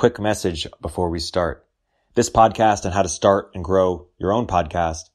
quick 0.00 0.18
message 0.18 0.66
before 0.80 1.10
we 1.10 1.18
start. 1.18 1.68
This 2.14 2.30
podcast 2.30 2.86
and 2.86 2.94
how 2.94 3.02
to 3.02 3.08
start 3.10 3.50
and 3.52 3.62
grow 3.62 4.08
your 4.16 4.32
own 4.32 4.46
podcast 4.46 5.10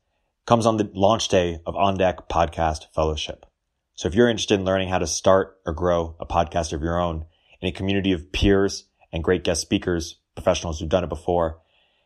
comes 0.46 0.68
on 0.68 0.78
the 0.78 0.88
launch 0.94 1.28
day 1.28 1.58
of 1.66 1.76
On 1.76 1.98
Deck 1.98 2.30
Podcast 2.30 2.86
Fellowship. 2.94 3.48
So 3.96 4.08
if 4.08 4.14
you're 4.14 4.30
interested 4.30 4.60
in 4.60 4.64
learning 4.64 4.90
how 4.90 5.00
to 5.00 5.08
start 5.08 5.58
or 5.66 5.74
grow 5.74 6.16
a 6.20 6.28
podcast 6.28 6.72
of 6.72 6.84
your 6.84 7.02
own 7.02 7.26
in 7.62 7.68
a 7.68 7.72
community 7.72 8.12
of 8.12 8.32
peers 8.32 8.86
and 9.12 9.24
great 9.24 9.44
guest 9.44 9.62
speakers, 9.62 10.20
professionals 10.36 10.80
who've 10.80 10.88
done 10.88 11.04
it 11.04 11.10
before, 11.10 11.62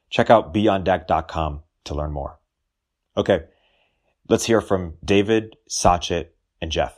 check 0.10 0.30
out 0.30 0.54
beondeck.com 0.54 1.64
to 1.84 1.94
learn 1.94 2.14
more. 2.14 2.40
Okay. 3.18 3.44
Let's 4.30 4.46
hear 4.46 4.62
from 4.62 4.94
David, 5.04 5.58
Sachit, 5.70 6.28
and 6.62 6.72
Jeff. 6.72 6.98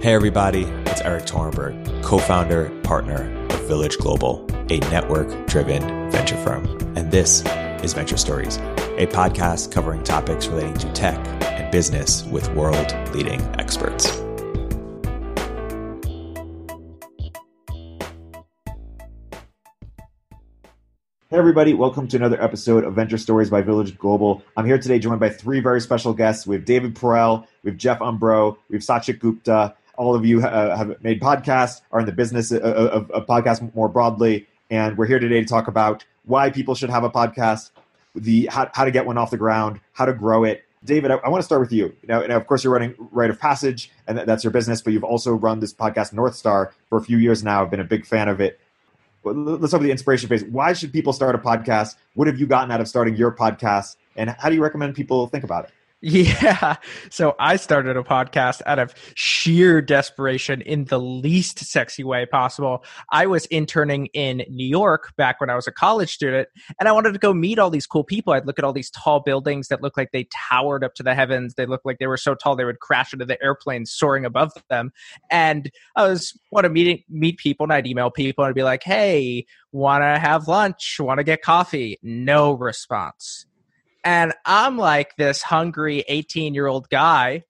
Hey, 0.00 0.14
everybody. 0.14 0.62
It's 0.62 1.00
Erik 1.00 1.24
Torenberg, 1.24 2.04
co-founder, 2.04 2.70
partner 2.84 3.37
Village 3.68 3.98
Global, 3.98 4.46
a 4.70 4.78
network-driven 4.78 6.10
venture 6.10 6.38
firm. 6.38 6.64
And 6.96 7.10
this 7.10 7.44
is 7.84 7.92
Venture 7.92 8.16
Stories, 8.16 8.56
a 8.96 9.06
podcast 9.08 9.70
covering 9.70 10.02
topics 10.02 10.46
relating 10.46 10.72
to 10.78 10.90
tech 10.94 11.18
and 11.42 11.70
business 11.70 12.24
with 12.24 12.48
world-leading 12.54 13.42
experts. 13.60 14.08
Hey, 21.30 21.36
everybody. 21.36 21.74
Welcome 21.74 22.08
to 22.08 22.16
another 22.16 22.42
episode 22.42 22.84
of 22.84 22.94
Venture 22.94 23.18
Stories 23.18 23.50
by 23.50 23.60
Village 23.60 23.98
Global. 23.98 24.42
I'm 24.56 24.64
here 24.64 24.78
today 24.78 24.98
joined 24.98 25.20
by 25.20 25.28
three 25.28 25.60
very 25.60 25.82
special 25.82 26.14
guests. 26.14 26.46
We 26.46 26.56
have 26.56 26.64
David 26.64 26.94
Perell, 26.94 27.46
we 27.62 27.70
have 27.70 27.78
Jeff 27.78 27.98
Umbro, 27.98 28.56
we 28.70 28.76
have 28.76 28.82
Sachit 28.82 29.18
Gupta. 29.18 29.74
All 29.98 30.14
of 30.14 30.24
you 30.24 30.42
uh, 30.42 30.76
have 30.76 31.02
made 31.02 31.20
podcasts, 31.20 31.82
are 31.92 32.00
in 32.00 32.06
the 32.06 32.12
business 32.12 32.50
of, 32.50 32.62
of, 32.62 33.10
of 33.10 33.26
podcasts 33.26 33.74
more 33.74 33.88
broadly. 33.88 34.46
And 34.70 34.96
we're 34.96 35.06
here 35.06 35.18
today 35.18 35.40
to 35.40 35.46
talk 35.46 35.68
about 35.68 36.04
why 36.24 36.50
people 36.50 36.74
should 36.74 36.88
have 36.88 37.04
a 37.04 37.10
podcast, 37.10 37.70
the 38.14 38.46
how, 38.46 38.70
how 38.72 38.84
to 38.84 38.90
get 38.90 39.04
one 39.04 39.18
off 39.18 39.30
the 39.30 39.36
ground, 39.36 39.80
how 39.92 40.06
to 40.06 40.14
grow 40.14 40.44
it. 40.44 40.64
David, 40.84 41.10
I, 41.10 41.16
I 41.16 41.28
want 41.28 41.42
to 41.42 41.44
start 41.44 41.60
with 41.60 41.72
you. 41.72 41.94
Now, 42.06 42.20
now, 42.20 42.36
of 42.36 42.46
course, 42.46 42.64
you're 42.64 42.72
running 42.72 42.94
Rite 43.10 43.30
of 43.30 43.40
Passage, 43.40 43.90
and 44.06 44.16
that's 44.16 44.44
your 44.44 44.52
business, 44.52 44.80
but 44.80 44.92
you've 44.92 45.04
also 45.04 45.32
run 45.32 45.60
this 45.60 45.74
podcast, 45.74 46.12
North 46.12 46.36
Star, 46.36 46.72
for 46.88 46.96
a 46.96 47.02
few 47.02 47.18
years 47.18 47.44
now. 47.44 47.62
I've 47.62 47.70
been 47.70 47.80
a 47.80 47.84
big 47.84 48.06
fan 48.06 48.28
of 48.28 48.40
it 48.40 48.58
let's 49.24 49.70
start 49.70 49.80
with 49.80 49.88
the 49.88 49.90
inspiration 49.90 50.28
phase. 50.28 50.44
Why 50.44 50.72
should 50.72 50.92
people 50.92 51.12
start 51.12 51.34
a 51.34 51.38
podcast? 51.38 51.96
What 52.14 52.26
have 52.28 52.38
you 52.38 52.46
gotten 52.46 52.70
out 52.70 52.80
of 52.80 52.88
starting 52.88 53.16
your 53.16 53.32
podcast? 53.32 53.96
And 54.16 54.30
how 54.30 54.48
do 54.48 54.54
you 54.54 54.62
recommend 54.62 54.94
people 54.94 55.26
think 55.26 55.44
about 55.44 55.64
it? 55.64 55.70
Yeah. 56.00 56.76
So 57.10 57.34
I 57.40 57.56
started 57.56 57.96
a 57.96 58.04
podcast 58.04 58.62
out 58.66 58.78
of 58.78 58.94
sheer 59.16 59.82
desperation 59.82 60.60
in 60.60 60.84
the 60.84 61.00
least 61.00 61.58
sexy 61.58 62.04
way 62.04 62.24
possible. 62.24 62.84
I 63.10 63.26
was 63.26 63.46
interning 63.46 64.06
in 64.14 64.44
New 64.48 64.66
York 64.66 65.12
back 65.16 65.40
when 65.40 65.50
I 65.50 65.56
was 65.56 65.66
a 65.66 65.72
college 65.72 66.12
student, 66.12 66.48
and 66.78 66.88
I 66.88 66.92
wanted 66.92 67.14
to 67.14 67.18
go 67.18 67.34
meet 67.34 67.58
all 67.58 67.70
these 67.70 67.86
cool 67.86 68.04
people. 68.04 68.32
I'd 68.32 68.46
look 68.46 68.60
at 68.60 68.64
all 68.64 68.72
these 68.72 68.90
tall 68.90 69.20
buildings 69.20 69.68
that 69.68 69.82
looked 69.82 69.96
like 69.96 70.12
they 70.12 70.28
towered 70.32 70.84
up 70.84 70.94
to 70.94 71.02
the 71.02 71.16
heavens. 71.16 71.54
They 71.54 71.66
looked 71.66 71.84
like 71.84 71.98
they 71.98 72.06
were 72.06 72.16
so 72.16 72.36
tall 72.36 72.54
they 72.54 72.64
would 72.64 72.78
crash 72.78 73.12
into 73.12 73.24
the 73.24 73.42
airplanes 73.42 73.90
soaring 73.90 74.24
above 74.24 74.52
them. 74.70 74.92
And 75.32 75.68
I 75.96 76.06
was 76.06 76.38
want 76.52 76.62
to 76.64 76.70
meet 76.70 77.06
meet 77.08 77.38
people, 77.38 77.64
and 77.64 77.72
I'd 77.72 77.88
email 77.88 78.10
people 78.12 78.44
and 78.44 78.50
I'd 78.50 78.54
be 78.54 78.62
like, 78.62 78.84
"Hey, 78.84 79.46
want 79.72 80.02
to 80.02 80.20
have 80.20 80.46
lunch? 80.46 80.98
Want 81.00 81.18
to 81.18 81.24
get 81.24 81.42
coffee?" 81.42 81.98
No 82.04 82.52
response 82.52 83.47
and 84.08 84.32
I'm 84.46 84.78
like 84.78 85.16
this 85.16 85.42
hungry 85.42 86.02
18 86.08 86.54
year 86.54 86.66
old 86.66 86.88
guy. 86.88 87.42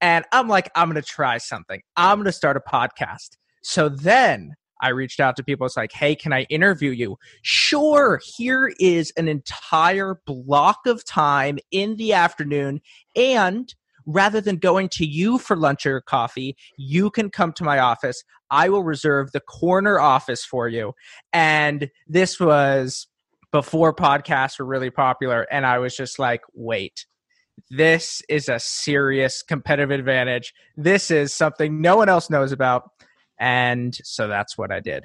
And 0.00 0.24
I'm 0.32 0.48
like, 0.48 0.70
I'm 0.74 0.88
going 0.88 1.02
to 1.02 1.06
try 1.06 1.36
something. 1.36 1.82
I'm 1.94 2.16
going 2.16 2.24
to 2.24 2.32
start 2.32 2.56
a 2.56 2.60
podcast. 2.60 3.36
So 3.62 3.90
then 3.90 4.54
I 4.80 4.90
reached 4.90 5.20
out 5.20 5.36
to 5.36 5.44
people. 5.44 5.66
It's 5.66 5.76
like, 5.76 5.92
hey, 5.92 6.14
can 6.14 6.32
I 6.32 6.44
interview 6.44 6.90
you? 6.90 7.18
Sure. 7.42 8.18
Here 8.24 8.72
is 8.80 9.12
an 9.18 9.28
entire 9.28 10.22
block 10.24 10.78
of 10.86 11.04
time 11.04 11.58
in 11.70 11.96
the 11.96 12.14
afternoon. 12.14 12.80
And 13.14 13.74
rather 14.06 14.40
than 14.40 14.56
going 14.56 14.88
to 14.92 15.04
you 15.04 15.36
for 15.36 15.54
lunch 15.54 15.84
or 15.84 16.00
coffee, 16.00 16.56
you 16.78 17.10
can 17.10 17.28
come 17.28 17.52
to 17.54 17.64
my 17.64 17.78
office. 17.78 18.24
I 18.50 18.70
will 18.70 18.84
reserve 18.84 19.32
the 19.32 19.40
corner 19.40 20.00
office 20.00 20.46
for 20.46 20.66
you. 20.66 20.94
And 21.34 21.90
this 22.06 22.40
was 22.40 23.06
before 23.56 23.94
podcasts 23.94 24.58
were 24.58 24.66
really 24.66 24.90
popular. 24.90 25.46
And 25.50 25.64
I 25.64 25.78
was 25.78 25.96
just 25.96 26.18
like, 26.18 26.42
wait, 26.52 27.06
this 27.70 28.20
is 28.28 28.50
a 28.50 28.58
serious 28.58 29.42
competitive 29.42 29.90
advantage. 29.90 30.52
This 30.76 31.10
is 31.10 31.32
something 31.32 31.80
no 31.80 31.96
one 31.96 32.10
else 32.10 32.28
knows 32.28 32.52
about. 32.52 32.90
And 33.40 33.94
so 34.04 34.28
that's 34.28 34.58
what 34.58 34.70
I 34.70 34.80
did. 34.80 35.04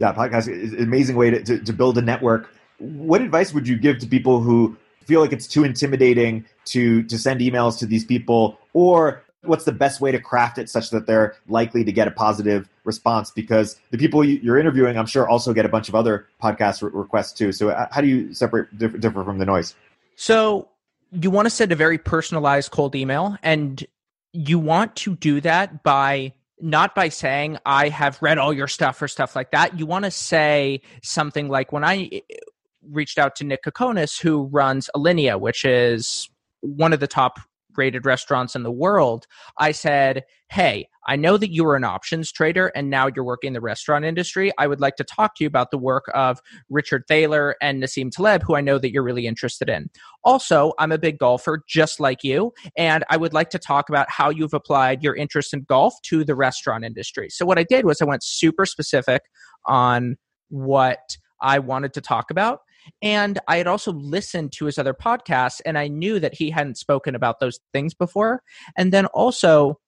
Yeah, 0.00 0.12
podcast 0.12 0.48
is 0.48 0.72
an 0.72 0.82
amazing 0.82 1.14
way 1.14 1.30
to, 1.30 1.44
to, 1.44 1.60
to 1.60 1.72
build 1.72 1.96
a 1.96 2.02
network. 2.02 2.52
What 2.78 3.22
advice 3.22 3.54
would 3.54 3.68
you 3.68 3.78
give 3.78 4.00
to 4.00 4.08
people 4.08 4.40
who 4.40 4.76
feel 5.04 5.20
like 5.20 5.32
it's 5.32 5.46
too 5.46 5.62
intimidating 5.62 6.44
to 6.64 7.04
to 7.04 7.16
send 7.16 7.40
emails 7.40 7.78
to 7.78 7.86
these 7.86 8.04
people 8.04 8.58
or 8.72 9.22
what's 9.44 9.64
the 9.64 9.72
best 9.72 10.00
way 10.00 10.12
to 10.12 10.20
craft 10.20 10.58
it 10.58 10.68
such 10.68 10.90
that 10.90 11.06
they're 11.06 11.34
likely 11.48 11.84
to 11.84 11.92
get 11.92 12.08
a 12.08 12.10
positive 12.10 12.68
response? 12.84 13.30
Because 13.30 13.76
the 13.90 13.98
people 13.98 14.24
you're 14.24 14.58
interviewing 14.58 14.96
i'm 14.96 15.06
sure 15.06 15.28
also 15.28 15.52
get 15.52 15.64
a 15.64 15.68
bunch 15.68 15.88
of 15.88 15.94
other 15.94 16.26
podcast 16.42 16.82
re- 16.82 16.90
requests 16.92 17.32
too. 17.32 17.52
So 17.52 17.70
uh, 17.70 17.88
how 17.90 18.00
do 18.00 18.06
you 18.06 18.34
separate 18.34 18.76
differ, 18.78 18.98
differ 18.98 19.24
from 19.24 19.38
the 19.38 19.46
noise? 19.46 19.74
So 20.16 20.68
you 21.10 21.30
want 21.30 21.46
to 21.46 21.50
send 21.50 21.72
a 21.72 21.76
very 21.76 21.98
personalized 21.98 22.70
cold 22.70 22.94
email 22.94 23.36
and 23.42 23.84
you 24.32 24.58
want 24.58 24.96
to 24.96 25.16
do 25.16 25.40
that 25.42 25.82
by 25.82 26.32
not 26.60 26.94
by 26.94 27.08
saying 27.08 27.58
i 27.66 27.88
have 27.88 28.20
read 28.22 28.38
all 28.38 28.52
your 28.52 28.68
stuff 28.68 29.02
or 29.02 29.08
stuff 29.08 29.34
like 29.34 29.50
that. 29.50 29.78
You 29.78 29.86
want 29.86 30.04
to 30.04 30.10
say 30.10 30.80
something 31.02 31.48
like 31.48 31.72
when 31.72 31.84
i 31.84 32.08
uh, 32.12 32.18
reached 32.90 33.18
out 33.18 33.36
to 33.36 33.44
nick 33.44 33.62
kokonas 33.62 34.20
who 34.20 34.44
runs 34.46 34.90
alinea 34.96 35.38
which 35.38 35.64
is 35.64 36.28
one 36.62 36.92
of 36.92 36.98
the 36.98 37.06
top 37.06 37.38
rated 37.76 38.06
restaurants 38.06 38.54
in 38.54 38.62
the 38.62 38.72
world, 38.72 39.26
I 39.58 39.72
said, 39.72 40.24
Hey, 40.50 40.88
I 41.06 41.16
know 41.16 41.36
that 41.36 41.50
you 41.50 41.64
were 41.64 41.76
an 41.76 41.84
options 41.84 42.30
trader 42.30 42.70
and 42.74 42.90
now 42.90 43.08
you're 43.14 43.24
working 43.24 43.48
in 43.48 43.54
the 43.54 43.60
restaurant 43.60 44.04
industry. 44.04 44.52
I 44.58 44.66
would 44.66 44.80
like 44.80 44.96
to 44.96 45.04
talk 45.04 45.34
to 45.36 45.44
you 45.44 45.48
about 45.48 45.70
the 45.70 45.78
work 45.78 46.04
of 46.14 46.40
Richard 46.68 47.04
Thaler 47.08 47.56
and 47.60 47.82
Nassim 47.82 48.10
Taleb, 48.10 48.42
who 48.42 48.54
I 48.54 48.60
know 48.60 48.78
that 48.78 48.92
you're 48.92 49.02
really 49.02 49.26
interested 49.26 49.68
in. 49.68 49.90
Also, 50.24 50.72
I'm 50.78 50.92
a 50.92 50.98
big 50.98 51.18
golfer 51.18 51.64
just 51.68 51.98
like 51.98 52.22
you, 52.22 52.52
and 52.76 53.04
I 53.10 53.16
would 53.16 53.32
like 53.32 53.50
to 53.50 53.58
talk 53.58 53.88
about 53.88 54.10
how 54.10 54.30
you've 54.30 54.54
applied 54.54 55.02
your 55.02 55.16
interest 55.16 55.52
in 55.52 55.62
golf 55.62 55.94
to 56.02 56.24
the 56.24 56.34
restaurant 56.34 56.84
industry. 56.84 57.28
So, 57.30 57.44
what 57.44 57.58
I 57.58 57.64
did 57.64 57.84
was 57.84 58.00
I 58.00 58.04
went 58.04 58.22
super 58.22 58.66
specific 58.66 59.22
on 59.66 60.16
what 60.50 61.16
I 61.40 61.58
wanted 61.58 61.94
to 61.94 62.00
talk 62.00 62.30
about. 62.30 62.60
And 63.00 63.38
I 63.48 63.56
had 63.56 63.66
also 63.66 63.92
listened 63.92 64.52
to 64.52 64.66
his 64.66 64.78
other 64.78 64.94
podcasts 64.94 65.60
and 65.64 65.78
I 65.78 65.88
knew 65.88 66.18
that 66.20 66.34
he 66.34 66.50
hadn't 66.50 66.78
spoken 66.78 67.14
about 67.14 67.40
those 67.40 67.60
things 67.72 67.94
before. 67.94 68.42
And 68.76 68.92
then 68.92 69.06
also, 69.06 69.78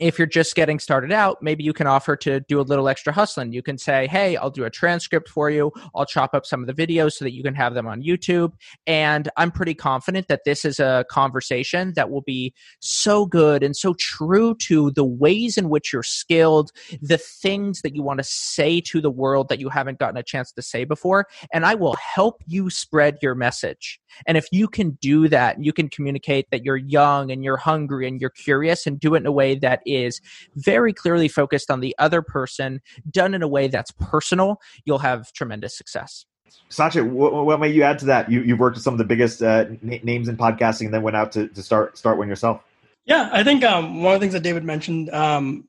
if 0.00 0.18
you're 0.18 0.26
just 0.26 0.54
getting 0.54 0.78
started 0.78 1.12
out, 1.12 1.42
maybe 1.42 1.62
you 1.62 1.72
can 1.72 1.86
offer 1.86 2.16
to 2.16 2.40
do 2.40 2.60
a 2.60 2.62
little 2.62 2.88
extra 2.88 3.12
hustling. 3.12 3.52
You 3.52 3.62
can 3.62 3.78
say, 3.78 4.06
Hey, 4.06 4.36
I'll 4.36 4.50
do 4.50 4.64
a 4.64 4.70
transcript 4.70 5.28
for 5.28 5.50
you. 5.50 5.70
I'll 5.94 6.06
chop 6.06 6.34
up 6.34 6.46
some 6.46 6.62
of 6.62 6.66
the 6.66 6.86
videos 6.86 7.12
so 7.12 7.24
that 7.24 7.32
you 7.32 7.42
can 7.42 7.54
have 7.54 7.74
them 7.74 7.86
on 7.86 8.02
YouTube. 8.02 8.52
And 8.86 9.28
I'm 9.36 9.50
pretty 9.50 9.74
confident 9.74 10.28
that 10.28 10.44
this 10.44 10.64
is 10.64 10.80
a 10.80 11.04
conversation 11.10 11.92
that 11.94 12.10
will 12.10 12.22
be 12.22 12.54
so 12.80 13.26
good 13.26 13.62
and 13.62 13.76
so 13.76 13.94
true 13.98 14.54
to 14.60 14.90
the 14.92 15.04
ways 15.04 15.58
in 15.58 15.68
which 15.68 15.92
you're 15.92 16.02
skilled, 16.02 16.70
the 17.02 17.18
things 17.18 17.82
that 17.82 17.94
you 17.94 18.02
want 18.02 18.18
to 18.18 18.24
say 18.24 18.80
to 18.80 19.00
the 19.00 19.10
world 19.10 19.48
that 19.50 19.60
you 19.60 19.68
haven't 19.68 19.98
gotten 19.98 20.16
a 20.16 20.22
chance 20.22 20.50
to 20.52 20.62
say 20.62 20.84
before. 20.84 21.26
And 21.52 21.66
I 21.66 21.74
will 21.74 21.94
help 21.94 22.42
you 22.46 22.70
spread 22.70 23.18
your 23.20 23.34
message. 23.34 23.99
And 24.26 24.36
if 24.36 24.46
you 24.52 24.68
can 24.68 24.92
do 25.00 25.28
that, 25.28 25.62
you 25.62 25.72
can 25.72 25.88
communicate 25.88 26.50
that 26.50 26.64
you're 26.64 26.76
young 26.76 27.30
and 27.30 27.44
you're 27.44 27.56
hungry 27.56 28.06
and 28.06 28.20
you're 28.20 28.30
curious 28.30 28.86
and 28.86 28.98
do 28.98 29.14
it 29.14 29.18
in 29.18 29.26
a 29.26 29.32
way 29.32 29.54
that 29.56 29.82
is 29.86 30.20
very 30.56 30.92
clearly 30.92 31.28
focused 31.28 31.70
on 31.70 31.80
the 31.80 31.94
other 31.98 32.22
person, 32.22 32.80
done 33.10 33.34
in 33.34 33.42
a 33.42 33.48
way 33.48 33.68
that's 33.68 33.90
personal, 33.92 34.60
you'll 34.84 34.98
have 34.98 35.32
tremendous 35.32 35.76
success. 35.76 36.26
Sachit, 36.68 37.08
what, 37.08 37.32
what 37.32 37.60
may 37.60 37.68
you 37.68 37.82
add 37.82 37.98
to 38.00 38.04
that? 38.06 38.30
You, 38.30 38.42
you've 38.42 38.58
worked 38.58 38.76
with 38.76 38.84
some 38.84 38.94
of 38.94 38.98
the 38.98 39.04
biggest 39.04 39.42
uh, 39.42 39.66
n- 39.82 40.00
names 40.02 40.28
in 40.28 40.36
podcasting 40.36 40.86
and 40.86 40.94
then 40.94 41.02
went 41.02 41.16
out 41.16 41.32
to, 41.32 41.48
to 41.48 41.62
start 41.62 41.96
start 41.96 42.18
one 42.18 42.28
yourself. 42.28 42.62
Yeah, 43.04 43.28
I 43.32 43.42
think 43.42 43.64
um, 43.64 44.02
one 44.02 44.14
of 44.14 44.20
the 44.20 44.24
things 44.24 44.34
that 44.34 44.42
David 44.42 44.64
mentioned, 44.64 45.10
um, 45.10 45.66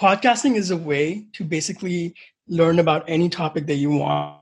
podcasting 0.00 0.56
is 0.56 0.70
a 0.70 0.76
way 0.76 1.26
to 1.34 1.44
basically 1.44 2.14
learn 2.48 2.78
about 2.78 3.04
any 3.08 3.28
topic 3.28 3.66
that 3.66 3.76
you 3.76 3.90
want 3.90 4.40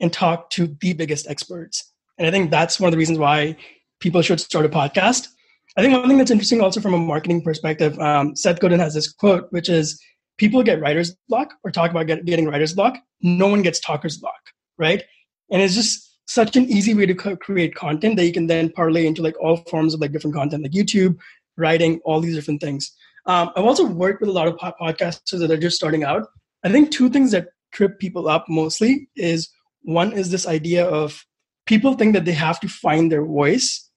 and 0.00 0.12
talk 0.12 0.50
to 0.50 0.66
the 0.80 0.92
biggest 0.94 1.28
experts. 1.28 1.89
And 2.20 2.26
I 2.26 2.30
think 2.30 2.50
that's 2.50 2.78
one 2.78 2.88
of 2.88 2.92
the 2.92 2.98
reasons 2.98 3.18
why 3.18 3.56
people 3.98 4.20
should 4.20 4.40
start 4.40 4.66
a 4.66 4.68
podcast. 4.68 5.28
I 5.76 5.80
think 5.80 5.94
one 5.94 6.06
thing 6.06 6.18
that's 6.18 6.30
interesting 6.30 6.60
also 6.60 6.78
from 6.78 6.92
a 6.92 6.98
marketing 6.98 7.40
perspective, 7.40 7.98
um, 7.98 8.36
Seth 8.36 8.60
Godin 8.60 8.78
has 8.78 8.92
this 8.92 9.10
quote, 9.10 9.46
which 9.50 9.70
is 9.70 9.98
people 10.36 10.62
get 10.62 10.82
writer's 10.82 11.16
block 11.30 11.54
or 11.64 11.70
talk 11.70 11.90
about 11.90 12.06
get, 12.06 12.26
getting 12.26 12.46
writer's 12.46 12.74
block. 12.74 12.98
No 13.22 13.48
one 13.48 13.62
gets 13.62 13.80
talker's 13.80 14.18
block, 14.18 14.50
right? 14.76 15.02
And 15.50 15.62
it's 15.62 15.74
just 15.74 16.18
such 16.26 16.56
an 16.56 16.66
easy 16.66 16.92
way 16.92 17.06
to 17.06 17.14
co- 17.14 17.36
create 17.36 17.74
content 17.74 18.16
that 18.16 18.26
you 18.26 18.34
can 18.34 18.48
then 18.48 18.70
parlay 18.70 19.06
into 19.06 19.22
like 19.22 19.40
all 19.40 19.56
forms 19.70 19.94
of 19.94 20.00
like 20.00 20.12
different 20.12 20.36
content, 20.36 20.62
like 20.62 20.72
YouTube, 20.72 21.16
writing, 21.56 22.00
all 22.04 22.20
these 22.20 22.34
different 22.34 22.60
things. 22.60 22.94
Um, 23.24 23.50
I've 23.56 23.64
also 23.64 23.86
worked 23.86 24.20
with 24.20 24.28
a 24.28 24.32
lot 24.32 24.46
of 24.46 24.58
podcasters 24.58 25.38
that 25.38 25.50
are 25.50 25.56
just 25.56 25.76
starting 25.76 26.04
out. 26.04 26.26
I 26.64 26.68
think 26.70 26.90
two 26.90 27.08
things 27.08 27.30
that 27.30 27.48
trip 27.72 27.98
people 27.98 28.28
up 28.28 28.44
mostly 28.46 29.08
is 29.16 29.48
one 29.84 30.12
is 30.12 30.30
this 30.30 30.46
idea 30.46 30.84
of 30.84 31.24
people 31.70 31.94
think 31.94 32.14
that 32.14 32.24
they 32.24 32.32
have 32.32 32.58
to 32.58 32.68
find 32.68 33.12
their 33.12 33.24
voice 33.24 33.88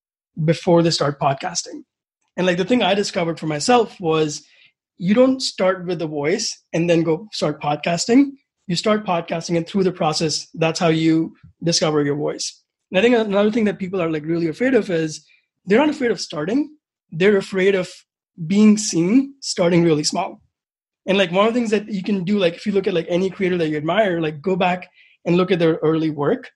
before 0.45 0.83
they 0.83 0.91
start 0.91 1.19
podcasting. 1.19 1.81
And 2.37 2.45
like 2.45 2.57
the 2.57 2.65
thing 2.65 2.83
I 2.83 2.93
discovered 2.93 3.39
for 3.39 3.47
myself 3.47 3.99
was 3.99 4.45
you 4.97 5.15
don't 5.15 5.41
start 5.41 5.87
with 5.87 5.97
the 5.97 6.05
voice 6.07 6.47
and 6.71 6.87
then 6.87 7.01
go 7.01 7.27
start 7.31 7.59
podcasting. 7.59 8.33
You 8.67 8.75
start 8.75 9.07
podcasting 9.07 9.57
and 9.57 9.67
through 9.67 9.85
the 9.85 9.91
process, 9.91 10.47
that's 10.53 10.79
how 10.79 10.89
you 10.89 11.33
discover 11.63 12.03
your 12.03 12.15
voice. 12.15 12.61
And 12.91 12.99
I 12.99 13.01
think 13.01 13.15
another 13.15 13.49
thing 13.49 13.65
that 13.65 13.79
people 13.79 13.99
are 13.99 14.11
like 14.11 14.23
really 14.23 14.47
afraid 14.47 14.75
of 14.75 14.91
is 14.91 15.25
they're 15.65 15.79
not 15.79 15.89
afraid 15.89 16.11
of 16.11 16.21
starting. 16.21 16.77
They're 17.11 17.37
afraid 17.37 17.73
of 17.73 17.89
being 18.45 18.77
seen 18.77 19.33
starting 19.41 19.83
really 19.83 20.03
small. 20.03 20.43
And 21.07 21.17
like 21.17 21.31
one 21.31 21.47
of 21.47 21.53
the 21.55 21.59
things 21.59 21.71
that 21.71 21.89
you 21.89 22.03
can 22.03 22.23
do, 22.23 22.37
like 22.37 22.53
if 22.53 22.67
you 22.67 22.71
look 22.71 22.85
at 22.85 22.93
like 22.93 23.07
any 23.09 23.31
creator 23.31 23.57
that 23.57 23.69
you 23.69 23.77
admire, 23.77 24.21
like 24.21 24.41
go 24.43 24.55
back 24.55 24.89
and 25.25 25.37
look 25.37 25.49
at 25.49 25.57
their 25.57 25.79
early 25.81 26.11
work. 26.11 26.51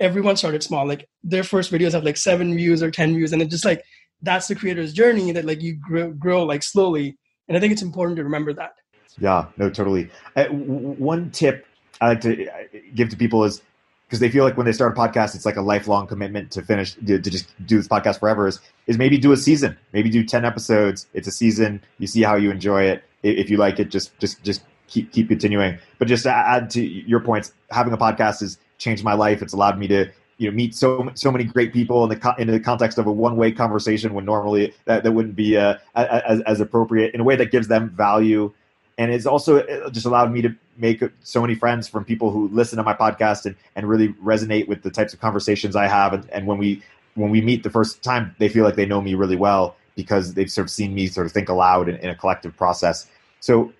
Everyone 0.00 0.36
started 0.36 0.62
small. 0.62 0.86
Like 0.86 1.08
their 1.22 1.44
first 1.44 1.70
videos 1.70 1.92
have 1.92 2.04
like 2.04 2.16
seven 2.16 2.56
views 2.56 2.82
or 2.82 2.90
10 2.90 3.14
views. 3.14 3.32
And 3.32 3.42
it's 3.42 3.50
just 3.50 3.64
like, 3.64 3.84
that's 4.22 4.48
the 4.48 4.54
creator's 4.54 4.92
journey 4.92 5.32
that 5.32 5.44
like 5.44 5.62
you 5.62 5.74
grow, 5.74 6.10
grow 6.12 6.44
like 6.44 6.62
slowly. 6.62 7.18
And 7.48 7.56
I 7.56 7.60
think 7.60 7.72
it's 7.72 7.82
important 7.82 8.16
to 8.16 8.24
remember 8.24 8.52
that. 8.54 8.72
Yeah, 9.18 9.46
no, 9.56 9.68
totally. 9.70 10.10
Uh, 10.36 10.46
one 10.46 11.30
tip 11.30 11.66
I 12.00 12.08
like 12.08 12.20
to 12.22 12.48
uh, 12.48 12.62
give 12.94 13.10
to 13.10 13.16
people 13.16 13.44
is 13.44 13.62
because 14.06 14.20
they 14.20 14.30
feel 14.30 14.44
like 14.44 14.56
when 14.56 14.66
they 14.66 14.72
start 14.72 14.96
a 14.96 15.00
podcast, 15.00 15.34
it's 15.34 15.46
like 15.46 15.56
a 15.56 15.62
lifelong 15.62 16.06
commitment 16.06 16.50
to 16.52 16.62
finish 16.62 16.94
to, 16.94 17.20
to, 17.20 17.30
just 17.30 17.48
do 17.66 17.76
this 17.76 17.86
podcast 17.86 18.18
forever. 18.18 18.46
Is, 18.46 18.60
is 18.86 18.98
maybe 18.98 19.18
do 19.18 19.32
a 19.32 19.36
season, 19.36 19.76
maybe 19.92 20.10
do 20.10 20.24
ten 20.24 20.44
episodes. 20.44 21.06
It's 21.14 21.28
a 21.28 21.30
season. 21.30 21.82
You 21.98 22.06
see 22.06 22.22
how 22.22 22.36
you 22.36 22.50
enjoy 22.50 22.84
it. 22.84 23.04
If 23.22 23.50
you 23.50 23.56
like 23.56 23.78
it, 23.78 23.90
just 23.90 24.18
just 24.18 24.42
just 24.42 24.62
keep 24.88 25.12
keep 25.12 25.28
continuing. 25.28 25.78
But 25.98 26.08
just 26.08 26.24
to 26.24 26.32
add 26.32 26.70
to 26.70 26.82
your 26.82 27.20
points, 27.20 27.52
having 27.70 27.92
a 27.92 27.98
podcast 27.98 28.40
has 28.40 28.58
changed 28.80 29.04
my 29.04 29.14
life. 29.14 29.42
It's 29.42 29.52
allowed 29.52 29.78
me 29.78 29.86
to 29.88 30.10
you 30.38 30.50
know 30.50 30.56
meet 30.56 30.74
so 30.74 31.10
so 31.14 31.30
many 31.30 31.44
great 31.44 31.72
people 31.72 32.02
in 32.02 32.18
the 32.18 32.34
in 32.38 32.48
the 32.48 32.58
context 32.58 32.98
of 32.98 33.06
a 33.06 33.12
one 33.12 33.36
way 33.36 33.52
conversation 33.52 34.14
when 34.14 34.24
normally 34.24 34.74
that, 34.86 35.04
that 35.04 35.12
wouldn't 35.12 35.36
be 35.36 35.56
uh, 35.56 35.76
as, 35.94 36.40
as 36.40 36.60
appropriate 36.60 37.14
in 37.14 37.20
a 37.20 37.24
way 37.24 37.36
that 37.36 37.52
gives 37.52 37.68
them 37.68 37.90
value. 37.90 38.52
And 38.98 39.12
it's 39.12 39.26
also 39.26 39.62
just 39.90 40.04
allowed 40.04 40.32
me 40.32 40.42
to 40.42 40.54
make 40.76 41.02
so 41.22 41.40
many 41.40 41.54
friends 41.54 41.88
from 41.88 42.04
people 42.04 42.30
who 42.30 42.48
listen 42.48 42.76
to 42.78 42.82
my 42.82 42.94
podcast 42.94 43.46
and, 43.46 43.54
and 43.76 43.88
really 43.88 44.08
resonate 44.14 44.66
with 44.66 44.82
the 44.82 44.90
types 44.90 45.14
of 45.14 45.20
conversations 45.20 45.76
I 45.76 45.86
have. 45.86 46.12
And, 46.12 46.28
and 46.30 46.46
when 46.46 46.58
we 46.58 46.82
when 47.14 47.30
we 47.30 47.40
meet 47.40 47.62
the 47.62 47.70
first 47.70 48.02
time 48.02 48.34
they 48.38 48.48
feel 48.48 48.64
like 48.64 48.76
they 48.76 48.86
know 48.86 49.00
me 49.00 49.14
really 49.14 49.36
well 49.36 49.76
because 49.94 50.34
they've 50.34 50.50
sort 50.50 50.66
of 50.66 50.70
seen 50.70 50.94
me 50.94 51.06
sort 51.06 51.26
of 51.26 51.32
think 51.32 51.50
aloud 51.50 51.88
in, 51.88 51.96
in 51.96 52.08
a 52.08 52.14
collective 52.14 52.56
process. 52.56 53.06
So 53.40 53.72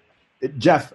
Jeff 0.59 0.93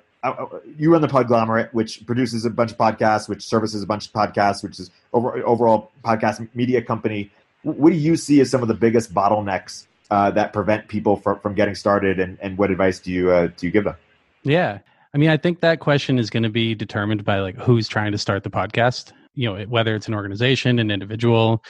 you 0.77 0.91
run 0.91 1.01
the 1.01 1.07
Podglomerate, 1.07 1.73
which 1.73 2.05
produces 2.05 2.45
a 2.45 2.49
bunch 2.49 2.71
of 2.71 2.77
podcasts, 2.77 3.27
which 3.29 3.43
services 3.43 3.83
a 3.83 3.85
bunch 3.85 4.07
of 4.07 4.13
podcasts, 4.13 4.63
which 4.63 4.79
is 4.79 4.91
over, 5.13 5.45
overall 5.45 5.91
podcast 6.03 6.47
media 6.53 6.81
company. 6.81 7.31
What 7.63 7.91
do 7.91 7.95
you 7.95 8.15
see 8.15 8.39
as 8.41 8.49
some 8.49 8.61
of 8.61 8.67
the 8.67 8.73
biggest 8.73 9.13
bottlenecks 9.13 9.87
uh, 10.11 10.31
that 10.31 10.53
prevent 10.53 10.87
people 10.87 11.17
from, 11.17 11.39
from 11.39 11.55
getting 11.55 11.75
started, 11.75 12.19
and, 12.19 12.37
and 12.41 12.57
what 12.57 12.71
advice 12.71 12.99
do 12.99 13.11
you 13.11 13.31
uh, 13.31 13.47
do 13.57 13.65
you 13.65 13.71
give 13.71 13.85
them? 13.85 13.95
Yeah, 14.43 14.79
I 15.13 15.17
mean, 15.17 15.29
I 15.29 15.37
think 15.37 15.61
that 15.61 15.79
question 15.79 16.19
is 16.19 16.29
going 16.29 16.43
to 16.43 16.49
be 16.49 16.75
determined 16.75 17.23
by 17.23 17.39
like 17.39 17.55
who's 17.55 17.87
trying 17.87 18.11
to 18.11 18.17
start 18.17 18.43
the 18.43 18.49
podcast. 18.49 19.13
You 19.33 19.53
know, 19.53 19.63
whether 19.65 19.95
it's 19.95 20.07
an 20.07 20.13
organization, 20.13 20.77
an 20.79 20.91
individual, 20.91 21.63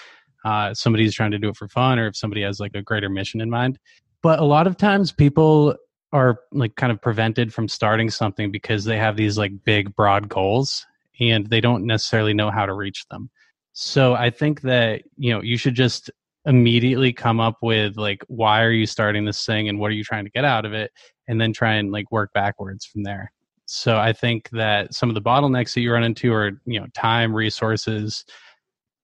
uh, 0.43 0.73
somebody's 0.73 1.13
trying 1.13 1.31
to 1.31 1.39
do 1.39 1.49
it 1.49 1.55
for 1.55 1.67
fun, 1.67 1.97
or 1.97 2.07
if 2.07 2.15
somebody 2.15 2.41
has 2.41 2.59
like 2.59 2.75
a 2.75 2.81
greater 2.81 3.09
mission 3.09 3.41
in 3.41 3.49
mind. 3.49 3.79
But 4.21 4.39
a 4.39 4.45
lot 4.45 4.67
of 4.67 4.77
times, 4.77 5.11
people 5.11 5.75
are 6.11 6.39
like 6.51 6.75
kind 6.75 6.91
of 6.91 7.01
prevented 7.01 7.53
from 7.53 7.67
starting 7.67 8.09
something 8.09 8.51
because 8.51 8.85
they 8.85 8.97
have 8.97 9.17
these 9.17 9.37
like 9.37 9.51
big 9.63 9.95
broad 9.95 10.29
goals 10.29 10.85
and 11.19 11.47
they 11.47 11.61
don't 11.61 11.85
necessarily 11.85 12.33
know 12.33 12.51
how 12.51 12.65
to 12.65 12.73
reach 12.73 13.05
them. 13.09 13.29
So 13.73 14.13
I 14.13 14.29
think 14.29 14.61
that, 14.61 15.01
you 15.17 15.33
know, 15.33 15.41
you 15.41 15.57
should 15.57 15.75
just 15.75 16.09
immediately 16.45 17.11
come 17.11 17.39
up 17.39 17.57
with 17.61 17.97
like 17.97 18.23
why 18.27 18.61
are 18.63 18.71
you 18.71 18.85
starting 18.85 19.25
this 19.25 19.45
thing 19.45 19.67
and 19.67 19.79
what 19.79 19.89
are 19.89 19.95
you 19.95 20.03
trying 20.03 20.25
to 20.25 20.31
get 20.31 20.45
out 20.45 20.63
of 20.63 20.73
it 20.73 20.91
and 21.27 21.41
then 21.41 21.51
try 21.51 21.73
and 21.73 21.91
like 21.91 22.11
work 22.11 22.31
backwards 22.33 22.85
from 22.85 23.03
there. 23.03 23.31
So 23.65 23.97
I 23.97 24.13
think 24.13 24.49
that 24.51 24.93
some 24.93 25.09
of 25.09 25.15
the 25.15 25.21
bottlenecks 25.21 25.73
that 25.73 25.81
you 25.81 25.91
run 25.91 26.03
into 26.03 26.31
are, 26.31 26.51
you 26.65 26.79
know, 26.79 26.85
time, 26.93 27.35
resources. 27.35 28.23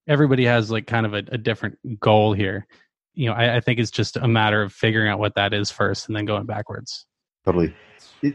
Everybody 0.07 0.45
has 0.45 0.69
like 0.69 0.85
kind 0.85 1.05
of 1.05 1.13
a, 1.13 1.23
a 1.31 1.37
different 1.37 1.77
goal 1.99 2.33
here 2.33 2.67
you 3.13 3.27
know, 3.27 3.33
I, 3.33 3.57
I, 3.57 3.59
think 3.59 3.79
it's 3.79 3.91
just 3.91 4.17
a 4.17 4.27
matter 4.27 4.61
of 4.61 4.71
figuring 4.71 5.09
out 5.09 5.19
what 5.19 5.35
that 5.35 5.53
is 5.53 5.69
first 5.69 6.07
and 6.07 6.15
then 6.15 6.25
going 6.25 6.45
backwards. 6.45 7.05
Totally. 7.45 7.73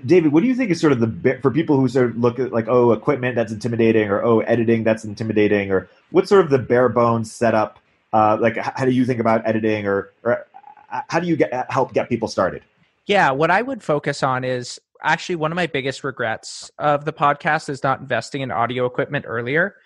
David, 0.05 0.33
what 0.33 0.43
do 0.43 0.49
you 0.49 0.55
think 0.55 0.71
is 0.71 0.81
sort 0.81 0.93
of 0.93 1.01
the 1.01 1.39
for 1.41 1.51
people 1.51 1.77
who 1.77 1.87
sort 1.87 2.11
of 2.11 2.17
look 2.17 2.41
at 2.41 2.53
like 2.53 2.67
oh 2.69 2.93
equipment 2.93 3.37
that's 3.37 3.53
intimidating 3.53 4.09
or 4.09 4.23
oh 4.23 4.41
editing 4.41 4.83
that's 4.83 5.05
intimidating 5.05 5.71
or 5.71 5.89
what's 6.11 6.29
sort 6.29 6.45
of 6.45 6.51
the 6.51 6.59
bare 6.59 6.89
bones 6.89 7.31
setup? 7.31 7.79
Uh, 8.13 8.37
like 8.41 8.57
how 8.57 8.85
do 8.85 8.91
you 8.91 9.05
think 9.05 9.21
about 9.21 9.47
editing 9.47 9.87
or 9.87 10.13
or 10.25 10.47
uh, 10.93 11.03
how 11.09 11.21
do 11.21 11.29
you 11.29 11.37
get 11.37 11.71
help 11.71 11.93
get 11.93 12.09
people 12.09 12.27
started? 12.27 12.63
Yeah, 13.07 13.31
what 13.31 13.53
I 13.53 13.63
would 13.63 13.83
focus 13.83 14.25
on 14.25 14.43
is 14.43 14.81
actually 15.03 15.37
one 15.37 15.53
of 15.53 15.57
my 15.57 15.67
biggest 15.67 16.03
regrets 16.03 16.71
of 16.79 17.05
the 17.05 17.13
podcast 17.13 17.69
is 17.69 17.85
not 17.85 18.01
investing 18.01 18.41
in 18.41 18.51
audio 18.51 18.87
equipment 18.87 19.25
earlier 19.29 19.77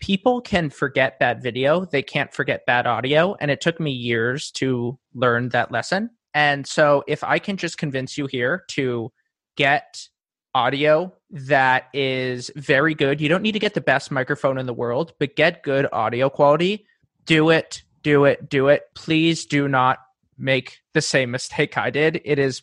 people 0.00 0.40
can 0.40 0.70
forget 0.70 1.18
bad 1.18 1.42
video, 1.42 1.84
they 1.84 2.02
can't 2.02 2.32
forget 2.32 2.66
bad 2.66 2.86
audio. 2.86 3.36
And 3.40 3.50
it 3.50 3.60
took 3.60 3.78
me 3.78 3.90
years 3.90 4.50
to 4.52 4.98
learn 5.14 5.50
that 5.50 5.70
lesson. 5.70 6.10
And 6.34 6.66
so 6.66 7.04
if 7.06 7.22
I 7.22 7.38
can 7.38 7.56
just 7.56 7.78
convince 7.78 8.16
you 8.16 8.26
here 8.26 8.64
to 8.70 9.12
get 9.56 10.08
audio 10.54 11.12
that 11.30 11.84
is 11.92 12.50
very 12.56 12.94
good, 12.94 13.20
you 13.20 13.28
don't 13.28 13.42
need 13.42 13.52
to 13.52 13.58
get 13.58 13.74
the 13.74 13.80
best 13.80 14.10
microphone 14.10 14.58
in 14.58 14.66
the 14.66 14.74
world, 14.74 15.12
but 15.18 15.36
get 15.36 15.62
good 15.62 15.86
audio 15.92 16.28
quality. 16.28 16.86
Do 17.26 17.50
it, 17.50 17.82
do 18.02 18.24
it, 18.24 18.48
do 18.48 18.68
it. 18.68 18.82
Please 18.94 19.44
do 19.44 19.68
not 19.68 19.98
make 20.38 20.78
the 20.94 21.02
same 21.02 21.30
mistake 21.30 21.76
I 21.76 21.90
did. 21.90 22.20
It 22.24 22.38
is 22.38 22.62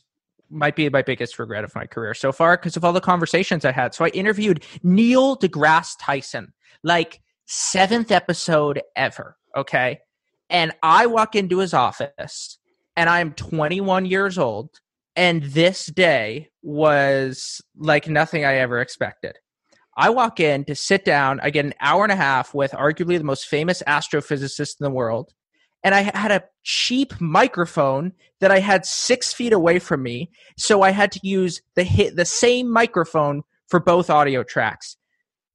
might 0.50 0.78
be 0.78 0.89
my 0.89 1.01
biggest 1.01 1.38
regret 1.39 1.66
of 1.66 1.75
my 1.75 1.86
career 1.86 2.13
so 2.13 2.31
far 2.31 2.56
because 2.56 2.78
of 2.78 2.86
all 2.86 2.94
the 2.94 3.01
conversations 3.01 3.66
I 3.66 3.74
had. 3.74 3.94
So 3.94 4.06
I 4.06 4.10
interviewed 4.10 4.63
Neil 4.81 5.36
deGrasse 5.38 5.95
Tyson. 6.00 6.54
Like 6.84 7.19
seventh 7.47 8.11
episode 8.11 8.81
ever. 8.95 9.38
Okay. 9.55 9.99
And 10.49 10.73
I 10.83 11.07
walk 11.07 11.35
into 11.35 11.59
his 11.59 11.73
office 11.73 12.59
and 12.95 13.09
I'm 13.09 13.33
21 13.33 14.05
years 14.05 14.38
old. 14.38 14.69
And 15.15 15.41
this 15.44 15.88
day 15.88 16.49
was 16.61 17.61
like 17.75 18.07
nothing 18.07 18.45
I 18.45 18.57
ever 18.57 18.79
expected. 18.79 19.38
I 19.97 20.11
walk 20.11 20.39
in 20.39 20.63
to 20.65 20.75
sit 20.75 21.03
down. 21.03 21.39
I 21.41 21.49
get 21.49 21.65
an 21.65 21.73
hour 21.81 22.03
and 22.03 22.11
a 22.11 22.15
half 22.15 22.53
with 22.53 22.71
arguably 22.71 23.17
the 23.17 23.24
most 23.24 23.48
famous 23.48 23.81
astrophysicist 23.88 24.79
in 24.79 24.83
the 24.83 24.91
world. 24.91 25.33
And 25.83 25.95
I 25.95 26.01
had 26.01 26.31
a 26.31 26.43
cheap 26.63 27.19
microphone 27.19 28.13
that 28.41 28.51
I 28.51 28.60
had 28.60 28.86
six 28.86 29.33
feet 29.33 29.53
away 29.53 29.79
from 29.79 30.03
me. 30.03 30.29
So 30.55 30.83
I 30.83 30.91
had 30.91 31.12
to 31.13 31.19
use 31.24 31.62
the 31.75 31.83
hit, 31.83 32.15
the 32.15 32.25
same 32.25 32.72
microphone 32.72 33.41
for 33.69 33.79
both 33.79 34.10
audio 34.10 34.43
tracks. 34.43 34.98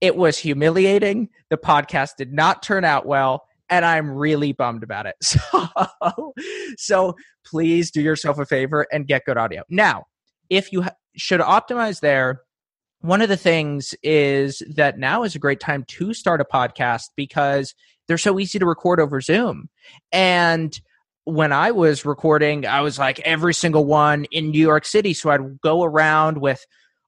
It 0.02 0.16
was 0.16 0.37
humiliating. 0.37 1.28
The 1.49 1.56
podcast 1.56 2.16
did 2.18 2.32
not 2.32 2.62
turn 2.62 2.85
out 2.85 3.06
well, 3.06 3.44
and 3.71 3.85
I'm 3.85 4.11
really 4.11 4.52
bummed 4.52 4.82
about 4.82 5.06
it. 5.06 5.14
So, 5.25 6.35
so 6.76 7.16
please 7.47 7.92
do 7.92 8.02
yourself 8.02 8.38
a 8.38 8.44
favor 8.44 8.87
and 8.92 9.06
get 9.06 9.25
good 9.25 9.37
audio. 9.37 9.62
Now, 9.71 10.06
if 10.50 10.73
you 10.73 10.82
ha- 10.82 10.97
should 11.16 11.40
optimize 11.40 12.00
there, 12.00 12.40
one 13.00 13.23
of 13.23 13.28
the 13.28 13.37
things 13.37 13.94
is 14.02 14.61
that 14.75 14.99
now 14.99 15.23
is 15.23 15.37
a 15.37 15.38
great 15.38 15.61
time 15.61 15.85
to 15.88 16.12
start 16.12 16.40
a 16.40 16.44
podcast 16.44 17.04
because 17.16 17.73
they're 18.09 18.18
so 18.18 18.40
easy 18.40 18.59
to 18.59 18.66
record 18.66 18.99
over 18.99 19.21
Zoom. 19.21 19.68
And 20.11 20.78
when 21.25 21.52
I 21.52 21.71
was 21.71 22.04
recording, 22.04 22.66
I 22.66 22.80
was 22.80 22.99
like 22.99 23.21
every 23.21 23.54
single 23.54 23.85
one 23.85 24.25
in 24.32 24.50
New 24.50 24.61
York 24.61 24.85
City. 24.85 25.14
So 25.14 25.30
I'd 25.30 25.61
go 25.61 25.85
around 25.85 26.38
with 26.38 26.64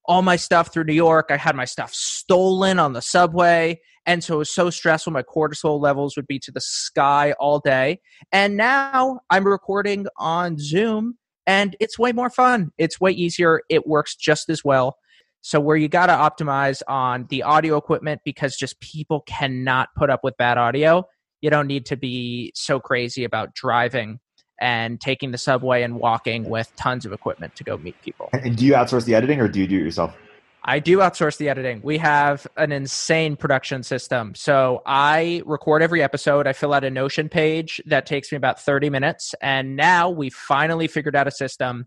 all 0.07 0.23
my 0.23 0.37
stuff 0.37 0.73
through 0.73 0.85
New 0.85 0.95
York. 0.95 1.27
I 1.31 1.37
had 1.37 1.57
my 1.57 1.65
stuff 1.65 1.93
stolen 1.93 2.79
on 2.79 2.93
the 2.93 3.03
subway. 3.03 3.81
And 4.07 4.23
so 4.23 4.35
it 4.35 4.39
was 4.39 4.55
so 4.55 4.69
stressful. 4.71 5.13
My 5.13 5.23
cortisol 5.23 5.81
levels 5.81 6.17
would 6.17 6.27
be 6.27 6.39
to 6.41 6.53
the 6.53 6.61
sky 6.61 7.33
all 7.41 7.59
day. 7.59 8.01
And 8.33 8.57
now 8.57 9.21
I'm 9.31 9.47
recording 9.47 10.07
on 10.19 10.59
Zoom 10.59 11.17
and 11.47 11.77
it's 11.81 11.99
way 11.99 12.13
more 12.13 12.31
fun. 12.31 12.71
It's 12.79 13.01
way 13.01 13.13
easier. 13.13 13.63
It 13.69 13.87
works 13.87 14.15
just 14.15 14.49
as 14.49 14.63
well. 14.65 14.97
So, 15.41 15.61
where 15.61 15.77
you 15.77 15.89
got 15.89 16.07
to 16.07 16.13
optimize 16.13 16.81
on 16.89 17.27
the 17.29 17.43
audio 17.43 17.77
equipment 17.77 18.23
because 18.25 18.57
just 18.57 18.81
people 18.81 19.21
cannot 19.27 19.91
put 19.95 20.09
up 20.09 20.21
with 20.25 20.37
bad 20.39 20.57
audio, 20.57 21.05
you 21.43 21.51
don't 21.51 21.67
need 21.67 21.85
to 21.87 21.97
be 21.97 22.51
so 22.55 22.81
crazy 22.81 23.25
about 23.25 23.55
driving 23.55 24.21
and 24.65 24.99
taking 24.99 25.31
the 25.31 25.37
subway 25.37 25.83
and 25.83 25.97
walking 25.97 26.49
with 26.49 26.75
tons 26.75 27.05
of 27.05 27.13
equipment 27.13 27.55
to 27.55 27.63
go 27.63 27.77
meet 27.77 28.01
people. 28.01 28.31
And 28.33 28.57
do 28.57 28.65
you 28.65 28.73
outsource 28.73 29.05
the 29.05 29.15
editing 29.15 29.39
or 29.39 29.47
do 29.47 29.61
you 29.61 29.67
do 29.67 29.77
it 29.77 29.83
yourself? 29.83 30.17
I 30.65 30.79
do 30.79 30.99
outsource 30.99 31.37
the 31.37 31.51
editing. 31.51 31.83
We 31.85 31.99
have 31.99 32.47
an 32.57 32.73
insane 32.73 33.37
production 33.37 33.83
system. 33.83 34.35
So 34.35 34.81
I 34.87 35.43
record 35.45 35.83
every 35.83 36.03
episode. 36.03 36.47
I 36.47 36.55
fill 36.55 36.73
out 36.73 36.83
a 36.83 36.91
Notion 36.91 37.29
page 37.29 37.79
that 37.85 38.07
takes 38.07 38.33
me 38.33 38.37
about 38.37 38.59
30 38.59 38.89
minutes. 38.89 39.35
And 39.43 39.77
now 39.77 40.09
we 40.09 40.31
finally 40.31 40.89
figured 40.89 41.15
out 41.15 41.29
a 41.29 41.31
system 41.31 41.87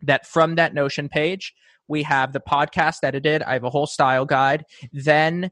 that 0.00 0.26
from 0.26 0.54
that 0.54 0.72
Notion 0.72 1.10
page, 1.10 1.52
we 1.86 2.02
have 2.04 2.32
the 2.32 2.40
podcast 2.40 3.00
edited. 3.02 3.42
I 3.42 3.52
have 3.52 3.64
a 3.64 3.70
whole 3.70 3.86
style 3.86 4.24
guide. 4.24 4.64
Then 4.90 5.50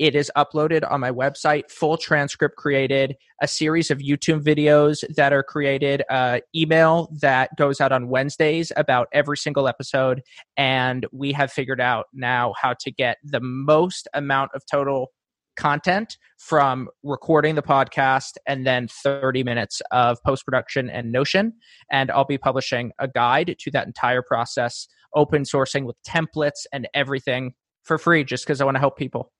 it 0.00 0.14
is 0.14 0.32
uploaded 0.34 0.90
on 0.90 0.98
my 0.98 1.10
website, 1.10 1.70
full 1.70 1.98
transcript 1.98 2.56
created, 2.56 3.16
a 3.42 3.46
series 3.46 3.90
of 3.90 3.98
YouTube 3.98 4.42
videos 4.42 5.04
that 5.14 5.30
are 5.30 5.42
created, 5.42 6.02
uh, 6.08 6.40
email 6.56 7.14
that 7.20 7.50
goes 7.58 7.82
out 7.82 7.92
on 7.92 8.08
Wednesdays 8.08 8.72
about 8.78 9.08
every 9.12 9.36
single 9.36 9.68
episode. 9.68 10.22
And 10.56 11.06
we 11.12 11.32
have 11.32 11.52
figured 11.52 11.82
out 11.82 12.06
now 12.14 12.54
how 12.58 12.74
to 12.80 12.90
get 12.90 13.18
the 13.22 13.40
most 13.42 14.08
amount 14.14 14.52
of 14.54 14.62
total 14.64 15.12
content 15.58 16.16
from 16.38 16.88
recording 17.02 17.54
the 17.54 17.62
podcast 17.62 18.38
and 18.46 18.66
then 18.66 18.88
30 18.88 19.44
minutes 19.44 19.82
of 19.90 20.16
post 20.24 20.46
production 20.46 20.88
and 20.88 21.12
Notion. 21.12 21.52
And 21.92 22.10
I'll 22.10 22.24
be 22.24 22.38
publishing 22.38 22.92
a 22.98 23.06
guide 23.06 23.54
to 23.58 23.70
that 23.72 23.86
entire 23.86 24.22
process, 24.22 24.88
open 25.14 25.42
sourcing 25.42 25.84
with 25.84 25.96
templates 26.08 26.64
and 26.72 26.88
everything 26.94 27.52
for 27.82 27.98
free, 27.98 28.24
just 28.24 28.46
because 28.46 28.62
I 28.62 28.64
want 28.64 28.76
to 28.76 28.80
help 28.80 28.96
people. 28.96 29.30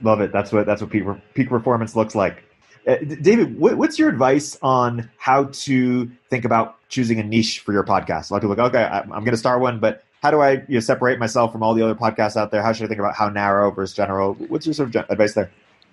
Love 0.00 0.20
it. 0.20 0.32
That's 0.32 0.52
what 0.52 0.66
that's 0.66 0.80
what 0.80 0.90
peak, 0.90 1.04
peak 1.34 1.48
performance 1.48 1.94
looks 1.94 2.14
like. 2.14 2.44
Uh, 2.86 2.96
David, 3.20 3.58
what, 3.58 3.76
what's 3.76 3.98
your 3.98 4.08
advice 4.08 4.58
on 4.60 5.08
how 5.16 5.44
to 5.44 6.10
think 6.28 6.44
about 6.44 6.76
choosing 6.88 7.20
a 7.20 7.22
niche 7.22 7.60
for 7.60 7.72
your 7.72 7.84
podcast? 7.84 8.30
A 8.30 8.34
lot 8.34 8.38
of 8.38 8.50
people 8.50 8.56
like, 8.56 8.74
okay, 8.74 8.84
I'm 8.84 9.08
going 9.08 9.26
to 9.30 9.36
start 9.36 9.60
one, 9.60 9.78
but 9.78 10.02
how 10.20 10.30
do 10.32 10.40
I 10.40 10.52
you 10.52 10.64
know, 10.74 10.80
separate 10.80 11.18
myself 11.20 11.52
from 11.52 11.62
all 11.62 11.74
the 11.74 11.82
other 11.82 11.94
podcasts 11.94 12.36
out 12.36 12.50
there? 12.50 12.62
How 12.62 12.72
should 12.72 12.84
I 12.84 12.88
think 12.88 12.98
about 12.98 13.14
how 13.14 13.28
narrow 13.28 13.70
versus 13.70 13.94
general? 13.94 14.34
What's 14.34 14.66
your 14.66 14.74
sort 14.74 14.94
of 14.94 15.10
advice 15.10 15.34
there? 15.34 15.50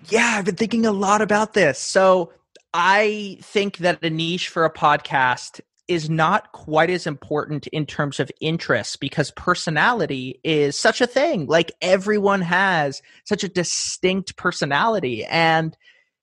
Yeah, 0.08 0.34
I've 0.38 0.44
been 0.44 0.56
thinking 0.56 0.86
a 0.86 0.92
lot 0.92 1.22
about 1.22 1.54
this. 1.54 1.78
So 1.78 2.32
I 2.74 3.38
think 3.42 3.78
that 3.78 4.02
a 4.02 4.10
niche 4.10 4.48
for 4.48 4.64
a 4.64 4.72
podcast 4.72 5.60
is 5.90 6.08
not 6.08 6.52
quite 6.52 6.88
as 6.88 7.04
important 7.04 7.66
in 7.66 7.84
terms 7.84 8.20
of 8.20 8.30
interest 8.40 9.00
because 9.00 9.32
personality 9.32 10.40
is 10.44 10.78
such 10.78 11.00
a 11.00 11.06
thing. 11.06 11.46
Like 11.46 11.72
everyone 11.82 12.42
has 12.42 13.02
such 13.24 13.42
a 13.42 13.48
distinct 13.48 14.36
personality 14.36 15.24
and 15.24 15.76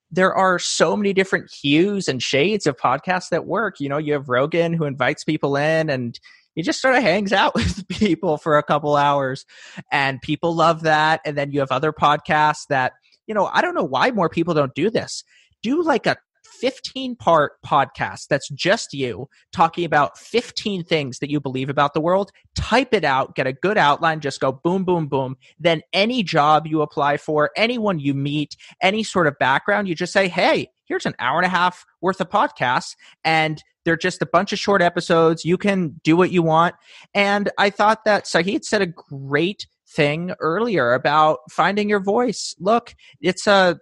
there 0.10 0.34
are 0.34 0.58
so 0.58 0.96
many 0.96 1.12
different 1.12 1.52
hues 1.52 2.08
and 2.08 2.24
shades 2.24 2.66
of 2.66 2.78
podcasts 2.78 3.28
that 3.32 3.46
work. 3.46 3.82
You 3.82 3.90
know, 3.90 3.98
you 3.98 4.14
have 4.14 4.30
Rogan 4.30 4.72
who 4.72 4.86
invites 4.86 5.26
people 5.26 5.58
in 5.58 5.90
and 5.90 6.18
he 6.56 6.62
just 6.62 6.82
sort 6.82 6.96
of 6.96 7.04
hangs 7.04 7.34
out 7.34 7.54
with 7.56 7.86
people 7.90 8.38
for 8.38 8.58
a 8.58 8.64
couple 8.64 8.96
hours 8.96 9.46
and 9.92 10.22
people 10.22 10.56
love 10.56 10.84
that. 10.84 11.20
And 11.26 11.38
then 11.38 11.52
you 11.52 11.60
have 11.60 11.74
other 11.74 11.92
podcasts 11.92 12.68
that, 12.70 12.94
you 13.28 13.36
know, 13.36 13.48
I 13.48 13.62
don't 13.62 13.76
know 13.76 13.84
why 13.84 14.12
more 14.12 14.30
people 14.30 14.54
don't 14.54 14.74
do 14.74 14.90
this. 14.90 15.26
Do 15.62 15.84
like 15.84 16.06
a 16.06 16.16
15 16.60 17.16
part 17.16 17.54
podcast 17.66 18.28
that's 18.30 18.50
just 18.50 18.94
you 18.94 19.28
talking 19.52 19.86
about 19.86 20.18
15 20.18 20.84
things 20.84 21.20
that 21.20 21.30
you 21.30 21.40
believe 21.40 21.70
about 21.70 21.94
the 21.94 22.02
world. 22.02 22.32
Type 22.56 22.94
it 22.94 23.04
out, 23.04 23.36
get 23.36 23.48
a 23.48 23.54
good 23.54 23.78
outline, 23.78 24.20
just 24.20 24.40
go 24.40 24.52
boom, 24.52 24.84
boom, 24.84 25.08
boom. 25.08 25.36
Then 25.60 25.82
any 25.94 26.24
job 26.24 26.68
you 26.68 26.82
apply 26.82 27.18
for, 27.18 27.52
anyone 27.56 28.00
you 28.00 28.14
meet, 28.14 28.56
any 28.82 29.04
sort 29.04 29.28
of 29.28 29.38
background, 29.40 29.88
you 29.88 29.96
just 29.96 30.14
say, 30.14 30.28
hey, 30.28 30.70
here's 30.86 31.06
an 31.06 31.16
hour 31.20 31.38
and 31.38 31.46
a 31.46 31.50
half 31.50 31.86
worth 32.02 32.20
of 32.22 32.30
podcasts. 32.30 32.96
And 33.24 33.64
they're 33.86 33.98
just 33.98 34.22
a 34.22 34.26
bunch 34.26 34.52
of 34.52 34.60
short 34.60 34.82
episodes. 34.82 35.46
You 35.46 35.58
can 35.58 36.00
do 36.04 36.18
what 36.18 36.32
you 36.32 36.44
want. 36.44 36.76
And 37.14 37.50
I 37.58 37.70
thought 37.70 38.06
that 38.06 38.26
Sachit 38.26 38.66
said 38.66 38.82
a 38.82 38.88
great 38.88 39.66
thing 39.90 40.34
earlier 40.40 40.94
about 40.94 41.40
finding 41.50 41.90
your 41.90 42.02
voice. 42.02 42.54
Look, 42.60 42.94
it's 43.22 43.48
a 43.48 43.80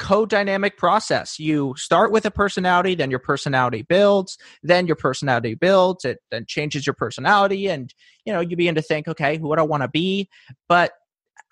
co-dynamic 0.00 0.78
process. 0.78 1.38
You 1.38 1.74
start 1.76 2.10
with 2.10 2.24
a 2.24 2.30
personality, 2.30 2.94
then 2.94 3.10
your 3.10 3.20
personality 3.20 3.82
builds, 3.82 4.38
then 4.62 4.86
your 4.86 4.96
personality 4.96 5.54
builds, 5.54 6.06
it 6.06 6.18
then 6.30 6.46
changes 6.46 6.86
your 6.86 6.94
personality 6.94 7.68
and 7.68 7.94
you 8.24 8.32
know, 8.32 8.40
you 8.40 8.56
begin 8.56 8.74
to 8.74 8.82
think, 8.82 9.06
okay, 9.06 9.36
who 9.36 9.48
would 9.48 9.58
I 9.58 9.62
want 9.62 9.82
to 9.82 9.88
be? 9.88 10.28
But 10.68 10.92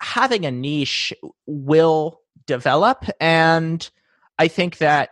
having 0.01 0.45
a 0.45 0.51
niche 0.51 1.13
will 1.45 2.19
develop 2.47 3.05
and 3.21 3.87
I 4.39 4.47
think 4.47 4.79
that 4.79 5.09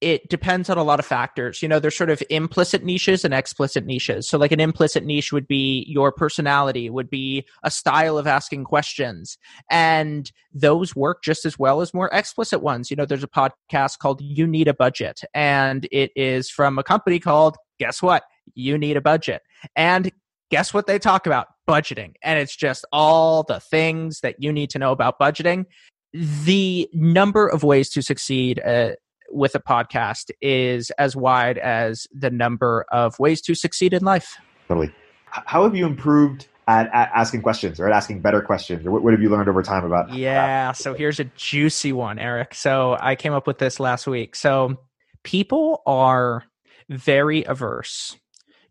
it 0.00 0.28
depends 0.28 0.68
on 0.68 0.76
a 0.76 0.82
lot 0.82 0.98
of 0.98 1.06
factors. 1.06 1.62
You 1.62 1.68
know, 1.68 1.78
there's 1.78 1.96
sort 1.96 2.10
of 2.10 2.22
implicit 2.28 2.84
niches 2.84 3.24
and 3.24 3.32
explicit 3.32 3.86
niches. 3.86 4.28
So, 4.28 4.36
like 4.36 4.52
an 4.52 4.60
implicit 4.60 5.04
niche 5.04 5.32
would 5.32 5.48
be 5.48 5.84
your 5.88 6.12
personality, 6.12 6.90
would 6.90 7.08
be 7.08 7.46
a 7.62 7.70
style 7.70 8.18
of 8.18 8.26
asking 8.26 8.64
questions. 8.64 9.38
And 9.70 10.30
those 10.52 10.94
work 10.94 11.22
just 11.22 11.44
as 11.44 11.58
well 11.58 11.80
as 11.80 11.94
more 11.94 12.10
explicit 12.12 12.62
ones. 12.62 12.90
You 12.90 12.96
know, 12.96 13.06
there's 13.06 13.24
a 13.24 13.28
podcast 13.28 13.98
called 13.98 14.20
You 14.20 14.46
Need 14.46 14.68
a 14.68 14.74
Budget, 14.74 15.22
and 15.32 15.88
it 15.90 16.10
is 16.14 16.50
from 16.50 16.78
a 16.78 16.84
company 16.84 17.18
called, 17.18 17.56
guess 17.78 18.02
what? 18.02 18.24
You 18.54 18.76
Need 18.76 18.96
a 18.96 19.02
Budget. 19.02 19.42
And 19.74 20.12
guess 20.50 20.74
what 20.74 20.86
they 20.86 20.98
talk 20.98 21.26
about? 21.26 21.48
Budgeting. 21.66 22.14
And 22.22 22.38
it's 22.38 22.54
just 22.54 22.84
all 22.92 23.42
the 23.42 23.60
things 23.60 24.20
that 24.20 24.36
you 24.38 24.52
need 24.52 24.70
to 24.70 24.78
know 24.78 24.92
about 24.92 25.18
budgeting 25.18 25.64
the 26.12 26.88
number 26.92 27.46
of 27.46 27.62
ways 27.62 27.90
to 27.90 28.02
succeed 28.02 28.60
uh, 28.64 28.92
with 29.30 29.54
a 29.54 29.60
podcast 29.60 30.30
is 30.40 30.90
as 30.92 31.16
wide 31.16 31.58
as 31.58 32.06
the 32.12 32.30
number 32.30 32.84
of 32.90 33.18
ways 33.18 33.40
to 33.42 33.54
succeed 33.54 33.92
in 33.92 34.04
life. 34.04 34.36
Totally. 34.68 34.92
How 35.26 35.64
have 35.64 35.76
you 35.76 35.86
improved 35.86 36.48
at, 36.68 36.86
at 36.92 37.10
asking 37.14 37.42
questions 37.42 37.78
or 37.78 37.86
at 37.86 37.92
asking 37.92 38.20
better 38.20 38.40
questions? 38.40 38.86
Or 38.86 38.90
what, 38.90 39.02
what, 39.02 39.12
have 39.12 39.22
you 39.22 39.28
learned 39.28 39.48
over 39.48 39.62
time 39.62 39.84
about? 39.84 40.12
Yeah. 40.12 40.72
So 40.72 40.94
here's 40.94 41.20
a 41.20 41.24
juicy 41.24 41.92
one, 41.92 42.18
Erik. 42.18 42.54
So 42.54 42.96
I 43.00 43.16
came 43.16 43.32
up 43.32 43.46
with 43.46 43.58
this 43.58 43.78
last 43.78 44.06
week. 44.06 44.34
So 44.34 44.78
people 45.22 45.82
are 45.86 46.44
very 46.88 47.44
averse 47.44 48.16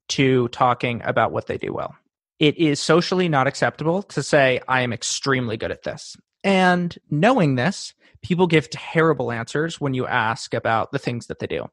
to 0.07 0.47
talking 0.50 1.01
about 1.03 1.31
what 1.31 1.47
they 1.47 1.57
do 1.57 1.74
well. 1.74 1.95
It 2.39 2.57
is 2.57 2.81
socially 2.81 3.29
not 3.29 3.47
acceptable 3.47 4.03
to 4.03 4.21
say, 4.21 4.59
I 4.67 4.81
am 4.81 4.91
extremely 4.91 5.57
good 5.57 5.71
at 5.71 5.83
this. 5.83 6.17
And 6.46 6.98
knowing 7.10 7.56
this, 7.56 7.96
people 8.22 8.46
give 8.46 8.70
terrible 8.70 9.32
answers 9.32 9.82
when 9.82 9.94
you 9.94 10.06
ask 10.06 10.54
about 10.54 10.92
the 10.92 11.00
things 11.00 11.28
that 11.28 11.40
they 11.40 11.48
do. 11.48 11.66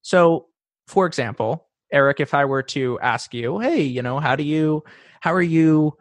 So, 0.00 0.46
for 0.86 1.06
example, 1.06 1.66
Erik, 1.92 2.20
if 2.20 2.32
I 2.32 2.44
were 2.44 2.62
to 2.62 2.98
ask 3.00 3.34
you, 3.34 3.58
hey, 3.58 3.82
you 3.82 4.00
know, 4.00 4.20
how 4.20 4.36
do 4.36 4.44
you, 4.44 4.84
how 5.20 5.34
are 5.34 5.42
you, 5.42 5.98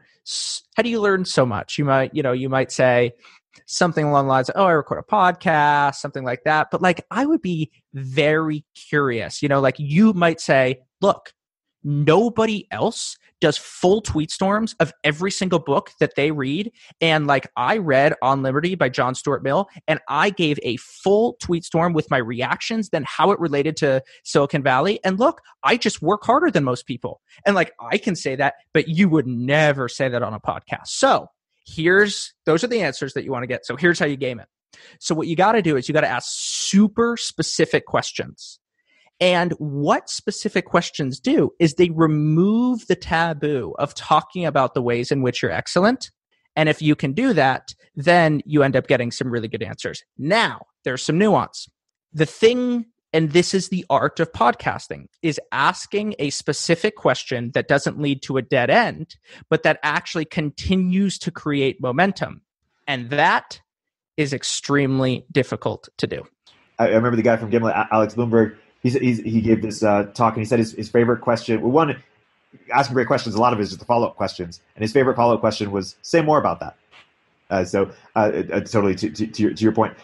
how 0.78 0.84
do 0.84 0.90
you 0.90 1.02
learn 1.02 1.26
so 1.26 1.46
much? 1.46 1.78
You 1.78 1.86
might, 1.86 2.14
you 2.14 2.22
know, 2.22 2.32
you 2.32 2.48
might 2.48 2.72
say 2.72 3.14
something 3.66 4.06
along 4.06 4.26
the 4.28 4.30
lines 4.30 4.50
of, 4.50 4.56
oh, 4.58 4.66
I 4.66 4.72
record 4.72 5.04
a 5.04 5.12
podcast, 5.12 5.96
something 5.96 6.24
like 6.24 6.44
that. 6.46 6.70
But 6.72 6.82
like, 6.82 7.06
I 7.10 7.26
would 7.26 7.42
be 7.42 7.72
very 7.94 8.66
curious, 8.76 9.42
you 9.42 9.50
know, 9.50 9.60
like 9.60 9.76
you 9.80 10.14
might 10.14 10.40
say, 10.40 10.82
look, 11.02 11.34
nobody 11.84 12.68
else 12.72 13.18
does 13.42 13.58
full 13.58 14.02
tweet 14.02 14.32
storms 14.32 14.76
of 14.80 14.94
every 15.04 15.32
single 15.32 15.60
book 15.60 15.92
that 16.00 16.16
they 16.16 16.32
read. 16.32 16.72
And 17.02 17.28
like 17.28 17.48
I 17.58 17.78
read 17.78 18.14
On 18.22 18.44
Liberty 18.44 18.76
by 18.76 18.90
John 18.90 19.16
Stuart 19.16 19.44
Mill, 19.44 19.68
and 19.88 20.00
I 20.08 20.30
gave 20.30 20.60
a 20.64 20.78
full 20.78 21.38
tweet 21.42 21.66
storm 21.66 21.94
with 21.94 22.10
my 22.12 22.18
reactions, 22.18 22.90
then 22.90 23.04
how 23.08 23.32
it 23.32 23.40
related 23.40 23.76
to 23.78 24.04
Silicon 24.24 24.64
Valley. 24.64 25.00
And 25.04 25.20
look, 25.20 25.42
I 25.64 25.76
just 25.76 26.02
work 26.02 26.24
harder 26.24 26.52
than 26.52 26.64
most 26.64 26.86
people. 26.86 27.20
And 27.46 27.56
like 27.56 27.74
I 27.80 27.98
can 27.98 28.16
say 28.16 28.36
that, 28.36 28.54
but 28.74 28.88
you 28.88 29.10
would 29.10 29.28
never 29.28 29.90
say 29.90 30.08
that 30.08 30.24
on 30.24 30.34
a 30.34 30.40
podcast. 30.40 30.88
So 30.88 31.28
here's 31.66 32.34
those 32.46 32.64
are 32.64 32.68
the 32.68 32.82
answers 32.82 33.14
that 33.14 33.24
you 33.24 33.32
want 33.32 33.44
to 33.44 33.48
get. 33.48 33.66
So 33.66 33.76
here's 33.76 34.00
how 34.00 34.06
you 34.06 34.18
game 34.18 34.40
it. 34.40 34.48
So 35.00 35.14
what 35.16 35.28
you 35.28 35.36
got 35.36 35.54
to 35.54 35.62
do 35.62 35.76
is 35.76 35.88
you 35.88 35.94
got 35.94 36.02
to 36.02 36.08
ask 36.08 36.28
super 36.30 37.18
specific 37.18 37.86
questions. 37.86 38.60
And 39.22 39.54
what 39.60 40.10
specific 40.10 40.66
questions 40.66 41.20
do 41.20 41.52
is 41.60 41.76
they 41.76 41.92
remove 41.92 42.88
the 42.88 42.96
taboo 42.96 43.76
of 43.78 43.94
talking 43.94 44.46
about 44.48 44.74
the 44.74 44.82
ways 44.82 45.12
in 45.12 45.22
which 45.22 45.42
you're 45.42 45.52
excellent. 45.52 46.10
And 46.56 46.68
if 46.68 46.82
you 46.82 46.96
can 46.96 47.14
do 47.14 47.32
that, 47.34 47.76
then 47.96 48.42
you 48.46 48.64
end 48.64 48.76
up 48.76 48.88
getting 48.88 49.12
some 49.12 49.30
really 49.30 49.48
good 49.48 49.62
answers. 49.62 50.04
Now, 50.18 50.64
there's 50.84 51.04
some 51.04 51.20
nuance. 51.20 51.70
The 52.12 52.26
thing, 52.26 52.88
and 53.14 53.32
this 53.32 53.54
is 53.54 53.70
the 53.70 53.86
art 53.92 54.20
of 54.20 54.32
podcasting, 54.32 55.06
is 55.22 55.40
asking 55.52 56.16
a 56.18 56.32
specific 56.32 56.96
question 56.96 57.52
that 57.54 57.68
doesn't 57.68 58.02
lead 58.02 58.24
to 58.24 58.38
a 58.38 58.42
dead 58.42 58.72
end, 58.72 59.16
but 59.50 59.62
that 59.64 59.80
actually 59.84 60.26
continues 60.26 61.20
to 61.20 61.32
create 61.32 61.78
momentum. 61.80 62.42
And 62.88 63.12
that 63.12 63.62
is 64.18 64.34
extremely 64.34 65.26
difficult 65.32 65.90
to 66.00 66.08
do. 66.08 66.24
I 66.80 66.88
remember 66.88 67.16
the 67.16 67.22
guy 67.22 67.38
from 67.38 67.52
Gimlet, 67.52 67.76
Alex 67.92 68.16
Blumberg, 68.16 68.58
he's, 68.82 68.94
he's, 68.94 69.20
he 69.20 69.42
gave 69.42 69.62
this 69.62 69.84
uh, 69.84 70.04
talk 70.14 70.34
and 70.34 70.42
he 70.42 70.46
said 70.46 70.60
his, 70.60 70.74
his 70.74 70.90
favorite 70.90 71.22
question. 71.22 71.62
Well, 71.62 71.72
one, 71.72 72.02
asking 72.74 72.94
great 72.94 73.08
questions. 73.08 73.36
A 73.36 73.42
lot 73.42 73.54
of 73.54 73.60
it 73.60 73.64
is 73.64 73.78
the 73.78 73.86
follow 73.86 74.08
up 74.08 74.16
questions, 74.16 74.62
and 74.76 74.82
his 74.82 74.92
favorite 74.92 75.16
follow 75.16 75.34
up 75.36 75.40
question 75.40 75.72
was, 75.72 75.96
"Say 76.02 76.22
more 76.22 76.40
about 76.40 76.60
that." 76.60 76.76
Uh, 77.50 77.66
so, 77.66 77.92
uh, 78.16 78.32
uh 78.54 78.60
totally 78.62 78.96
to, 78.96 79.10
to, 79.10 79.28
to, 79.28 79.44
your, 79.44 79.54
to 79.54 79.64
your 79.64 79.74
point, 79.74 79.96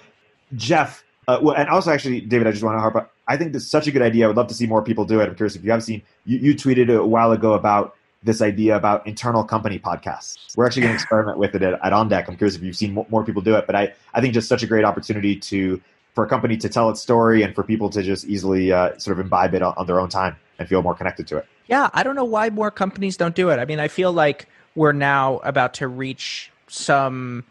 Jeff. 0.56 1.04
Uh, 1.28 1.40
well, 1.42 1.56
and 1.56 1.68
also, 1.70 1.92
actually, 1.92 2.22
David, 2.22 2.48
I 2.48 2.52
just 2.52 2.64
want 2.64 2.78
to 2.78 2.82
harp. 2.82 2.96
On, 2.96 3.06
I 3.28 3.36
think 3.36 3.52
this 3.52 3.64
is 3.64 3.70
such 3.70 3.88
a 3.88 3.92
good 3.92 4.02
idea. 4.02 4.26
I 4.26 4.28
would 4.28 4.38
love 4.38 4.48
to 4.48 4.54
see 4.54 4.66
more 4.66 4.82
people 4.82 5.04
do 5.04 5.20
it. 5.20 5.28
I'm 5.28 5.36
curious 5.36 5.56
if 5.56 5.64
you 5.64 5.72
have 5.72 5.84
seen. 5.84 6.02
You, 6.26 6.38
you 6.38 6.56
tweeted 6.56 6.96
a 6.96 7.06
while 7.06 7.32
ago 7.32 7.54
about 7.54 7.96
this 8.24 8.42
idea 8.42 8.76
about 8.76 9.06
internal 9.06 9.44
company 9.44 9.78
podcasts. 9.78 10.56
We're 10.56 10.66
actually 10.66 10.84
going 10.84 10.94
to 10.94 10.96
experiment 10.96 11.38
with 11.38 11.56
it 11.56 11.62
at, 11.62 11.80
at 11.84 11.94
On 11.94 12.08
Deck. 12.10 12.28
I'm 12.28 12.38
curious 12.38 12.56
if 12.56 12.64
you've 12.64 12.76
seen 12.76 12.94
more 13.10 13.24
people 13.24 13.42
do 13.42 13.56
it, 13.56 13.68
but 13.68 13.76
I, 13.76 13.94
I 14.14 14.22
think 14.22 14.34
just 14.34 14.48
such 14.48 14.64
a 14.64 14.68
great 14.68 14.86
opportunity 14.86 15.36
to 15.36 15.82
for 16.18 16.26
a 16.26 16.28
company 16.28 16.58
to 16.58 16.68
tell 16.68 16.90
its 16.90 17.00
story 17.00 17.44
and 17.44 17.54
for 17.54 17.62
people 17.62 17.92
to 17.92 18.02
just 18.02 18.26
easily 18.26 18.72
uh, 18.72 18.98
sort 18.98 19.20
of 19.20 19.24
imbibe 19.24 19.54
it 19.54 19.62
on, 19.62 19.72
on 19.78 19.86
their 19.86 20.00
own 20.00 20.10
time 20.10 20.36
and 20.58 20.68
feel 20.68 20.82
more 20.82 20.96
connected 20.96 21.28
to 21.28 21.38
it. 21.38 21.46
Yeah, 21.68 21.92
I 21.94 22.02
don't 22.02 22.16
know 22.16 22.26
why 22.26 22.50
more 22.50 22.72
companies 22.72 23.18
don't 23.18 23.36
do 23.36 23.50
it. 23.50 23.60
I 23.60 23.66
mean, 23.66 23.80
I 23.80 23.88
feel 23.88 24.12
like 24.12 24.50
we're 24.74 24.94
now 24.94 25.38
about 25.44 25.76
to 25.76 25.88
reach 25.88 26.52
some 26.66 27.44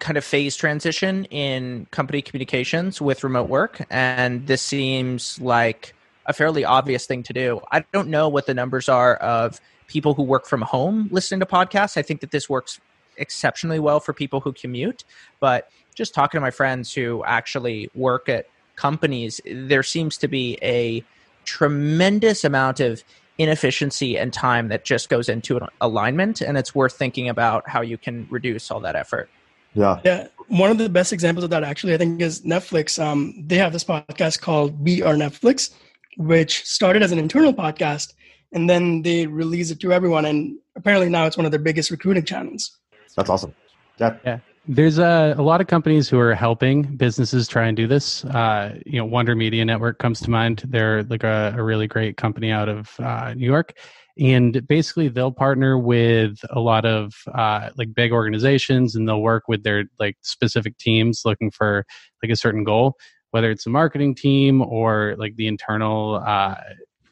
kind 0.00 0.18
of 0.18 0.24
phase 0.24 0.54
transition 0.54 1.24
in 1.30 1.86
company 1.90 2.20
communications 2.20 3.00
with 3.00 3.24
remote 3.24 3.48
work 3.48 3.86
and 3.88 4.46
this 4.46 4.60
seems 4.60 5.40
like 5.40 5.94
a 6.26 6.34
fairly 6.34 6.66
obvious 6.66 7.06
thing 7.06 7.22
to 7.22 7.32
do 7.32 7.58
i 7.72 7.82
don't 7.94 8.08
know 8.08 8.28
what 8.28 8.44
the 8.44 8.52
numbers 8.52 8.86
are 8.86 9.16
of 9.16 9.62
people 9.86 10.12
who 10.12 10.22
work 10.22 10.44
from 10.44 10.60
home 10.60 11.08
listening 11.10 11.40
to 11.40 11.46
podcasts 11.46 11.96
i 11.96 12.02
think 12.02 12.20
that 12.20 12.32
this 12.32 12.50
works 12.50 12.80
exceptionally 13.16 13.78
well 13.78 13.98
for 13.98 14.12
people 14.12 14.40
who 14.40 14.52
commute 14.52 15.04
but 15.40 15.70
just 15.98 16.14
talking 16.14 16.38
to 16.38 16.42
my 16.42 16.50
friends 16.50 16.94
who 16.94 17.22
actually 17.24 17.90
work 17.94 18.28
at 18.28 18.46
companies 18.76 19.40
there 19.44 19.82
seems 19.82 20.16
to 20.16 20.28
be 20.28 20.56
a 20.62 21.04
tremendous 21.44 22.44
amount 22.44 22.80
of 22.80 23.02
inefficiency 23.36 24.16
and 24.16 24.32
time 24.32 24.68
that 24.68 24.84
just 24.84 25.08
goes 25.08 25.28
into 25.28 25.56
an 25.56 25.66
alignment 25.80 26.40
and 26.40 26.56
it's 26.56 26.74
worth 26.74 26.94
thinking 26.94 27.28
about 27.28 27.68
how 27.68 27.80
you 27.80 27.98
can 27.98 28.26
reduce 28.30 28.70
all 28.70 28.80
that 28.80 28.96
effort 28.96 29.28
yeah. 29.74 30.00
Yeah. 30.04 30.28
One 30.48 30.70
of 30.70 30.78
the 30.78 30.88
best 30.88 31.12
examples 31.12 31.44
of 31.44 31.50
that 31.50 31.62
actually, 31.62 31.94
I 31.94 31.98
think, 31.98 32.20
is 32.20 32.42
Netflix. 32.42 33.02
Um, 33.02 33.34
they 33.46 33.56
have 33.56 33.72
this 33.72 33.84
podcast 33.84 34.40
called 34.40 34.82
We 34.82 35.02
Are 35.02 35.14
Netflix, 35.14 35.74
which 36.16 36.64
started 36.64 37.02
as 37.02 37.12
an 37.12 37.18
internal 37.18 37.52
podcast 37.52 38.14
and 38.52 38.68
then 38.68 39.02
they 39.02 39.26
release 39.26 39.70
it 39.70 39.80
to 39.80 39.92
everyone. 39.92 40.24
And 40.24 40.56
apparently 40.74 41.08
now 41.08 41.26
it's 41.26 41.36
one 41.36 41.44
of 41.46 41.52
their 41.52 41.60
biggest 41.60 41.90
recruiting 41.90 42.24
channels. 42.24 42.76
That's 43.14 43.30
awesome. 43.30 43.54
Yeah. 43.98 44.16
Yeah. 44.24 44.38
There's 44.70 44.98
a, 44.98 45.34
a 45.38 45.42
lot 45.42 45.62
of 45.62 45.66
companies 45.66 46.10
who 46.10 46.18
are 46.18 46.34
helping 46.34 46.82
businesses 46.82 47.48
try 47.48 47.68
and 47.68 47.76
do 47.76 47.86
this. 47.86 48.22
Uh, 48.26 48.78
you 48.84 48.98
know, 48.98 49.06
Wonder 49.06 49.34
Media 49.34 49.64
Network 49.64 49.98
comes 49.98 50.20
to 50.20 50.30
mind. 50.30 50.62
They're 50.66 51.04
like 51.04 51.24
a, 51.24 51.54
a 51.56 51.62
really 51.62 51.86
great 51.86 52.18
company 52.18 52.50
out 52.50 52.68
of 52.68 52.92
uh, 53.00 53.32
New 53.34 53.46
York, 53.46 53.72
and 54.18 54.66
basically 54.68 55.08
they'll 55.08 55.32
partner 55.32 55.78
with 55.78 56.38
a 56.50 56.60
lot 56.60 56.84
of 56.84 57.14
uh, 57.34 57.70
like 57.78 57.94
big 57.94 58.12
organizations 58.12 58.94
and 58.94 59.08
they'll 59.08 59.22
work 59.22 59.44
with 59.48 59.62
their 59.62 59.84
like 59.98 60.18
specific 60.20 60.76
teams 60.76 61.22
looking 61.24 61.50
for 61.50 61.86
like 62.22 62.30
a 62.30 62.36
certain 62.36 62.62
goal 62.62 62.94
whether 63.30 63.50
it's 63.50 63.66
a 63.66 63.70
marketing 63.70 64.14
team 64.14 64.62
or 64.62 65.14
like 65.18 65.36
the 65.36 65.46
internal 65.46 66.22
uh, 66.26 66.54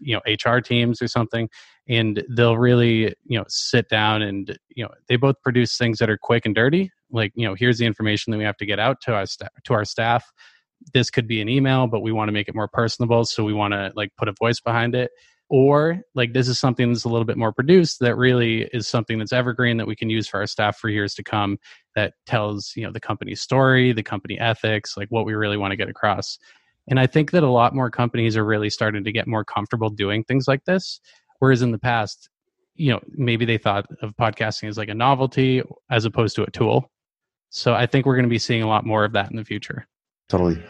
you 0.00 0.14
know 0.14 0.20
hr 0.50 0.58
teams 0.58 1.00
or 1.00 1.08
something 1.08 1.48
and 1.88 2.24
they'll 2.30 2.58
really 2.58 3.14
you 3.24 3.38
know 3.38 3.44
sit 3.48 3.88
down 3.88 4.22
and 4.22 4.58
you 4.74 4.84
know 4.84 4.90
they 5.08 5.16
both 5.16 5.36
produce 5.42 5.76
things 5.76 5.98
that 5.98 6.10
are 6.10 6.18
quick 6.18 6.44
and 6.44 6.54
dirty 6.54 6.90
like 7.10 7.32
you 7.34 7.46
know 7.46 7.54
here's 7.54 7.78
the 7.78 7.86
information 7.86 8.30
that 8.30 8.38
we 8.38 8.44
have 8.44 8.56
to 8.56 8.66
get 8.66 8.78
out 8.78 9.00
to 9.02 9.14
our 9.14 9.26
sta- 9.26 9.48
to 9.64 9.74
our 9.74 9.84
staff. 9.84 10.24
This 10.92 11.10
could 11.10 11.26
be 11.26 11.40
an 11.40 11.48
email 11.48 11.86
but 11.86 12.00
we 12.00 12.12
want 12.12 12.28
to 12.28 12.32
make 12.32 12.48
it 12.48 12.54
more 12.54 12.68
personable 12.68 13.24
so 13.24 13.44
we 13.44 13.52
want 13.52 13.72
to 13.72 13.92
like 13.94 14.10
put 14.16 14.28
a 14.28 14.34
voice 14.38 14.60
behind 14.60 14.94
it. 14.94 15.10
Or 15.48 16.00
like 16.16 16.32
this 16.32 16.48
is 16.48 16.58
something 16.58 16.92
that's 16.92 17.04
a 17.04 17.08
little 17.08 17.24
bit 17.24 17.36
more 17.36 17.52
produced 17.52 18.00
that 18.00 18.16
really 18.16 18.68
is 18.72 18.88
something 18.88 19.16
that's 19.18 19.32
evergreen 19.32 19.76
that 19.76 19.86
we 19.86 19.94
can 19.94 20.10
use 20.10 20.26
for 20.26 20.40
our 20.40 20.46
staff 20.46 20.76
for 20.76 20.88
years 20.88 21.14
to 21.14 21.22
come 21.22 21.58
that 21.94 22.14
tells 22.26 22.72
you 22.74 22.84
know 22.84 22.92
the 22.92 23.00
company's 23.00 23.40
story 23.40 23.92
the 23.92 24.02
company 24.02 24.38
ethics 24.40 24.96
like 24.96 25.08
what 25.10 25.24
we 25.24 25.34
really 25.34 25.56
want 25.56 25.70
to 25.70 25.76
get 25.76 25.88
across. 25.88 26.38
And 26.88 27.00
i 27.00 27.06
think 27.06 27.30
that 27.30 27.44
a 27.44 27.50
lot 27.50 27.74
more 27.74 27.90
companies 27.90 28.36
are 28.36 28.44
really 28.44 28.70
starting 28.70 29.04
to 29.04 29.12
get 29.12 29.28
more 29.28 29.44
comfortable 29.44 29.90
doing 29.90 30.24
things 30.24 30.46
like 30.48 30.64
this 30.64 31.00
whereas 31.38 31.62
in 31.62 31.70
the 31.70 31.78
past 31.78 32.28
you 32.74 32.92
know 32.92 33.00
maybe 33.08 33.44
they 33.44 33.58
thought 33.58 33.86
of 34.02 34.14
podcasting 34.16 34.68
as 34.68 34.76
like 34.76 34.88
a 34.88 34.94
novelty 34.94 35.62
as 35.90 36.04
opposed 36.04 36.36
to 36.36 36.42
a 36.42 36.50
tool 36.50 36.90
so 37.50 37.74
i 37.74 37.86
think 37.86 38.06
we're 38.06 38.16
going 38.16 38.24
to 38.24 38.30
be 38.30 38.38
seeing 38.38 38.62
a 38.62 38.68
lot 38.68 38.84
more 38.84 39.04
of 39.04 39.12
that 39.12 39.30
in 39.30 39.36
the 39.36 39.44
future 39.44 39.86
totally 40.28 40.62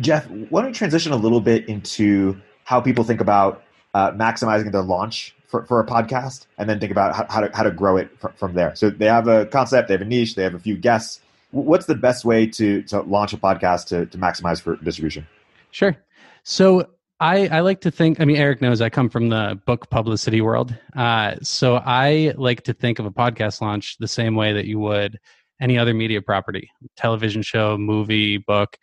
jeff 0.00 0.26
why 0.50 0.62
don't 0.62 0.70
we 0.70 0.74
transition 0.74 1.12
a 1.12 1.16
little 1.16 1.40
bit 1.40 1.68
into 1.68 2.40
how 2.64 2.80
people 2.80 3.04
think 3.04 3.20
about 3.20 3.62
uh, 3.94 4.10
maximizing 4.12 4.72
the 4.72 4.82
launch 4.82 5.34
for, 5.46 5.64
for 5.66 5.80
a 5.80 5.86
podcast 5.86 6.46
and 6.58 6.68
then 6.68 6.80
think 6.80 6.90
about 6.90 7.14
how, 7.14 7.26
how, 7.30 7.40
to, 7.40 7.56
how 7.56 7.62
to 7.62 7.70
grow 7.70 7.96
it 7.96 8.10
fr- 8.18 8.28
from 8.34 8.54
there. 8.54 8.74
So 8.74 8.90
they 8.90 9.06
have 9.06 9.28
a 9.28 9.46
concept, 9.46 9.86
they 9.86 9.94
have 9.94 10.00
a 10.00 10.04
niche, 10.04 10.34
they 10.34 10.42
have 10.42 10.54
a 10.54 10.58
few 10.58 10.76
guests. 10.76 11.20
What's 11.52 11.86
the 11.86 11.94
best 11.94 12.24
way 12.24 12.46
to, 12.48 12.82
to 12.82 13.02
launch 13.02 13.32
a 13.32 13.36
podcast 13.36 13.86
to, 13.88 14.06
to 14.06 14.18
maximize 14.18 14.60
for 14.60 14.74
distribution? 14.76 15.28
Sure. 15.70 15.96
So 16.42 16.88
I, 17.20 17.46
I 17.48 17.60
like 17.60 17.80
to 17.82 17.90
think, 17.90 18.20
I 18.20 18.24
mean, 18.24 18.36
Erik 18.36 18.60
knows 18.60 18.80
I 18.80 18.90
come 18.90 19.08
from 19.08 19.28
the 19.28 19.60
book 19.66 19.88
publicity 19.88 20.40
world. 20.40 20.76
Uh, 20.96 21.36
so 21.42 21.76
I 21.76 22.34
like 22.36 22.62
to 22.64 22.72
think 22.72 22.98
of 22.98 23.06
a 23.06 23.10
podcast 23.10 23.60
launch 23.60 23.96
the 23.98 24.08
same 24.08 24.34
way 24.34 24.52
that 24.52 24.66
you 24.66 24.78
would 24.80 25.18
any 25.60 25.78
other 25.78 25.94
media 25.94 26.20
property, 26.20 26.70
television 26.96 27.40
show, 27.40 27.78
movie, 27.78 28.38
book 28.38 28.76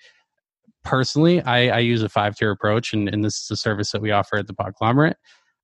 personally, 0.84 1.42
I, 1.42 1.68
I 1.68 1.80
use 1.80 2.02
a 2.02 2.10
five 2.10 2.36
tier 2.36 2.52
approach, 2.52 2.94
and, 2.94 3.10
and 3.10 3.24
this 3.24 3.44
is 3.44 3.52
a 3.52 3.56
service 3.56 3.92
that 3.92 4.02
we 4.02 4.12
offer 4.12 4.38
at 4.38 4.48
the 4.48 4.54
Podglomerate. 4.54 5.16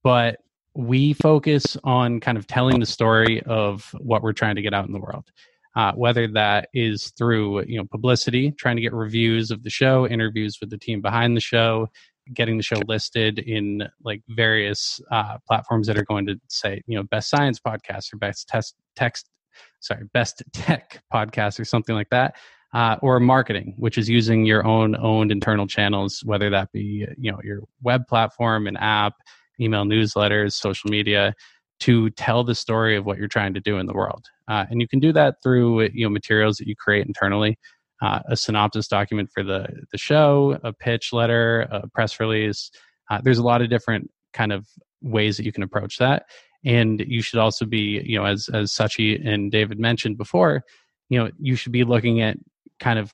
But 0.04 0.38
we 0.74 1.14
focus 1.14 1.76
on 1.84 2.20
kind 2.20 2.38
of 2.38 2.46
telling 2.48 2.80
the 2.80 2.86
story 2.86 3.42
of 3.44 3.94
what 4.00 4.22
we're 4.22 4.34
trying 4.34 4.56
to 4.56 4.62
get 4.62 4.74
out 4.74 4.86
in 4.86 4.94
the 4.94 5.00
world. 5.00 5.26
Uh, 5.76 5.94
whether 5.94 6.28
that 6.28 6.70
is 6.74 7.12
through 7.18 7.64
you 7.66 7.78
know 7.78 7.86
publicity, 7.86 8.52
trying 8.52 8.76
to 8.76 8.82
get 8.82 8.94
reviews 8.94 9.52
of 9.52 9.64
the 9.64 9.70
show, 9.70 10.08
interviews 10.08 10.58
with 10.60 10.72
the 10.72 10.78
team 10.78 11.02
behind 11.02 11.38
the 11.38 11.42
show, 11.42 11.88
getting 12.34 12.58
the 12.58 12.64
show 12.64 12.80
listed 12.88 13.40
in 13.40 13.88
like 14.04 14.22
various 14.30 15.00
uh, 15.12 15.38
platforms 15.48 15.88
that 15.88 15.98
are 15.98 16.06
going 16.06 16.26
to 16.26 16.40
say 16.50 16.82
you 16.88 16.98
know 16.98 17.04
best 17.04 17.30
science 17.30 17.60
podcast 17.60 18.14
or 18.14 18.18
best 18.18 18.48
test 18.48 18.76
text 18.96 19.30
sorry 19.80 20.04
best 20.14 20.44
tech 20.54 21.02
podcast 21.14 21.60
or 21.60 21.66
something 21.66 21.96
like 21.96 22.10
that 22.10 22.36
uh, 22.74 22.98
or 23.02 23.20
marketing, 23.20 23.74
which 23.78 23.98
is 23.98 24.10
using 24.10 24.46
your 24.46 24.66
own 24.66 24.96
owned 24.98 25.32
internal 25.32 25.68
channels, 25.68 26.22
whether 26.26 26.50
that 26.50 26.72
be 26.72 27.06
you 27.18 27.32
know 27.32 27.40
your 27.44 27.62
web 27.82 28.06
platform, 28.08 28.68
an 28.68 28.78
app, 28.78 29.14
email 29.60 29.86
newsletters, 29.86 30.54
social 30.54 30.90
media, 30.90 31.34
to 31.80 32.10
tell 32.12 32.44
the 32.44 32.56
story 32.56 32.96
of 32.96 33.06
what 33.06 33.18
you're 33.18 33.28
trying 33.28 33.54
to 33.54 33.60
do 33.60 33.78
in 33.78 33.86
the 33.86 33.94
world. 33.94 34.26
Uh, 34.48 34.66
and 34.70 34.82
you 34.82 34.88
can 34.88 35.00
do 35.00 35.14
that 35.14 35.36
through 35.42 35.84
you 35.94 36.06
know 36.06 36.10
materials 36.10 36.58
that 36.58 36.68
you 36.68 36.76
create 36.76 37.08
internally, 37.08 37.58
uh, 38.02 38.20
a 38.30 38.38
synopsis 38.38 38.88
document 38.88 39.30
for 39.34 39.44
the 39.44 39.68
the 39.92 39.98
show, 39.98 40.60
a 40.64 40.74
pitch 40.74 41.14
letter, 41.14 41.62
a 41.72 41.88
press 41.88 42.20
release. 42.20 42.72
Uh, 43.10 43.20
there's 43.24 43.40
a 43.40 43.44
lot 43.44 43.62
of 43.62 43.70
different 43.70 44.10
kind 44.34 44.52
of 44.52 44.68
ways 45.02 45.38
that 45.38 45.46
you 45.46 45.52
can 45.52 45.64
approach 45.64 45.98
that. 45.98 46.26
And 46.66 47.04
you 47.08 47.22
should 47.22 47.40
also 47.40 47.66
be, 47.66 48.02
you 48.06 48.18
know, 48.18 48.26
as 48.26 48.50
as 48.54 48.72
Sachit 48.72 49.28
and 49.28 49.52
David 49.52 49.80
mentioned 49.80 50.18
before, 50.18 50.64
you 51.10 51.20
know, 51.20 51.30
you 51.40 51.56
should 51.56 51.72
be 51.72 51.84
looking 51.84 52.22
at 52.22 52.38
kind 52.80 53.00
of 53.00 53.14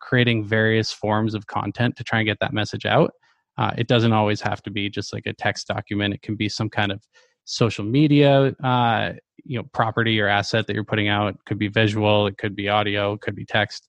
creating 0.00 0.44
various 0.44 0.92
forms 0.92 1.34
of 1.34 1.46
content 1.46 1.96
to 1.96 2.04
try 2.04 2.18
and 2.20 2.26
get 2.26 2.38
that 2.40 2.52
message 2.52 2.86
out. 2.86 3.12
Uh, 3.58 3.72
it 3.76 3.88
doesn't 3.88 4.12
always 4.12 4.40
have 4.40 4.62
to 4.62 4.70
be 4.70 4.88
just 4.88 5.12
like 5.12 5.26
a 5.26 5.32
text 5.32 5.66
document. 5.66 6.14
It 6.14 6.22
can 6.22 6.36
be 6.36 6.48
some 6.48 6.70
kind 6.70 6.92
of 6.92 7.02
social 7.44 7.84
media, 7.84 8.54
uh, 8.62 9.12
you 9.44 9.58
know, 9.58 9.64
property 9.72 10.20
or 10.20 10.28
asset 10.28 10.66
that 10.66 10.74
you're 10.74 10.84
putting 10.84 11.08
out. 11.08 11.34
It 11.34 11.36
could 11.46 11.58
be 11.58 11.68
visual. 11.68 12.26
It 12.26 12.38
could 12.38 12.54
be 12.54 12.68
audio. 12.68 13.14
It 13.14 13.20
could 13.20 13.34
be 13.34 13.44
text. 13.44 13.88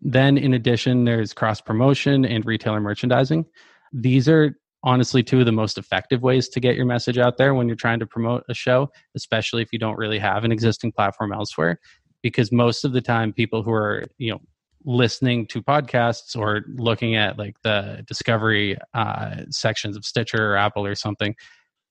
Then, 0.00 0.38
in 0.38 0.54
addition, 0.54 1.04
there's 1.04 1.32
cross 1.32 1.60
promotion 1.60 2.24
and 2.24 2.44
retailer 2.44 2.80
merchandising. 2.80 3.46
These 3.92 4.28
are 4.28 4.58
honestly 4.82 5.22
two 5.22 5.40
of 5.40 5.46
the 5.46 5.52
most 5.52 5.78
effective 5.78 6.22
ways 6.22 6.48
to 6.48 6.60
get 6.60 6.76
your 6.76 6.86
message 6.86 7.18
out 7.18 7.38
there 7.38 7.54
when 7.54 7.66
you're 7.66 7.76
trying 7.76 7.98
to 7.98 8.06
promote 8.06 8.44
a 8.48 8.54
show, 8.54 8.90
especially 9.16 9.62
if 9.62 9.72
you 9.72 9.78
don't 9.78 9.96
really 9.96 10.18
have 10.18 10.44
an 10.44 10.52
existing 10.52 10.92
platform 10.92 11.32
elsewhere 11.32 11.80
because 12.26 12.50
most 12.50 12.84
of 12.84 12.92
the 12.92 13.00
time 13.00 13.32
people 13.32 13.62
who 13.62 13.70
are 13.70 14.04
you 14.18 14.32
know 14.32 14.40
listening 14.84 15.46
to 15.46 15.62
podcasts 15.62 16.36
or 16.36 16.64
looking 16.76 17.14
at 17.14 17.38
like 17.38 17.56
the 17.62 18.04
discovery 18.08 18.76
uh, 18.94 19.36
sections 19.50 19.96
of 19.96 20.04
stitcher 20.04 20.52
or 20.52 20.56
apple 20.56 20.84
or 20.84 20.94
something 20.94 21.34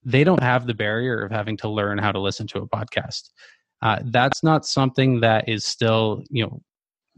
they 0.04 0.24
don't 0.24 0.44
have 0.44 0.68
the 0.68 0.74
barrier 0.74 1.24
of 1.24 1.32
having 1.32 1.56
to 1.58 1.70
learn 1.70 1.98
how 1.98 2.12
to 2.12 2.20
listen 2.20 2.48
to 2.48 2.60
a 2.60 2.68
podcast 2.68 3.30
uh, 3.82 4.00
that's 4.06 4.44
not 4.44 4.66
something 4.66 5.22
that 5.22 5.48
is 5.48 5.64
still 5.64 6.22
you 6.30 6.44
know 6.44 6.62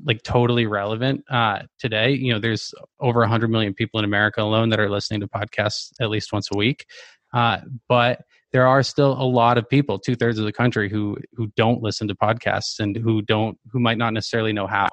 like 0.05 0.21
totally 0.23 0.65
relevant 0.65 1.23
uh, 1.29 1.59
today 1.79 2.11
you 2.11 2.31
know 2.31 2.39
there's 2.39 2.73
over 2.99 3.19
100 3.21 3.49
million 3.49 3.73
people 3.73 3.99
in 3.99 4.05
america 4.05 4.41
alone 4.41 4.69
that 4.69 4.79
are 4.79 4.89
listening 4.89 5.19
to 5.19 5.27
podcasts 5.27 5.91
at 5.99 6.09
least 6.09 6.31
once 6.31 6.49
a 6.53 6.57
week 6.57 6.85
uh, 7.33 7.59
but 7.89 8.21
there 8.53 8.65
are 8.65 8.81
still 8.83 9.13
a 9.13 9.23
lot 9.23 9.57
of 9.57 9.67
people, 9.69 9.99
two 9.99 10.15
thirds 10.15 10.39
of 10.39 10.45
the 10.45 10.51
country, 10.51 10.89
who 10.89 11.17
who 11.33 11.47
don't 11.55 11.81
listen 11.81 12.07
to 12.07 12.15
podcasts 12.15 12.79
and 12.79 12.95
who 12.95 13.21
don't 13.21 13.57
who 13.71 13.79
might 13.79 13.97
not 13.97 14.13
necessarily 14.13 14.53
know 14.53 14.67
how. 14.67 14.87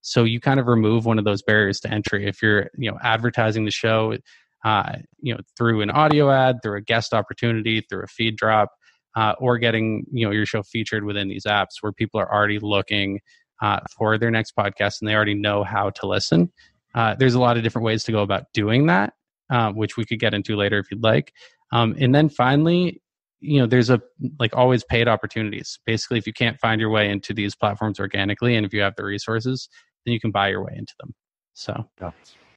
So 0.00 0.24
you 0.24 0.40
kind 0.40 0.60
of 0.60 0.66
remove 0.66 1.04
one 1.04 1.18
of 1.18 1.24
those 1.24 1.42
barriers 1.42 1.80
to 1.80 1.90
entry 1.90 2.26
if 2.26 2.40
you're 2.40 2.70
you 2.78 2.90
know 2.90 2.98
advertising 3.02 3.64
the 3.64 3.70
show, 3.70 4.16
uh, 4.64 4.96
you 5.20 5.34
know 5.34 5.40
through 5.56 5.82
an 5.82 5.90
audio 5.90 6.30
ad, 6.30 6.60
through 6.62 6.78
a 6.78 6.80
guest 6.80 7.12
opportunity, 7.12 7.84
through 7.88 8.04
a 8.04 8.06
feed 8.06 8.36
drop, 8.36 8.70
uh, 9.16 9.34
or 9.38 9.58
getting 9.58 10.06
you 10.12 10.24
know 10.24 10.32
your 10.32 10.46
show 10.46 10.62
featured 10.62 11.04
within 11.04 11.28
these 11.28 11.44
apps 11.44 11.80
where 11.80 11.92
people 11.92 12.20
are 12.20 12.32
already 12.32 12.60
looking 12.60 13.18
uh, 13.60 13.80
for 13.96 14.18
their 14.18 14.30
next 14.30 14.54
podcast 14.56 15.00
and 15.00 15.08
they 15.08 15.14
already 15.14 15.34
know 15.34 15.64
how 15.64 15.90
to 15.90 16.06
listen. 16.06 16.50
Uh, 16.94 17.14
there's 17.18 17.34
a 17.34 17.40
lot 17.40 17.56
of 17.56 17.62
different 17.62 17.84
ways 17.84 18.04
to 18.04 18.12
go 18.12 18.22
about 18.22 18.44
doing 18.52 18.86
that, 18.86 19.12
uh, 19.50 19.70
which 19.72 19.96
we 19.96 20.04
could 20.04 20.18
get 20.18 20.34
into 20.34 20.56
later 20.56 20.78
if 20.78 20.90
you'd 20.90 21.02
like. 21.02 21.32
Um, 21.72 21.94
and 22.00 22.14
then 22.14 22.28
finally, 22.28 23.00
you 23.40 23.60
know, 23.60 23.66
there's 23.66 23.90
a 23.90 24.00
like 24.38 24.54
always 24.54 24.84
paid 24.84 25.08
opportunities. 25.08 25.78
Basically, 25.86 26.18
if 26.18 26.26
you 26.26 26.32
can't 26.32 26.58
find 26.58 26.80
your 26.80 26.90
way 26.90 27.08
into 27.08 27.32
these 27.32 27.54
platforms 27.54 27.98
organically, 27.98 28.56
and 28.56 28.66
if 28.66 28.74
you 28.74 28.80
have 28.82 28.94
the 28.96 29.04
resources, 29.04 29.68
then 30.04 30.12
you 30.12 30.20
can 30.20 30.30
buy 30.30 30.48
your 30.48 30.64
way 30.64 30.74
into 30.76 30.92
them. 31.00 31.14
So. 31.54 31.88
Yeah. 32.00 32.10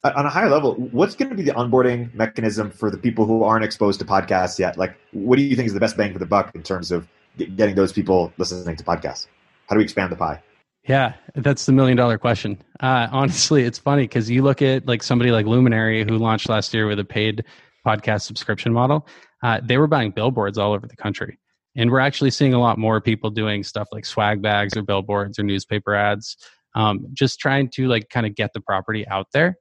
On 0.04 0.26
a 0.26 0.28
higher 0.28 0.50
level, 0.50 0.74
what's 0.74 1.14
going 1.14 1.30
to 1.30 1.34
be 1.34 1.42
the 1.42 1.52
onboarding 1.52 2.12
mechanism 2.12 2.70
for 2.70 2.90
the 2.90 2.98
people 2.98 3.24
who 3.24 3.42
aren't 3.42 3.64
exposed 3.64 3.98
to 4.00 4.04
podcasts 4.04 4.58
yet? 4.58 4.76
Like, 4.76 4.94
what 5.12 5.36
do 5.36 5.42
you 5.42 5.56
think 5.56 5.66
is 5.66 5.72
the 5.72 5.80
best 5.80 5.96
bang 5.96 6.12
for 6.12 6.18
the 6.18 6.26
buck 6.26 6.54
in 6.54 6.62
terms 6.62 6.90
of 6.90 7.08
getting 7.38 7.74
those 7.74 7.90
people 7.90 8.30
listening 8.36 8.76
to 8.76 8.84
podcasts? 8.84 9.28
How 9.66 9.74
do 9.74 9.78
we 9.78 9.84
expand 9.84 10.12
the 10.12 10.16
pie? 10.16 10.42
Yeah, 10.86 11.14
that's 11.34 11.64
the 11.64 11.72
million 11.72 11.96
dollar 11.96 12.18
question. 12.18 12.62
Uh, 12.80 13.08
honestly, 13.10 13.62
it's 13.64 13.78
funny 13.78 14.02
because 14.02 14.30
you 14.30 14.42
look 14.42 14.60
at 14.60 14.86
like 14.86 15.02
somebody 15.02 15.30
like 15.30 15.46
Luminary 15.46 16.04
who 16.04 16.18
launched 16.18 16.48
last 16.48 16.74
year 16.74 16.86
with 16.86 16.98
a 16.98 17.04
paid 17.04 17.44
podcast 17.86 18.22
subscription 18.22 18.72
model. 18.72 19.06
Uh, 19.42 19.60
they 19.62 19.78
were 19.78 19.86
buying 19.86 20.10
billboards 20.10 20.58
all 20.58 20.72
over 20.72 20.86
the 20.86 20.96
country. 20.96 21.38
And 21.76 21.90
we're 21.90 22.00
actually 22.00 22.30
seeing 22.30 22.54
a 22.54 22.60
lot 22.60 22.78
more 22.78 23.00
people 23.00 23.30
doing 23.30 23.64
stuff 23.64 23.88
like 23.92 24.04
swag 24.04 24.42
bags 24.42 24.76
or 24.76 24.82
billboards 24.82 25.38
or 25.38 25.42
newspaper 25.42 25.94
ads, 25.94 26.36
um, 26.74 27.06
just 27.12 27.40
trying 27.40 27.68
to 27.70 27.88
like 27.88 28.08
kind 28.10 28.26
of 28.26 28.34
get 28.34 28.52
the 28.52 28.60
property 28.60 29.06
out 29.08 29.26
there. 29.32 29.56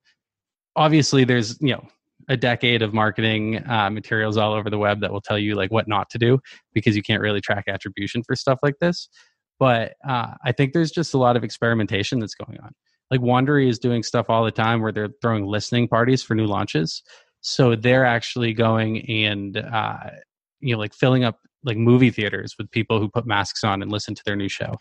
Obviously, 0.76 1.24
there's, 1.24 1.58
you 1.62 1.74
know, 1.74 1.88
a 2.30 2.38
decade 2.38 2.82
of 2.82 2.94
marketing 2.94 3.68
uh, 3.70 3.90
materials 3.90 4.38
all 4.38 4.54
over 4.54 4.70
the 4.70 4.78
web 4.78 5.02
that 5.02 5.12
will 5.12 5.22
tell 5.22 5.38
you 5.38 5.56
like 5.56 5.72
what 5.72 5.88
not 5.88 6.10
to 6.10 6.18
do 6.18 6.40
because 6.74 6.96
you 6.96 7.02
can't 7.02 7.22
really 7.22 7.42
track 7.42 7.66
attribution 7.68 8.24
for 8.24 8.36
stuff 8.36 8.60
like 8.64 8.76
this. 8.80 9.10
But 9.60 9.94
uh, 10.08 10.34
I 10.44 10.52
think 10.52 10.74
there's 10.74 10.92
just 10.92 11.14
a 11.14 11.18
lot 11.18 11.38
of 11.38 11.44
experimentation 11.44 12.20
that's 12.20 12.36
going 12.36 12.60
on. 12.62 12.72
Like 13.12 13.22
Wondery 13.22 13.68
is 13.68 13.80
doing 13.80 14.04
stuff 14.04 14.30
all 14.30 14.44
the 14.44 14.52
time 14.52 14.82
where 14.82 14.92
they're 14.92 15.10
throwing 15.22 15.46
listening 15.46 15.88
parties 15.88 16.24
for 16.24 16.36
new 16.36 16.48
launches. 16.48 17.04
So 17.42 17.76
they're 17.76 18.06
actually 18.06 18.54
going 18.54 19.08
and 19.10 19.58
uh, 19.58 20.10
you 20.60 20.74
know 20.74 20.80
like 20.80 20.94
filling 20.94 21.24
up 21.24 21.40
like 21.64 21.78
movie 21.78 22.10
theaters 22.10 22.56
with 22.58 22.72
people 22.72 23.00
who 23.00 23.10
put 23.10 23.26
masks 23.26 23.64
on 23.64 23.82
and 23.82 23.92
listen 23.92 24.16
to 24.16 24.24
their 24.26 24.36
new 24.36 24.50
show. 24.50 24.76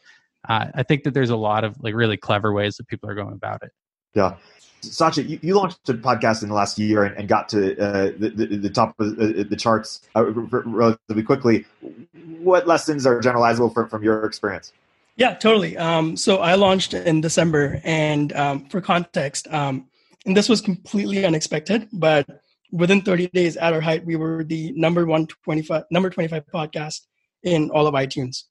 Uh, 0.49 0.67
I 0.75 0.83
think 0.83 1.05
that 1.05 1.15
there's 1.15 1.31
a 1.31 1.37
lot 1.37 1.65
of 1.65 1.77
like 1.81 1.95
really 1.95 2.17
clever 2.17 2.53
ways 2.53 2.77
that 2.77 2.89
people 2.89 3.09
are 3.11 3.15
going 3.15 3.35
about 3.35 3.63
it. 3.63 3.71
Yeah. 4.15 4.37
Sachit, 4.83 5.29
you, 5.29 5.39
you, 5.43 5.55
launched 5.55 5.89
a 5.89 5.95
podcast 5.95 6.43
in 6.43 6.49
the 6.49 6.55
last 6.55 6.79
year 6.79 7.05
and, 7.05 7.17
and 7.17 7.29
got 7.29 7.49
to 7.51 7.79
uh, 7.79 8.13
the, 8.19 8.31
the, 8.31 8.57
the, 8.57 8.71
top 8.71 8.99
of 8.99 9.17
the, 9.17 9.45
the 9.45 9.57
charts 9.57 10.03
uh, 10.17 10.25
relatively 10.25 11.23
quickly. 11.23 11.65
What 12.41 12.67
lessons 12.67 13.07
are 13.07 13.21
generalizable 13.21 13.73
from, 13.73 13.89
from 13.89 14.03
your 14.03 14.25
experience? 14.25 14.73
Yeah, 15.17 15.35
totally. 15.35 15.77
Um, 15.77 16.17
so 16.17 16.39
I 16.39 16.55
launched 16.55 16.95
in 16.95 17.21
December, 17.21 17.81
and 17.85 18.33
um, 18.33 18.67
for 18.67 18.81
context, 18.81 19.47
um, 19.53 19.89
and 20.27 20.37
this 20.37 20.49
was 20.49 20.61
completely 20.61 21.25
unexpected, 21.25 21.89
but 21.93 22.27
within 22.73 23.03
30 23.03 23.29
days 23.29 23.57
at 23.57 23.73
our 23.73 23.81
height, 23.81 24.05
we 24.05 24.17
were 24.17 24.43
the 24.43 24.73
number 24.73 25.07
one 25.07 25.27
25 25.45 25.85
number 25.91 26.11
25 26.11 26.45
podcast 26.53 27.03
in 27.43 27.71
all 27.71 27.87
of 27.87 27.95
iTunes. 27.95 28.45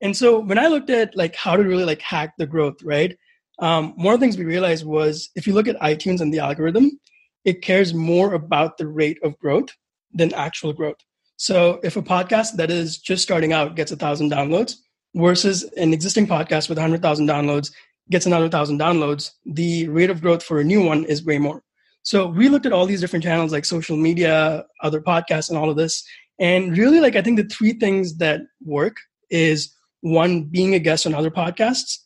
And 0.00 0.16
so 0.16 0.38
when 0.38 0.58
I 0.58 0.68
looked 0.68 0.90
at 0.90 1.16
like 1.16 1.34
how 1.34 1.56
to 1.56 1.62
really 1.62 1.84
like 1.84 2.02
hack 2.02 2.34
the 2.38 2.46
growth, 2.46 2.82
right? 2.82 3.16
Um, 3.58 3.96
one 3.96 4.14
of 4.14 4.20
the 4.20 4.24
things 4.24 4.36
we 4.36 4.44
realized 4.44 4.84
was 4.84 5.30
if 5.34 5.46
you 5.46 5.54
look 5.54 5.68
at 5.68 5.80
iTunes 5.80 6.20
and 6.20 6.32
the 6.32 6.40
algorithm, 6.40 6.98
it 7.44 7.62
cares 7.62 7.94
more 7.94 8.34
about 8.34 8.76
the 8.76 8.86
rate 8.86 9.18
of 9.22 9.38
growth 9.38 9.68
than 10.12 10.34
actual 10.34 10.72
growth. 10.72 10.96
So 11.36 11.80
if 11.82 11.96
a 11.96 12.02
podcast 12.02 12.56
that 12.56 12.70
is 12.70 12.98
just 12.98 13.22
starting 13.22 13.52
out 13.52 13.76
gets 13.76 13.92
a 13.92 13.96
thousand 13.96 14.32
downloads 14.32 14.74
versus 15.14 15.62
an 15.76 15.92
existing 15.92 16.26
podcast 16.26 16.68
with 16.68 16.78
100,000 16.78 17.26
downloads 17.26 17.70
gets 18.10 18.26
another 18.26 18.48
thousand 18.48 18.78
downloads, 18.78 19.32
the 19.44 19.88
rate 19.88 20.10
of 20.10 20.20
growth 20.20 20.42
for 20.42 20.60
a 20.60 20.64
new 20.64 20.84
one 20.84 21.04
is 21.04 21.24
way 21.24 21.38
more. 21.38 21.62
So 22.02 22.28
we 22.28 22.48
looked 22.48 22.66
at 22.66 22.72
all 22.72 22.86
these 22.86 23.00
different 23.00 23.24
channels 23.24 23.52
like 23.52 23.64
social 23.64 23.96
media, 23.96 24.64
other 24.82 25.00
podcasts, 25.00 25.48
and 25.48 25.58
all 25.58 25.68
of 25.68 25.76
this. 25.76 26.04
And 26.38 26.76
really, 26.78 27.00
like, 27.00 27.16
I 27.16 27.22
think 27.22 27.36
the 27.36 27.48
three 27.48 27.72
things 27.72 28.18
that 28.18 28.42
work 28.64 28.96
is 29.28 29.74
one, 30.02 30.44
being 30.44 30.74
a 30.74 30.78
guest 30.78 31.06
on 31.06 31.14
other 31.14 31.32
podcasts. 31.32 31.98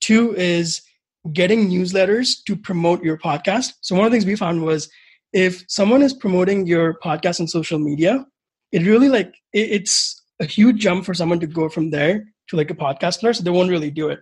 Two 0.00 0.34
is 0.36 0.82
getting 1.32 1.68
newsletters 1.68 2.42
to 2.46 2.56
promote 2.56 3.02
your 3.02 3.18
podcast. 3.18 3.74
So 3.80 3.94
one 3.94 4.06
of 4.06 4.12
the 4.12 4.14
things 4.14 4.26
we 4.26 4.36
found 4.36 4.64
was 4.64 4.88
if 5.32 5.64
someone 5.68 6.02
is 6.02 6.14
promoting 6.14 6.66
your 6.66 6.98
podcast 7.04 7.40
on 7.40 7.48
social 7.48 7.78
media, 7.78 8.24
it 8.72 8.82
really 8.82 9.08
like 9.08 9.34
it, 9.52 9.70
it's 9.70 10.22
a 10.40 10.44
huge 10.44 10.78
jump 10.78 11.04
for 11.04 11.14
someone 11.14 11.40
to 11.40 11.46
go 11.46 11.68
from 11.68 11.90
there 11.90 12.24
to 12.48 12.56
like 12.56 12.70
a 12.70 12.74
podcast 12.74 13.20
player. 13.20 13.32
So 13.32 13.42
they 13.42 13.50
won't 13.50 13.70
really 13.70 13.90
do 13.90 14.08
it. 14.08 14.20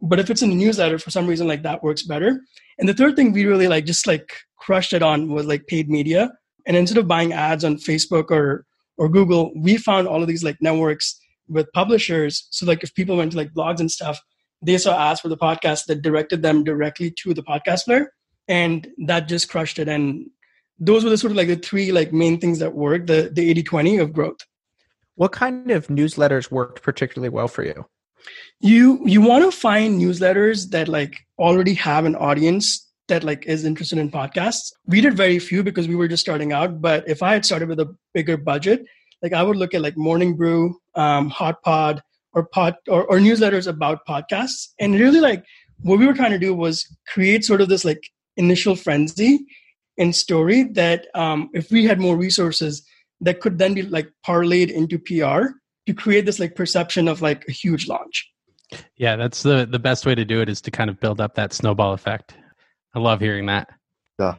But 0.00 0.20
if 0.20 0.30
it's 0.30 0.42
in 0.42 0.50
a 0.50 0.54
newsletter, 0.54 0.98
for 0.98 1.10
some 1.10 1.26
reason, 1.26 1.46
like 1.46 1.62
that 1.62 1.82
works 1.82 2.02
better. 2.02 2.40
And 2.78 2.88
the 2.88 2.94
third 2.94 3.16
thing 3.16 3.32
we 3.32 3.46
really 3.46 3.68
like 3.68 3.84
just 3.84 4.06
like 4.06 4.28
crushed 4.58 4.92
it 4.92 5.02
on 5.02 5.32
was 5.32 5.46
like 5.46 5.66
paid 5.66 5.88
media. 5.88 6.32
And 6.66 6.76
instead 6.76 6.98
of 6.98 7.08
buying 7.08 7.32
ads 7.32 7.64
on 7.64 7.76
Facebook 7.76 8.30
or 8.30 8.66
or 8.96 9.08
Google, 9.08 9.52
we 9.56 9.76
found 9.76 10.06
all 10.06 10.22
of 10.22 10.28
these 10.28 10.44
like 10.44 10.56
networks 10.60 11.18
with 11.48 11.72
publishers. 11.72 12.46
So 12.50 12.64
like 12.64 12.82
if 12.82 12.94
people 12.94 13.16
went 13.16 13.32
to 13.32 13.38
like 13.38 13.52
blogs 13.52 13.80
and 13.80 13.90
stuff, 13.90 14.20
they 14.64 14.78
saw 14.78 15.10
ads 15.10 15.20
for 15.20 15.28
the 15.28 15.36
podcast 15.36 15.86
that 15.86 16.02
directed 16.02 16.42
them 16.42 16.64
directly 16.64 17.10
to 17.22 17.34
the 17.34 17.42
podcast 17.42 17.84
player. 17.84 18.12
And 18.48 18.86
that 19.06 19.28
just 19.28 19.48
crushed 19.48 19.78
it. 19.78 19.88
And 19.88 20.26
those 20.78 21.04
were 21.04 21.10
the 21.10 21.18
sort 21.18 21.30
of 21.30 21.36
like 21.36 21.48
the 21.48 21.56
three 21.56 21.92
like 21.92 22.12
main 22.12 22.38
things 22.38 22.58
that 22.58 22.74
worked, 22.74 23.06
the 23.06 23.30
the 23.32 23.54
80-20 23.62 24.00
of 24.00 24.12
growth. 24.12 24.38
What 25.16 25.32
kind 25.32 25.70
of 25.70 25.86
newsletters 25.86 26.50
worked 26.50 26.82
particularly 26.82 27.28
well 27.28 27.48
for 27.48 27.62
you? 27.62 27.86
You 28.60 29.00
you 29.06 29.20
want 29.20 29.44
to 29.44 29.56
find 29.56 30.00
newsletters 30.00 30.70
that 30.70 30.88
like 30.88 31.20
already 31.38 31.74
have 31.74 32.04
an 32.04 32.16
audience 32.16 32.90
that 33.08 33.22
like 33.22 33.44
is 33.46 33.64
interested 33.64 33.98
in 33.98 34.10
podcasts. 34.10 34.72
We 34.86 35.00
did 35.00 35.14
very 35.14 35.38
few 35.38 35.62
because 35.62 35.88
we 35.88 35.94
were 35.94 36.08
just 36.08 36.22
starting 36.22 36.52
out. 36.52 36.80
But 36.80 37.08
if 37.08 37.22
I 37.22 37.34
had 37.34 37.44
started 37.44 37.68
with 37.68 37.80
a 37.80 37.94
bigger 38.14 38.36
budget, 38.36 38.84
like 39.22 39.32
I 39.32 39.42
would 39.42 39.56
look 39.56 39.74
at 39.74 39.82
like 39.82 39.96
Morning 39.96 40.36
Brew, 40.36 40.78
um, 40.94 41.28
Hot 41.30 41.62
Pod, 41.62 42.02
or 42.34 42.44
pod 42.46 42.76
or, 42.88 43.04
or 43.04 43.18
newsletters 43.18 43.66
about 43.66 44.06
podcasts. 44.06 44.68
And 44.78 44.94
really 44.94 45.20
like 45.20 45.44
what 45.80 45.98
we 45.98 46.06
were 46.06 46.14
trying 46.14 46.32
to 46.32 46.38
do 46.38 46.54
was 46.54 46.86
create 47.08 47.44
sort 47.44 47.60
of 47.60 47.68
this 47.68 47.84
like 47.84 48.10
initial 48.36 48.74
frenzy 48.76 49.44
and 49.98 50.14
story 50.14 50.64
that 50.72 51.06
um, 51.14 51.50
if 51.54 51.70
we 51.70 51.84
had 51.84 52.00
more 52.00 52.16
resources 52.16 52.84
that 53.20 53.40
could 53.40 53.58
then 53.58 53.74
be 53.74 53.82
like 53.82 54.10
parlayed 54.26 54.70
into 54.70 54.98
PR 54.98 55.52
to 55.86 55.94
create 55.94 56.26
this 56.26 56.40
like 56.40 56.54
perception 56.54 57.08
of 57.08 57.22
like 57.22 57.44
a 57.48 57.52
huge 57.52 57.88
launch. 57.88 58.30
Yeah, 58.96 59.16
that's 59.16 59.42
the 59.42 59.66
the 59.66 59.78
best 59.78 60.04
way 60.06 60.14
to 60.14 60.24
do 60.24 60.40
it 60.40 60.48
is 60.48 60.60
to 60.62 60.70
kind 60.70 60.90
of 60.90 60.98
build 60.98 61.20
up 61.20 61.34
that 61.34 61.52
snowball 61.52 61.92
effect. 61.92 62.34
I 62.94 62.98
love 62.98 63.20
hearing 63.20 63.46
that. 63.46 63.68
Yeah. 64.18 64.36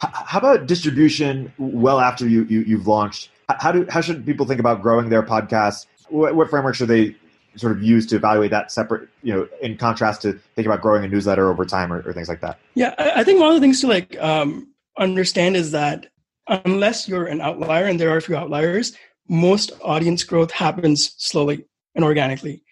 How 0.00 0.38
about 0.38 0.66
distribution 0.66 1.52
well 1.58 1.98
after 1.98 2.28
you, 2.28 2.44
you 2.44 2.78
have 2.78 2.86
launched? 2.86 3.30
How 3.48 3.72
do 3.72 3.86
how 3.88 4.00
should 4.00 4.24
people 4.26 4.46
think 4.46 4.60
about 4.60 4.82
growing 4.82 5.08
their 5.08 5.22
podcast? 5.22 5.86
What, 6.08 6.34
what 6.34 6.50
framework 6.50 6.74
should 6.74 6.88
they 6.88 7.16
sort 7.58 7.72
of 7.72 7.82
use 7.82 8.06
to 8.06 8.16
evaluate 8.16 8.50
that 8.50 8.70
separate, 8.70 9.08
you 9.22 9.32
know, 9.32 9.48
in 9.60 9.76
contrast 9.76 10.22
to 10.22 10.32
thinking 10.54 10.66
about 10.66 10.82
growing 10.82 11.04
a 11.04 11.08
newsletter 11.08 11.50
over 11.50 11.64
time 11.64 11.92
or, 11.92 12.02
or 12.02 12.12
things 12.12 12.28
like 12.28 12.40
that? 12.40 12.58
Yeah, 12.74 12.94
I 12.98 13.24
think 13.24 13.40
one 13.40 13.48
of 13.48 13.54
the 13.54 13.60
things 13.60 13.80
to 13.80 13.86
like 13.86 14.18
um, 14.20 14.68
understand 14.98 15.56
is 15.56 15.72
that 15.72 16.06
unless 16.46 17.08
you're 17.08 17.26
an 17.26 17.40
outlier, 17.40 17.84
and 17.84 18.00
there 18.00 18.10
are 18.10 18.16
a 18.16 18.22
few 18.22 18.36
outliers, 18.36 18.92
most 19.28 19.72
audience 19.82 20.24
growth 20.24 20.50
happens 20.50 21.14
slowly 21.18 21.64
and 21.94 22.04
organically. 22.04 22.62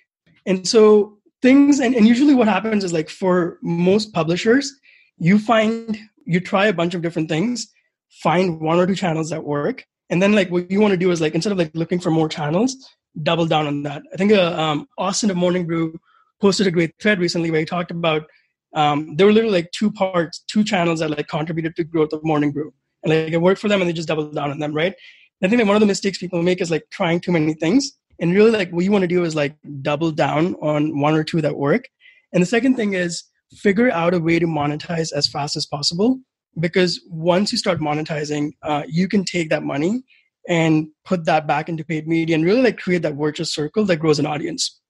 And 0.47 0.67
so 0.67 1.19
things, 1.43 1.81
and, 1.81 1.95
and 1.95 2.07
usually 2.07 2.35
what 2.35 2.49
happens 2.49 2.85
is 2.85 2.93
like 2.93 3.11
for 3.11 3.59
most 3.63 4.13
publishers, 4.13 4.73
you 5.19 5.39
find 5.39 5.99
you 6.27 6.41
try 6.41 6.67
a 6.67 6.73
bunch 6.73 6.95
of 6.95 7.03
different 7.03 7.29
things 7.29 7.69
find 8.11 8.61
one 8.61 8.79
or 8.79 8.87
two 8.87 8.95
channels 8.95 9.31
that 9.31 9.45
work 9.45 9.85
and 10.11 10.23
then 10.23 10.33
like 10.33 10.51
what 10.51 10.71
you 10.71 10.81
want 10.81 10.93
to 10.93 10.99
do 10.99 11.11
is 11.11 11.21
like 11.21 11.35
instead 11.35 11.53
of 11.53 11.59
like 11.59 11.71
looking 11.75 11.99
for 11.99 12.11
more 12.11 12.29
channels 12.29 12.77
double 13.23 13.47
down 13.47 13.67
on 13.67 13.83
that. 13.83 14.03
I 14.13 14.17
think 14.17 14.33
uh, 14.33 14.55
um, 14.61 14.89
austin 14.99 15.31
of 15.31 15.37
morning 15.37 15.67
brew 15.67 15.99
posted 16.41 16.67
a 16.67 16.71
great 16.71 16.95
thread 17.01 17.19
recently 17.19 17.51
where 17.51 17.61
he 17.61 17.67
talked 17.67 17.91
about 17.91 18.27
um, 18.75 19.17
there 19.17 19.27
were 19.27 19.33
literally 19.33 19.57
like 19.57 19.71
two 19.73 19.91
parts 19.91 20.45
two 20.49 20.63
channels 20.63 21.01
that 21.01 21.11
like 21.11 21.29
contributed 21.29 21.77
to 21.77 21.85
growth 21.85 22.13
of 22.13 22.25
morning 22.25 22.53
brew. 22.53 22.73
And 23.03 23.13
like 23.13 23.33
it 23.33 23.41
worked 23.41 23.61
for 23.61 23.69
them 23.69 23.81
and 23.81 23.89
they 23.89 23.95
just 23.95 24.09
doubled 24.09 24.35
down 24.35 24.51
on 24.51 24.59
them 24.59 24.75
right? 24.75 24.95
I 25.43 25.49
think 25.49 25.61
that 25.61 25.67
one 25.67 25.77
of 25.77 25.81
the 25.81 25.87
mistakes 25.87 26.19
people 26.19 26.43
make 26.43 26.61
is 26.61 26.71
like 26.71 26.85
trying 26.91 27.21
too 27.21 27.33
many 27.33 27.55
things. 27.55 27.93
And 28.19 28.33
really 28.33 28.51
like 28.51 28.71
what 28.71 28.85
you 28.85 28.93
want 28.93 29.03
to 29.03 29.09
do 29.09 29.25
is 29.25 29.35
like 29.35 29.57
double 29.83 30.11
down 30.11 30.55
on 30.63 31.01
one 31.01 31.15
or 31.15 31.25
two 31.25 31.43
that 31.43 31.57
work. 31.57 31.85
And 32.33 32.43
the 32.43 32.47
second 32.47 32.77
thing 32.77 32.95
is 32.95 33.25
figure 33.55 33.91
out 33.91 34.15
a 34.15 34.19
way 34.19 34.39
to 34.39 34.47
monetize 34.47 35.13
as 35.13 35.27
fast 35.27 35.57
as 35.57 35.67
possible 35.67 36.19
because 36.59 37.01
once 37.09 37.53
you 37.53 37.59
start 37.59 37.81
monetizing 37.81 38.53
uh, 38.63 38.83
you 38.89 39.09
can 39.09 39.25
take 39.25 39.51
that 39.51 39.63
money 39.63 40.03
and 40.49 40.89
put 41.05 41.25
that 41.25 41.47
back 41.47 41.69
into 41.69 41.85
paid 41.85 42.07
media 42.07 42.35
and 42.35 42.45
really 42.45 42.63
like 42.63 42.79
create 42.79 43.03
that 43.03 43.15
virtuous 43.15 43.53
circle 43.53 43.85
that 43.85 43.97
grows 43.97 44.19
an 44.19 44.27
audience. 44.27 44.81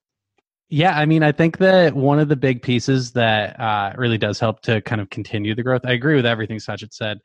Yeah 0.69 0.99
i 0.99 1.07
mean 1.07 1.23
i 1.23 1.31
think 1.31 1.59
that 1.59 1.95
one 1.95 2.19
of 2.19 2.29
the 2.29 2.35
big 2.35 2.61
pieces 2.61 3.12
that 3.12 3.59
uh, 3.61 3.92
really 3.97 4.19
does 4.19 4.40
help 4.40 4.62
to 4.62 4.81
kind 4.83 5.01
of 5.01 5.09
continue 5.11 5.55
the 5.55 5.62
growth 5.62 5.83
i 5.85 5.92
agree 5.92 6.16
with 6.16 6.27
everything 6.27 6.59
Sachit 6.59 6.92
said 6.92 7.19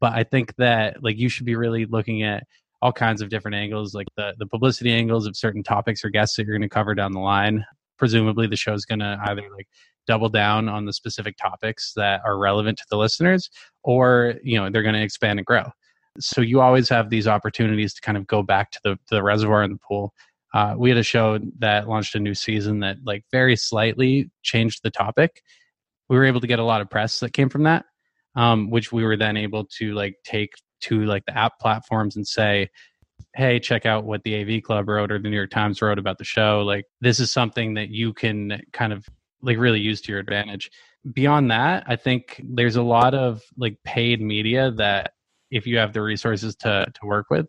but 0.00 0.14
i 0.14 0.24
think 0.24 0.52
that 0.56 1.00
like 1.00 1.16
you 1.16 1.28
should 1.28 1.46
be 1.46 1.54
really 1.54 1.86
looking 1.86 2.24
at 2.24 2.42
all 2.80 2.92
kinds 2.92 3.20
of 3.20 3.28
different 3.28 3.54
angles 3.54 3.94
like 3.94 4.06
the 4.16 4.34
the 4.38 4.46
publicity 4.46 4.92
angles 4.92 5.26
of 5.26 5.36
certain 5.36 5.62
topics 5.62 6.04
or 6.04 6.10
guests 6.10 6.36
that 6.36 6.46
you're 6.46 6.56
going 6.56 6.68
to 6.68 6.72
cover 6.74 6.94
down 6.94 7.12
the 7.12 7.20
line. 7.20 7.64
Presumably 7.98 8.46
the 8.46 8.56
show's 8.56 8.84
going 8.84 9.00
to 9.00 9.18
either 9.26 9.42
like 9.56 9.66
double 10.06 10.28
down 10.28 10.68
on 10.68 10.84
the 10.84 10.92
specific 10.92 11.36
topics 11.36 11.92
that 11.96 12.20
are 12.24 12.38
relevant 12.38 12.78
to 12.78 12.84
the 12.90 12.96
listeners 12.96 13.50
or 13.82 14.34
you 14.42 14.58
know 14.58 14.70
they're 14.70 14.82
going 14.82 14.94
to 14.94 15.02
expand 15.02 15.38
and 15.38 15.46
grow 15.46 15.64
so 16.18 16.40
you 16.40 16.60
always 16.60 16.88
have 16.88 17.10
these 17.10 17.26
opportunities 17.26 17.94
to 17.94 18.00
kind 18.00 18.16
of 18.16 18.26
go 18.26 18.42
back 18.42 18.70
to 18.70 18.80
the, 18.84 18.98
the 19.10 19.22
reservoir 19.22 19.62
in 19.62 19.72
the 19.72 19.78
pool 19.78 20.14
uh, 20.54 20.74
we 20.78 20.88
had 20.88 20.98
a 20.98 21.02
show 21.02 21.38
that 21.58 21.88
launched 21.88 22.14
a 22.14 22.20
new 22.20 22.34
season 22.34 22.80
that 22.80 22.96
like 23.04 23.24
very 23.30 23.56
slightly 23.56 24.30
changed 24.42 24.82
the 24.82 24.90
topic 24.90 25.42
we 26.08 26.16
were 26.16 26.24
able 26.24 26.40
to 26.40 26.46
get 26.46 26.58
a 26.58 26.64
lot 26.64 26.80
of 26.80 26.90
press 26.90 27.20
that 27.20 27.32
came 27.32 27.48
from 27.48 27.64
that 27.64 27.84
um, 28.34 28.70
which 28.70 28.92
we 28.92 29.04
were 29.04 29.16
then 29.16 29.36
able 29.36 29.64
to 29.64 29.92
like 29.94 30.16
take 30.24 30.52
to 30.80 31.04
like 31.04 31.24
the 31.26 31.36
app 31.36 31.58
platforms 31.58 32.16
and 32.16 32.26
say 32.26 32.68
hey, 33.34 33.60
check 33.60 33.86
out 33.86 34.04
what 34.04 34.22
the 34.24 34.34
AV 34.40 34.62
Club 34.62 34.88
wrote 34.88 35.12
or 35.12 35.18
the 35.18 35.28
New 35.28 35.36
York 35.36 35.50
Times 35.50 35.80
wrote 35.82 35.98
about 35.98 36.18
the 36.18 36.24
show. 36.24 36.62
Like, 36.62 36.86
this 37.00 37.20
is 37.20 37.30
something 37.30 37.74
that 37.74 37.90
you 37.90 38.12
can 38.12 38.62
kind 38.72 38.92
of 38.92 39.06
like 39.42 39.58
really 39.58 39.80
use 39.80 40.00
to 40.02 40.12
your 40.12 40.20
advantage. 40.20 40.70
Beyond 41.12 41.50
that, 41.50 41.84
I 41.86 41.96
think 41.96 42.40
there's 42.44 42.76
a 42.76 42.82
lot 42.82 43.14
of 43.14 43.42
like 43.56 43.78
paid 43.84 44.20
media 44.20 44.72
that 44.72 45.12
if 45.50 45.66
you 45.66 45.78
have 45.78 45.92
the 45.92 46.02
resources 46.02 46.54
to 46.56 46.86
to 46.92 47.06
work 47.06 47.26
with, 47.30 47.46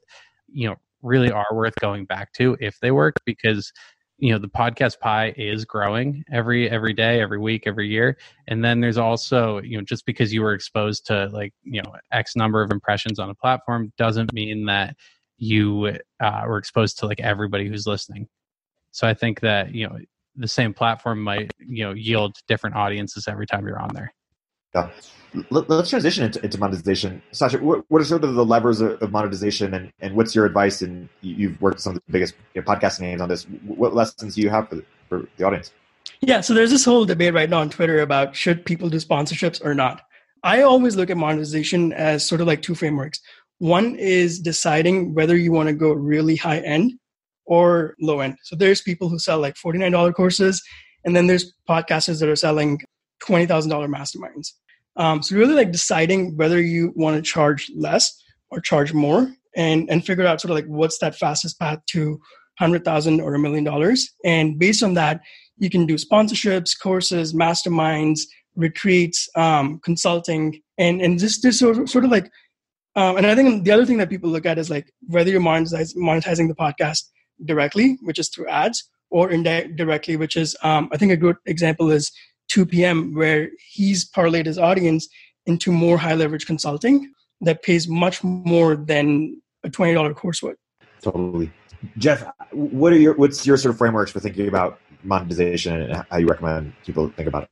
you 0.48 0.70
know, 0.70 0.76
really 1.02 1.32
are 1.32 1.48
worth 1.54 1.76
going 1.80 2.06
back 2.06 2.34
to 2.34 2.58
if 2.60 2.80
they 2.80 2.92
work 2.92 3.16
because 3.26 3.72
you 4.18 4.34
know 4.34 4.40
the 4.40 4.50
podcast 4.50 5.00
pie 5.00 5.34
is 5.38 5.64
growing 5.64 6.24
every 6.32 6.70
every 6.70 6.94
day 6.94 7.22
every 7.22 7.40
week 7.40 7.64
every 7.66 7.88
year. 7.88 8.18
And 8.48 8.64
then 8.64 8.82
there's 8.82 8.98
also 8.98 9.62
you 9.62 9.78
know 9.78 9.84
just 9.84 10.06
because 10.06 10.34
you 10.34 10.42
were 10.42 10.54
exposed 10.54 11.06
to 11.08 11.28
like 11.28 11.54
you 11.64 11.82
know 11.82 11.94
x 12.12 12.36
number 12.36 12.62
of 12.62 12.72
impressions 12.72 13.20
on 13.20 13.30
a 13.30 13.36
platform 13.36 13.94
doesn't 13.98 14.34
mean 14.34 14.66
that 14.66 14.96
you 15.38 15.98
uh, 16.20 16.44
were 16.46 16.58
exposed 16.58 17.00
to 17.00 17.08
like 17.08 17.22
everybody 17.22 17.68
who's 17.68 17.88
listening. 17.88 18.28
So 18.92 19.08
i 19.08 19.14
think 19.14 19.40
that 19.42 19.74
you 19.74 19.88
know 19.88 19.98
the 20.36 20.48
same 20.48 20.74
platform 20.74 21.22
might 21.22 21.52
you 21.60 21.84
know 21.84 21.94
yield 21.94 22.36
different 22.48 22.76
audiences 22.76 23.28
every 23.28 23.46
time 23.46 23.68
you're 23.68 23.80
on 23.80 23.90
there 23.94 24.14
yeah. 24.74 24.90
Let, 25.52 25.70
us 25.70 25.90
transition 25.92 26.24
into, 26.24 26.44
into, 26.44 26.58
monetization. 26.58 27.22
Sachit, 27.34 27.62
what, 27.62 27.86
what, 27.90 28.02
are 28.02 28.06
sort 28.06 28.24
of 28.24 28.34
the 28.34 28.46
levers 28.46 28.82
of, 28.82 29.00
of, 29.02 29.12
monetization 29.12 29.76
and, 29.76 29.94
and 30.00 30.16
what's 30.16 30.34
your 30.34 30.46
advice? 30.46 30.82
And 30.82 31.08
you've 31.22 31.62
worked 31.62 31.76
with 31.76 31.84
some 31.84 31.96
of 31.96 32.02
the 32.04 32.12
biggest 32.12 32.34
you 32.56 32.62
know, 32.62 32.66
podcasting 32.66 33.02
names 33.02 33.22
on 33.22 33.30
this. 33.30 33.44
What 33.44 33.94
lessons 33.94 34.34
do 34.34 34.42
you 34.42 34.50
have 34.50 34.70
for 34.70 34.76
the, 34.76 34.86
for 35.08 35.28
the 35.38 35.44
audience? 35.44 35.72
Yeah, 36.22 36.42
so 36.42 36.54
there's 36.54 36.72
this 36.72 36.84
whole 36.84 37.06
debate 37.06 37.34
right 37.34 37.50
now 37.50 37.60
on 37.60 37.70
Twitter 37.70 38.00
about 38.02 38.36
should 38.36 38.66
people 38.66 38.90
do 38.90 38.98
sponsorships 38.98 39.64
or 39.64 39.76
not. 39.76 40.02
I 40.44 40.62
always 40.62 40.96
look 40.96 41.10
at 41.10 41.18
monetization 41.18 41.94
as 41.94 42.28
sort 42.28 42.42
of 42.42 42.48
like 42.48 42.62
two 42.62 42.76
frameworks. 42.76 43.20
One 43.60 43.96
is 43.96 44.40
deciding 44.40 45.14
whether 45.14 45.38
you 45.38 45.52
want 45.52 45.68
to 45.68 45.74
go 45.74 45.92
really 45.92 46.38
high 46.38 46.60
end 46.60 46.94
or 47.46 47.96
low 48.00 48.20
end. 48.20 48.38
So 48.44 48.56
there's 48.56 48.82
people 48.82 49.10
who 49.10 49.20
sell 49.20 49.40
like 49.40 49.56
$49 49.56 50.14
courses, 50.14 50.64
and 51.04 51.16
then 51.16 51.28
there's 51.28 51.54
podcasters 51.68 52.20
that 52.20 52.30
are 52.30 52.36
selling 52.36 52.80
$20,000 53.26 53.68
masterminds. 53.94 54.54
Um, 54.96 55.24
so 55.24 55.36
really 55.36 55.54
like 55.54 55.72
deciding 55.72 56.36
whether 56.36 56.62
you 56.62 56.94
want 56.96 57.16
to 57.16 57.22
charge 57.22 57.72
less 57.76 58.22
or 58.52 58.60
charge 58.60 58.94
more 58.94 59.32
and, 59.56 59.90
and 59.90 60.06
figure 60.06 60.26
out 60.26 60.42
sort 60.42 60.52
of 60.52 60.56
like 60.56 60.66
what's 60.66 61.00
that 61.00 61.16
fastest 61.16 61.60
path 61.60 61.80
to 61.92 62.20
100,000 62.60 63.22
or 63.22 63.34
a 63.34 63.40
million 63.40 63.64
dollars. 63.64 64.10
And 64.26 64.60
based 64.60 64.84
on 64.84 64.96
that, 64.96 65.22
you 65.58 65.70
can 65.70 65.86
do 65.86 65.96
sponsorships, 65.96 66.78
courses, 66.78 67.34
masterminds, 67.34 68.22
retreats, 68.56 69.30
um, 69.36 69.80
consulting, 69.84 70.62
and, 70.78 71.02
and 71.02 71.20
just, 71.20 71.42
just 71.42 71.60
sort, 71.60 71.78
of, 71.78 71.90
sort 71.90 72.06
of 72.06 72.12
like, 72.12 72.30
um, 72.96 73.18
and 73.18 73.26
I 73.26 73.36
think 73.36 73.64
the 73.64 73.72
other 73.72 73.86
thing 73.86 73.98
that 73.98 74.10
people 74.10 74.30
look 74.30 74.46
at 74.46 74.58
is 74.58 74.70
like 74.70 74.92
whether 75.08 75.30
you're 75.30 75.42
monetize, 75.42 75.96
monetizing 75.96 76.48
the 76.48 76.56
podcast 76.56 77.04
directly, 77.46 77.98
which 78.02 78.20
is 78.20 78.30
through 78.30 78.50
ads, 78.50 78.90
or 79.10 79.32
indirectly, 79.32 80.18
which 80.18 80.36
is, 80.36 80.56
um, 80.64 80.90
I 80.92 80.98
think 80.98 81.12
a 81.12 81.18
good 81.18 81.38
example 81.46 81.92
is 81.92 82.12
2 82.50 82.66
p.m., 82.66 83.14
where 83.14 83.50
he's 83.72 84.10
parlayed 84.10 84.46
his 84.46 84.58
audience 84.58 85.08
into 85.46 85.72
more 85.72 85.98
high 85.98 86.16
leverage 86.16 86.46
consulting 86.46 87.12
that 87.42 87.64
pays 87.64 87.88
much 87.88 88.24
more 88.24 88.76
than 88.76 89.42
a 89.64 89.70
$20 89.70 90.16
course 90.16 90.42
would. 90.44 90.56
Totally. 91.02 91.52
Jeff, 91.98 92.26
what 92.52 92.92
are 92.92 92.98
your 92.98 93.14
what's 93.16 93.46
your 93.46 93.56
sort 93.56 93.74
of 93.74 93.78
frameworks 93.78 94.12
for 94.12 94.20
thinking 94.20 94.50
about 94.50 94.80
monetization 95.04 95.82
and 95.82 96.06
how 96.10 96.18
you 96.18 96.28
recommend 96.28 96.74
people 96.84 97.10
think 97.16 97.28
about 97.28 97.44
it? 97.44 97.50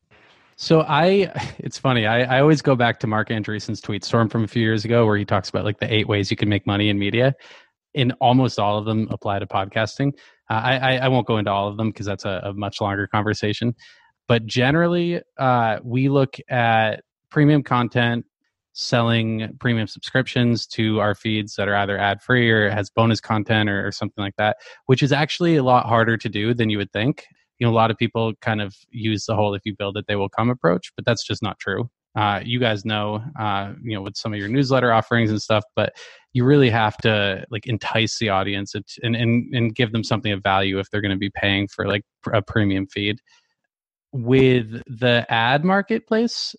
So 0.58 0.82
I, 0.82 1.32
it's 1.60 1.78
funny. 1.78 2.06
I, 2.06 2.38
I 2.38 2.42
always 2.42 2.62
go 2.62 2.76
back 2.76 3.00
to 3.00 3.08
Marc 3.08 3.30
Andreessen's 3.30 3.80
tweet 3.80 4.04
storm 4.04 4.28
from 4.28 4.44
a 4.44 4.48
few 4.48 4.62
years 4.62 4.84
ago, 4.84 5.06
where 5.06 5.18
he 5.18 5.24
talks 5.24 5.50
about 5.50 5.64
like 5.64 5.80
the 5.80 5.92
eight 5.92 6.08
ways 6.08 6.30
you 6.30 6.38
can 6.38 6.50
make 6.50 6.68
money 6.68 6.90
in 6.90 7.00
media. 7.00 7.34
In 7.94 8.12
almost 8.14 8.60
all 8.60 8.78
of 8.78 8.86
them 8.86 9.08
apply 9.10 9.40
to 9.40 9.48
podcasting. 9.48 10.12
Uh, 10.50 10.54
I, 10.54 10.98
I 10.98 11.08
won't 11.08 11.26
go 11.26 11.38
into 11.38 11.52
all 11.52 11.68
of 11.68 11.78
them 11.78 11.90
because 11.90 12.06
that's 12.06 12.26
a, 12.26 12.42
a, 12.44 12.54
much 12.54 12.80
longer 12.80 13.08
conversation. 13.08 13.74
But 14.28 14.46
generally, 14.46 15.22
uh, 15.38 15.80
we 15.84 16.10
look 16.10 16.38
at 16.50 17.02
premium 17.30 17.64
content, 17.64 18.26
selling 18.74 19.56
premium 19.60 19.88
subscriptions 19.88 20.68
to 20.68 21.00
our 21.00 21.16
feeds 21.16 21.56
that 21.56 21.68
are 21.68 21.76
either 21.76 21.98
ad 21.98 22.22
free 22.22 22.50
or 22.52 22.70
has 22.70 22.90
bonus 22.90 23.20
content 23.20 23.70
or, 23.70 23.88
or, 23.88 23.92
something 23.92 24.24
like 24.24 24.36
that, 24.38 24.58
which 24.86 25.02
is 25.02 25.12
actually 25.12 25.56
a 25.56 25.64
lot 25.64 25.88
harder 25.88 26.16
to 26.16 26.30
do 26.30 26.54
than 26.54 26.70
you 26.70 26.78
would 26.78 26.92
think. 26.92 27.26
You 27.58 27.66
know, 27.66 27.72
a 27.72 27.76
lot 27.76 27.90
of 27.90 27.98
people 27.98 28.34
kind 28.42 28.62
of 28.62 28.76
use 28.92 29.26
the 29.26 29.36
whole 29.36 29.56
"if 29.56 29.64
you 29.66 29.76
build 29.76 29.98
it, 29.98 30.06
they 30.08 30.16
will 30.16 30.30
come" 30.30 30.50
approach, 30.50 30.92
but 30.96 31.06
that's 31.06 31.26
just 31.26 31.42
not 31.42 31.58
true. 31.58 31.90
Uh, 32.16 32.42
you 32.44 32.60
guys 32.60 32.86
know, 32.86 33.24
uh, 33.40 33.74
you 33.84 33.96
know, 33.96 34.02
with 34.02 34.16
some 34.16 34.34
of 34.34 34.40
your 34.40 34.48
newsletter 34.50 34.92
offerings 34.92 35.30
and 35.32 35.42
stuff, 35.42 35.64
but 35.76 35.94
you 36.34 36.44
really 36.46 36.70
have 36.70 36.98
to 36.98 37.46
like 37.50 37.66
entice 37.66 38.20
the 38.20 38.30
audience 38.30 38.76
and 38.76 39.16
and 39.16 39.56
and 39.56 39.76
give 39.76 39.92
them 39.92 40.04
something 40.04 40.32
of 40.32 40.44
value 40.44 40.80
if 40.80 40.90
they're 40.90 41.02
going 41.02 41.12
to 41.12 41.18
be 41.18 41.32
paying 41.32 41.68
for 41.68 41.88
like 41.88 42.04
a 42.32 42.42
premium 42.42 42.86
feed 42.88 43.20
with 44.12 44.82
the 44.88 45.26
ad 45.30 45.64
marketplace, 45.64 46.56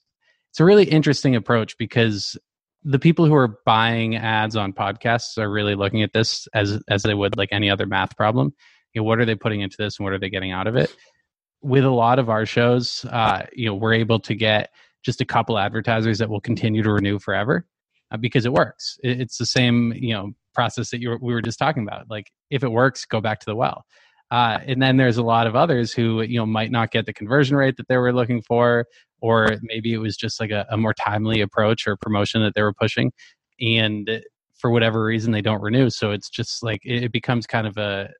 it's 0.50 0.60
a 0.60 0.64
really 0.64 0.84
interesting 0.84 1.36
approach 1.36 1.76
because 1.78 2.36
the 2.84 2.98
people 2.98 3.26
who 3.26 3.34
are 3.34 3.58
buying 3.66 4.16
ads 4.16 4.56
on 4.56 4.72
podcasts 4.72 5.36
are 5.38 5.50
really 5.50 5.74
looking 5.74 6.02
at 6.02 6.12
this 6.12 6.46
as 6.54 6.80
as 6.88 7.02
they 7.02 7.14
would 7.14 7.36
like 7.36 7.50
any 7.52 7.70
other 7.70 7.86
math 7.86 8.16
problem. 8.16 8.54
You 8.94 9.00
know, 9.00 9.04
what 9.04 9.18
are 9.18 9.24
they 9.24 9.34
putting 9.34 9.60
into 9.60 9.76
this 9.78 9.98
and 9.98 10.04
what 10.04 10.12
are 10.12 10.18
they 10.18 10.30
getting 10.30 10.52
out 10.52 10.66
of 10.66 10.76
it? 10.76 10.94
With 11.60 11.84
a 11.84 11.90
lot 11.90 12.18
of 12.18 12.30
our 12.30 12.46
shows, 12.46 13.04
uh, 13.10 13.44
you 13.52 13.66
know, 13.66 13.74
we're 13.74 13.94
able 13.94 14.20
to 14.20 14.34
get 14.34 14.70
just 15.02 15.20
a 15.20 15.24
couple 15.24 15.58
advertisers 15.58 16.18
that 16.18 16.30
will 16.30 16.40
continue 16.40 16.82
to 16.82 16.92
renew 16.92 17.18
forever 17.18 17.66
uh, 18.10 18.16
because 18.16 18.46
it 18.46 18.52
works. 18.52 18.98
It, 19.02 19.20
it's 19.20 19.38
the 19.38 19.46
same, 19.46 19.92
you 19.94 20.14
know, 20.14 20.32
process 20.54 20.90
that 20.90 21.00
you 21.00 21.10
were, 21.10 21.18
we 21.18 21.34
were 21.34 21.42
just 21.42 21.58
talking 21.58 21.82
about. 21.82 22.08
Like, 22.08 22.30
if 22.50 22.62
it 22.62 22.70
works, 22.70 23.04
go 23.04 23.20
back 23.20 23.40
to 23.40 23.46
the 23.46 23.56
well. 23.56 23.84
Uh, 24.30 24.58
and 24.66 24.82
then 24.82 24.96
there's 24.96 25.16
a 25.16 25.22
lot 25.22 25.46
of 25.46 25.56
others 25.56 25.92
who 25.92 26.22
you 26.22 26.38
know 26.38 26.46
might 26.46 26.70
not 26.70 26.90
get 26.90 27.06
the 27.06 27.12
conversion 27.12 27.56
rate 27.56 27.76
that 27.76 27.88
they 27.88 27.96
were 27.96 28.12
looking 28.12 28.42
for, 28.42 28.86
or 29.20 29.56
maybe 29.62 29.92
it 29.92 29.98
was 29.98 30.16
just 30.16 30.40
like 30.40 30.50
a, 30.50 30.66
a 30.70 30.76
more 30.76 30.94
timely 30.94 31.40
approach 31.40 31.86
or 31.86 31.96
promotion 31.96 32.42
that 32.42 32.54
they 32.54 32.62
were 32.62 32.74
pushing, 32.74 33.10
and 33.60 34.22
for 34.58 34.70
whatever 34.70 35.04
reason 35.04 35.32
they 35.32 35.40
don't 35.40 35.62
renew. 35.62 35.88
So 35.88 36.10
it's 36.10 36.28
just 36.28 36.62
like 36.62 36.80
it 36.84 37.12
becomes 37.12 37.46
kind 37.46 37.66
of 37.66 37.76
a 37.78 38.10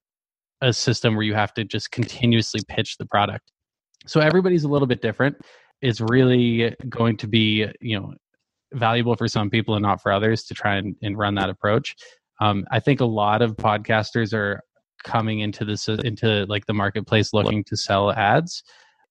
a 0.60 0.72
system 0.72 1.14
where 1.14 1.24
you 1.24 1.34
have 1.34 1.54
to 1.54 1.64
just 1.64 1.90
continuously 1.90 2.60
pitch 2.68 2.96
the 2.96 3.06
product. 3.06 3.52
So 4.06 4.20
everybody's 4.20 4.64
a 4.64 4.68
little 4.68 4.88
bit 4.88 5.02
different. 5.02 5.36
It's 5.82 6.00
really 6.00 6.74
going 6.88 7.16
to 7.18 7.26
be 7.26 7.66
you 7.80 8.00
know 8.00 8.14
valuable 8.72 9.16
for 9.16 9.28
some 9.28 9.50
people 9.50 9.74
and 9.74 9.82
not 9.82 10.02
for 10.02 10.12
others 10.12 10.44
to 10.44 10.54
try 10.54 10.76
and, 10.76 10.96
and 11.02 11.18
run 11.18 11.34
that 11.34 11.50
approach. 11.50 11.94
Um, 12.40 12.66
I 12.70 12.80
think 12.80 13.00
a 13.00 13.06
lot 13.06 13.42
of 13.42 13.56
podcasters 13.56 14.32
are 14.32 14.60
coming 15.04 15.40
into 15.40 15.64
this 15.64 15.88
uh, 15.88 15.96
into 16.04 16.46
like 16.46 16.66
the 16.66 16.74
marketplace 16.74 17.32
looking 17.32 17.64
to 17.64 17.76
sell 17.76 18.10
ads 18.12 18.62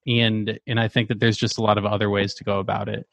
and 0.07 0.59
and 0.67 0.79
i 0.79 0.87
think 0.87 1.07
that 1.07 1.19
there's 1.19 1.37
just 1.37 1.57
a 1.57 1.61
lot 1.61 1.77
of 1.77 1.85
other 1.85 2.09
ways 2.09 2.33
to 2.33 2.43
go 2.43 2.59
about 2.59 2.89
it. 2.89 3.05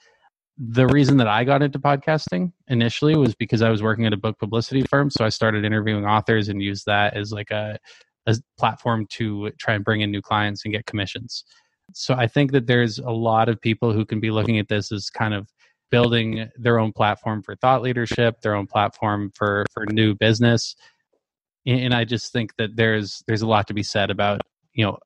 The 0.56 0.86
reason 0.86 1.16
that 1.18 1.26
i 1.26 1.44
got 1.44 1.62
into 1.62 1.78
podcasting 1.78 2.52
initially 2.68 3.16
was 3.16 3.34
because 3.34 3.62
i 3.62 3.70
was 3.70 3.82
working 3.82 4.06
at 4.06 4.12
a 4.12 4.16
book 4.16 4.38
publicity 4.38 4.82
firm 4.82 5.10
so 5.10 5.24
i 5.24 5.28
started 5.28 5.64
interviewing 5.64 6.06
authors 6.06 6.48
and 6.48 6.62
used 6.62 6.86
that 6.86 7.14
as 7.14 7.32
like 7.32 7.50
a, 7.50 7.78
a 8.26 8.36
platform 8.58 9.06
to 9.10 9.50
try 9.58 9.74
and 9.74 9.84
bring 9.84 10.00
in 10.02 10.10
new 10.10 10.22
clients 10.22 10.64
and 10.64 10.72
get 10.72 10.86
commissions. 10.86 11.44
So 11.92 12.14
i 12.14 12.26
think 12.26 12.52
that 12.52 12.66
there's 12.66 12.98
a 12.98 13.10
lot 13.10 13.48
of 13.48 13.60
people 13.60 13.92
who 13.92 14.04
can 14.04 14.20
be 14.20 14.30
looking 14.30 14.58
at 14.58 14.68
this 14.68 14.92
as 14.92 15.10
kind 15.10 15.34
of 15.34 15.48
building 15.90 16.48
their 16.56 16.78
own 16.78 16.92
platform 16.92 17.42
for 17.42 17.54
thought 17.56 17.82
leadership 17.82 18.40
their 18.40 18.54
own 18.54 18.66
platform 18.66 19.30
for 19.34 19.64
for 19.72 19.86
new 19.86 20.14
business 20.14 20.74
and 21.66 21.94
I 21.94 22.04
just 22.04 22.32
think 22.32 22.56
that 22.56 22.76
there's 22.76 23.22
there's 23.26 23.42
a 23.42 23.46
lot 23.46 23.68
to 23.68 23.74
be 23.74 23.82
said 23.82 24.10
about 24.10 24.42
you 24.72 24.84
know 24.84 24.98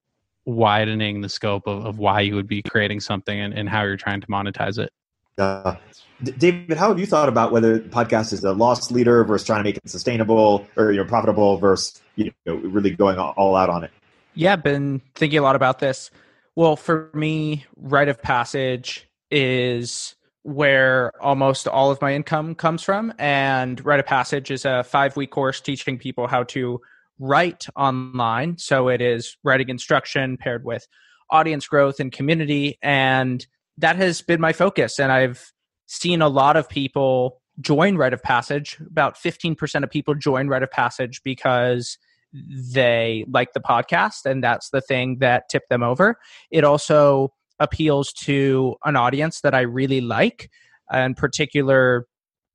widening 0.45 1.21
the 1.21 1.29
scope 1.29 1.67
of, 1.67 1.85
of 1.85 1.99
why 1.99 2.21
you 2.21 2.35
would 2.35 2.49
be 2.49 2.63
creating 2.63 3.01
something 3.01 3.39
and, 3.39 3.53
and 3.53 3.69
how 3.69 3.83
you're 3.83 3.99
trying 3.99 4.21
to 4.21 4.27
monetize 4.29 4.79
it. 4.79 4.91
Uh, 5.37 5.77
David, 6.23 6.77
how 6.77 6.89
have 6.89 6.99
you 6.99 7.07
thought 7.07 7.29
about 7.29 7.53
whether 7.53 7.79
podcast 7.79 8.33
is 8.33 8.43
a 8.43 8.53
loss 8.53 8.91
leader 8.91 9.23
versus 9.25 9.47
trying 9.47 9.61
to 9.61 9.65
make 9.65 9.77
it 9.77 9.89
sustainable 9.89 10.67
or 10.77 10.91
you 10.91 10.99
know 10.99 11.05
profitable 11.05 11.59
versus 11.59 12.01
you 12.17 12.33
know 12.47 12.55
really 12.57 12.91
going 12.91 13.19
all 13.19 13.55
out 13.55 13.71
on 13.71 13.85
it? 13.85 13.91
Yeah, 14.35 14.57
been 14.57 15.01
thinking 15.15 15.39
a 15.39 15.43
lot 15.43 15.57
about 15.57 15.79
this. 15.79 16.11
Well, 16.57 16.75
for 16.75 17.11
me, 17.15 17.67
rite 17.77 18.09
of 18.09 18.21
passage 18.21 19.09
is 19.31 20.17
where 20.49 21.13
almost 21.23 21.69
all 21.69 21.91
of 21.91 22.01
my 22.01 22.15
income 22.15 22.55
comes 22.55 22.83
from. 22.83 23.13
And 23.19 23.85
Rite 23.85 24.01
of 24.01 24.07
Passage 24.07 24.51
is 24.51 24.65
a 24.65 24.83
five 24.83 25.15
week 25.15 25.31
course 25.31 25.61
teaching 25.61 25.99
people 25.99 26.27
how 26.27 26.45
to 26.45 26.81
write 27.19 27.67
online. 27.77 28.57
So 28.57 28.89
it 28.89 29.03
is 29.03 29.37
writing 29.45 29.69
instruction 29.69 30.39
paired 30.39 30.65
with 30.65 30.89
audience 31.31 31.67
growth 31.67 32.01
and 32.01 32.11
community. 32.11 32.79
And 32.81 33.47
that 33.77 33.97
has 33.97 34.23
been 34.23 34.41
my 34.41 34.55
focus. 34.55 34.99
And 34.99 35.13
I've 35.13 35.53
seen 35.87 36.23
a 36.23 36.29
lot 36.29 36.57
of 36.57 36.67
people 36.67 37.43
join 37.61 37.97
Rite 37.97 38.15
of 38.15 38.23
Passage. 38.23 38.79
About 38.81 39.17
15% 39.17 39.85
of 39.85 39.91
people 39.91 40.15
join 40.15 40.49
Rite 40.49 40.63
of 40.63 40.71
Passage 40.71 41.23
because 41.23 41.99
they 42.33 43.27
like 43.31 43.53
the 43.53 43.61
podcast 43.61 44.25
and 44.25 44.43
that's 44.43 44.71
the 44.71 44.81
thing 44.81 45.19
that 45.19 45.51
tipped 45.51 45.69
them 45.69 45.83
over. 45.83 46.19
It 46.51 46.65
also 46.65 47.35
appeals 47.59 48.13
to 48.25 48.77
an 48.85 48.97
audience 48.97 49.41
that 49.41 49.55
I 49.55 49.61
really 49.61 50.01
like. 50.01 50.51
In 50.93 51.15
particular, 51.15 52.07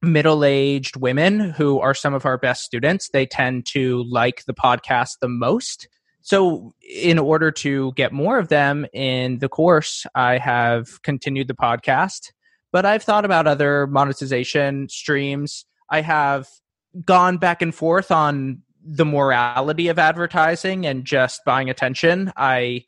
middle 0.02 0.44
aged 0.44 0.98
women 0.98 1.40
who 1.40 1.80
are 1.80 1.94
some 1.94 2.14
of 2.14 2.26
our 2.26 2.38
best 2.38 2.64
students. 2.64 3.10
They 3.10 3.26
tend 3.26 3.66
to 3.68 4.04
like 4.10 4.44
the 4.46 4.54
podcast 4.54 5.20
the 5.22 5.30
most. 5.30 5.88
So, 6.22 6.74
in 6.82 7.20
order 7.20 7.52
to 7.52 7.92
get 7.94 8.14
more 8.14 8.38
of 8.38 8.48
them 8.48 8.86
in 8.94 9.40
the 9.40 9.50
course, 9.50 10.06
I 10.16 10.38
have 10.38 11.02
continued 11.04 11.48
the 11.48 11.54
podcast, 11.54 12.32
but 12.72 12.86
I've 12.86 13.04
thought 13.04 13.26
about 13.26 13.46
other 13.46 13.88
monetization 13.88 14.88
streams. 14.90 15.66
I 15.90 16.02
have 16.02 16.48
gone 17.06 17.38
back 17.38 17.62
and 17.62 17.76
forth 17.76 18.10
on 18.12 18.62
the 18.86 19.06
morality 19.06 19.88
of 19.88 20.00
advertising 20.00 20.86
and 20.86 21.06
just 21.06 21.42
buying 21.46 21.70
attention. 21.70 22.32
I 22.38 22.86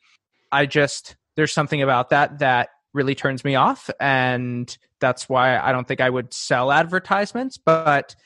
I 0.52 0.66
just 0.66 1.16
there's 1.36 1.52
something 1.52 1.82
about 1.82 2.10
that 2.10 2.38
that 2.40 2.70
really 2.92 3.14
turns 3.14 3.44
me 3.44 3.54
off 3.54 3.90
and 4.00 4.76
that's 5.00 5.28
why 5.28 5.58
I 5.58 5.72
don't 5.72 5.86
think 5.86 6.00
I 6.00 6.10
would 6.10 6.32
sell 6.32 6.72
advertisements, 6.72 7.58
but 7.58 8.16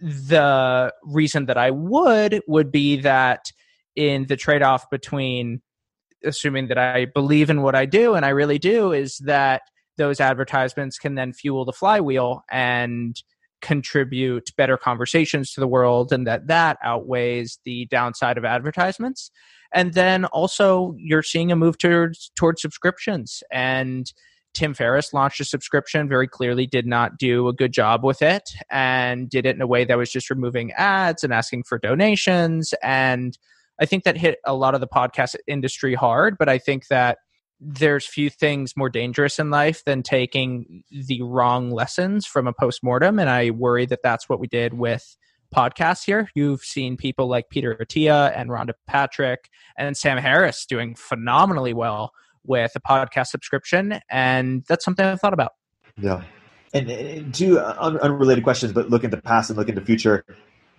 the 0.00 0.92
reason 1.04 1.46
that 1.46 1.56
I 1.56 1.70
would 1.70 2.42
would 2.46 2.70
be 2.70 3.00
that 3.00 3.52
in 3.96 4.26
the 4.26 4.36
trade 4.36 4.62
off 4.62 4.90
between 4.90 5.60
assuming 6.24 6.68
that 6.68 6.78
I 6.78 7.04
believe 7.06 7.50
in 7.50 7.62
what 7.62 7.74
I 7.74 7.86
do, 7.86 8.14
and 8.14 8.24
I 8.24 8.30
really 8.30 8.58
do, 8.58 8.92
is 8.92 9.18
that 9.18 9.62
those 9.96 10.20
advertisements 10.20 10.98
can 10.98 11.14
then 11.14 11.32
fuel 11.32 11.64
the 11.64 11.72
flywheel 11.72 12.42
and 12.50 13.20
contribute 13.60 14.50
better 14.56 14.76
conversations 14.76 15.52
to 15.52 15.60
the 15.60 15.68
world 15.68 16.12
and 16.12 16.26
that 16.26 16.46
that 16.46 16.78
outweighs 16.82 17.58
the 17.64 17.86
downside 17.86 18.38
of 18.38 18.44
advertisements 18.44 19.30
and 19.72 19.94
then 19.94 20.24
also 20.26 20.94
you're 20.96 21.22
seeing 21.22 21.50
a 21.50 21.56
move 21.56 21.76
towards 21.78 22.30
towards 22.36 22.62
subscriptions 22.62 23.42
and 23.50 24.12
Tim 24.54 24.74
Ferriss 24.74 25.12
launched 25.12 25.40
a 25.40 25.44
subscription, 25.44 26.08
very 26.08 26.26
clearly 26.26 26.66
did 26.66 26.86
not 26.86 27.18
do 27.18 27.48
a 27.48 27.52
good 27.52 27.72
job 27.72 28.02
with 28.02 28.22
it 28.22 28.50
and 28.70 29.28
did 29.28 29.46
it 29.46 29.54
in 29.54 29.62
a 29.62 29.66
way 29.66 29.84
that 29.84 29.98
was 29.98 30.10
just 30.10 30.30
removing 30.30 30.72
ads 30.72 31.22
and 31.22 31.32
asking 31.32 31.64
for 31.64 31.78
donations. 31.78 32.74
And 32.82 33.38
I 33.80 33.86
think 33.86 34.04
that 34.04 34.16
hit 34.16 34.38
a 34.44 34.54
lot 34.54 34.74
of 34.74 34.80
the 34.80 34.88
podcast 34.88 35.36
industry 35.46 35.94
hard, 35.94 36.36
but 36.38 36.48
I 36.48 36.58
think 36.58 36.88
that 36.88 37.18
there's 37.60 38.06
few 38.06 38.30
things 38.30 38.76
more 38.76 38.88
dangerous 38.88 39.38
in 39.38 39.50
life 39.50 39.84
than 39.84 40.02
taking 40.02 40.84
the 40.90 41.22
wrong 41.22 41.70
lessons 41.70 42.26
from 42.26 42.46
a 42.46 42.52
postmortem. 42.52 43.18
And 43.18 43.28
I 43.28 43.50
worry 43.50 43.86
that 43.86 44.00
that's 44.02 44.28
what 44.28 44.38
we 44.38 44.46
did 44.46 44.74
with 44.74 45.16
podcasts 45.54 46.04
here. 46.04 46.30
You've 46.34 46.62
seen 46.62 46.96
people 46.96 47.28
like 47.28 47.50
Peter 47.50 47.74
Attia 47.74 48.32
and 48.36 48.50
Rhonda 48.50 48.72
Patrick 48.86 49.48
and 49.76 49.96
Sam 49.96 50.18
Harris 50.18 50.66
doing 50.66 50.94
phenomenally 50.94 51.74
well 51.74 52.12
with 52.44 52.72
a 52.74 52.80
podcast 52.80 53.28
subscription, 53.28 54.00
and 54.10 54.64
that's 54.68 54.84
something 54.84 55.04
I've 55.04 55.20
thought 55.20 55.34
about. 55.34 55.52
Yeah, 56.00 56.22
and, 56.72 56.90
and 56.90 57.34
two 57.34 57.58
un- 57.60 57.98
unrelated 57.98 58.44
questions, 58.44 58.72
but 58.72 58.90
look 58.90 59.04
into 59.04 59.16
the 59.16 59.22
past 59.22 59.50
and 59.50 59.58
look 59.58 59.68
into 59.68 59.80
the 59.80 59.86
future. 59.86 60.24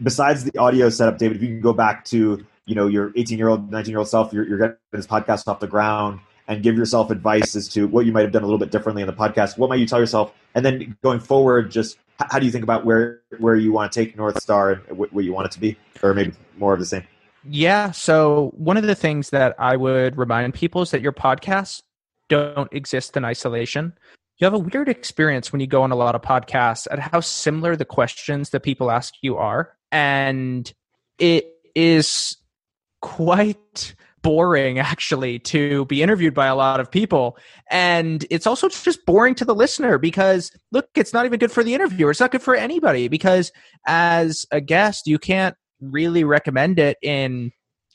Besides 0.01 0.45
the 0.45 0.57
audio 0.57 0.89
setup, 0.89 1.17
David, 1.17 1.37
if 1.37 1.43
you 1.43 1.49
can 1.49 1.61
go 1.61 1.73
back 1.73 2.05
to 2.05 2.45
you 2.65 2.75
know 2.75 2.87
your 2.87 3.11
18 3.15 3.37
year 3.37 3.49
old, 3.49 3.71
19 3.71 3.91
year 3.91 3.99
old 3.99 4.07
self, 4.07 4.33
you're, 4.33 4.47
you're 4.47 4.57
getting 4.57 4.77
this 4.91 5.07
podcast 5.07 5.47
off 5.47 5.59
the 5.59 5.67
ground, 5.67 6.19
and 6.49 6.63
give 6.63 6.75
yourself 6.75 7.11
advice 7.11 7.55
as 7.55 7.69
to 7.69 7.87
what 7.87 8.05
you 8.07 8.11
might 8.11 8.23
have 8.23 8.31
done 8.31 8.41
a 8.41 8.45
little 8.45 8.59
bit 8.59 8.71
differently 8.71 9.03
in 9.03 9.07
the 9.07 9.13
podcast. 9.13 9.57
What 9.57 9.69
might 9.69 9.79
you 9.79 9.85
tell 9.85 9.99
yourself? 9.99 10.33
And 10.55 10.65
then 10.65 10.97
going 11.03 11.19
forward, 11.19 11.71
just 11.71 11.99
how 12.19 12.39
do 12.39 12.45
you 12.45 12.51
think 12.51 12.63
about 12.63 12.85
where 12.85 13.21
where 13.37 13.55
you 13.55 13.71
want 13.71 13.91
to 13.91 14.03
take 14.03 14.17
North 14.17 14.41
Star 14.41 14.71
and 14.71 14.97
what, 14.97 15.23
you 15.23 15.31
want 15.31 15.45
it 15.45 15.51
to 15.51 15.59
be, 15.59 15.77
or 16.03 16.13
maybe 16.13 16.33
more 16.57 16.73
of 16.73 16.79
the 16.79 16.85
same? 16.85 17.03
Yeah. 17.47 17.91
So, 17.91 18.51
one 18.57 18.77
of 18.77 18.83
the 18.83 18.95
things 18.95 19.29
that 19.29 19.55
I 19.59 19.77
would 19.77 20.17
remind 20.17 20.55
people 20.55 20.81
is 20.81 20.91
that 20.91 21.01
your 21.01 21.13
podcasts 21.13 21.83
don't 22.27 22.71
exist 22.73 23.15
in 23.15 23.23
isolation. 23.23 23.93
You 24.39 24.45
have 24.45 24.53
a 24.53 24.59
weird 24.59 24.89
experience 24.89 25.51
when 25.51 25.61
you 25.61 25.67
go 25.67 25.83
on 25.83 25.91
a 25.91 25.95
lot 25.95 26.15
of 26.15 26.21
podcasts 26.21 26.87
at 26.89 26.99
how 26.99 27.19
similar 27.19 27.75
the 27.75 27.85
questions 27.85 28.49
that 28.49 28.61
people 28.61 28.89
ask 28.89 29.13
you 29.21 29.37
are. 29.37 29.75
And 29.91 30.71
it 31.19 31.47
is 31.75 32.37
quite 33.01 33.93
boring 34.21 34.79
actually 34.79 35.39
to 35.39 35.85
be 35.85 36.01
interviewed 36.01 36.33
by 36.33 36.47
a 36.47 36.55
lot 36.55 36.79
of 36.79 36.89
people 36.91 37.37
and 37.69 38.25
it's 38.29 38.47
also 38.47 38.67
just 38.69 39.05
boring 39.05 39.35
to 39.35 39.45
the 39.45 39.55
listener 39.55 39.97
because 39.97 40.51
look 40.71 40.87
it's 40.95 41.13
not 41.13 41.25
even 41.25 41.39
good 41.39 41.51
for 41.51 41.63
the 41.63 41.73
interviewer 41.73 42.11
it's 42.11 42.19
not 42.19 42.31
good 42.31 42.41
for 42.41 42.55
anybody 42.55 43.07
because 43.07 43.51
as 43.87 44.45
a 44.51 44.59
guest 44.61 45.07
you 45.07 45.17
can't 45.17 45.55
really 45.81 46.23
recommend 46.23 46.79
it 46.79 46.97
in 47.01 47.51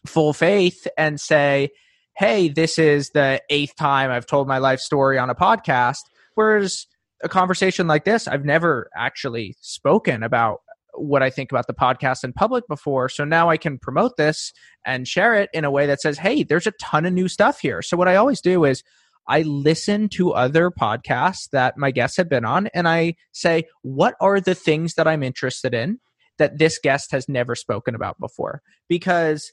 full 0.07 0.33
faith 0.33 0.87
and 0.97 1.21
say, 1.21 1.71
hey, 2.17 2.49
this 2.49 2.79
is 2.79 3.11
the 3.11 3.41
eighth 3.51 3.75
time 3.77 4.11
I've 4.11 4.27
told 4.27 4.47
my 4.47 4.59
life 4.59 4.81
story 4.81 5.19
on 5.19 5.31
a 5.31 5.35
podcast. 5.35 6.01
Whereas 6.35 6.87
a 7.23 7.29
conversation 7.29 7.87
like 7.87 8.05
this, 8.05 8.29
I've 8.29 8.45
never 8.45 8.89
actually 8.97 9.57
spoken 9.61 10.23
about 10.23 10.61
what 10.97 11.23
I 11.23 11.31
think 11.31 11.53
about 11.53 11.67
the 11.67 11.75
podcast 11.75 12.25
in 12.25 12.33
public 12.33 12.67
before. 12.69 13.09
So 13.09 13.25
now 13.25 13.51
I 13.51 13.57
can 13.57 13.79
promote 13.79 14.17
this 14.17 14.53
and 14.85 15.07
share 15.09 15.35
it 15.35 15.51
in 15.53 15.65
a 15.65 15.71
way 15.71 15.87
that 15.87 16.01
says, 16.01 16.19
hey, 16.19 16.43
there's 16.43 16.67
a 16.67 16.73
ton 16.81 17.07
of 17.07 17.13
new 17.13 17.29
stuff 17.29 17.61
here. 17.61 17.83
So 17.83 17.97
what 17.97 18.09
I 18.09 18.17
always 18.17 18.41
do 18.41 18.65
is 18.65 18.83
I 19.27 19.43
listen 19.43 20.09
to 20.11 20.33
other 20.33 20.71
podcasts 20.71 21.49
that 21.51 21.79
my 21.79 21.91
guests 21.91 22.17
have 22.19 22.29
been 22.29 22.45
on 22.45 22.69
and 22.75 22.87
I 22.87 23.15
say, 23.33 23.65
what 23.83 24.15
are 24.21 24.41
the 24.41 24.55
things 24.55 24.95
that 24.95 25.09
I'm 25.09 25.23
interested 25.23 25.75
in? 25.75 25.99
that 26.39 26.59
this 26.59 26.79
guest 26.79 27.13
has 27.13 27.29
never 27.29 27.55
spoken 27.55 27.95
about 27.95 28.19
before 28.19 28.63
because 28.89 29.53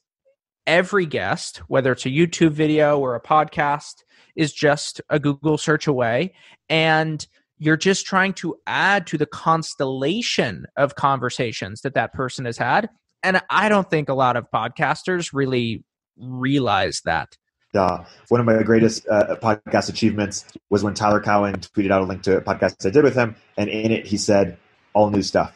every 0.65 1.05
guest, 1.05 1.57
whether 1.67 1.91
it's 1.91 2.05
a 2.05 2.09
YouTube 2.09 2.51
video 2.51 2.99
or 2.99 3.15
a 3.15 3.21
podcast, 3.21 4.03
is 4.35 4.53
just 4.53 5.01
a 5.09 5.19
Google 5.19 5.57
search 5.57 5.87
away. 5.87 6.33
And 6.69 7.25
you're 7.61 7.77
just 7.77 8.07
trying 8.07 8.33
to 8.33 8.55
add 8.65 9.05
to 9.05 9.19
the 9.19 9.27
constellation 9.27 10.65
of 10.77 10.95
conversations 10.95 11.81
that 11.81 11.93
that 11.93 12.11
person 12.11 12.45
has 12.45 12.57
had. 12.57 12.89
And 13.21 13.39
I 13.51 13.69
don't 13.69 13.87
think 13.87 14.09
a 14.09 14.15
lot 14.15 14.35
of 14.35 14.49
podcasters 14.51 15.29
really 15.31 15.83
realize 16.17 17.01
that. 17.05 17.37
Uh, 17.75 18.03
one 18.29 18.39
of 18.39 18.47
my 18.47 18.63
greatest 18.63 19.07
uh, 19.07 19.35
podcast 19.35 19.89
achievements 19.89 20.43
was 20.71 20.83
when 20.83 20.95
Tyler 20.95 21.21
Cowen 21.21 21.53
tweeted 21.59 21.91
out 21.91 22.01
a 22.01 22.05
link 22.05 22.23
to 22.23 22.37
a 22.37 22.41
podcast 22.41 22.83
I 22.83 22.89
did 22.89 23.03
with 23.03 23.15
him, 23.15 23.35
and 23.55 23.69
in 23.69 23.91
it 23.91 24.07
he 24.07 24.17
said, 24.17 24.57
"All 24.93 25.09
new 25.11 25.21
stuff." 25.21 25.55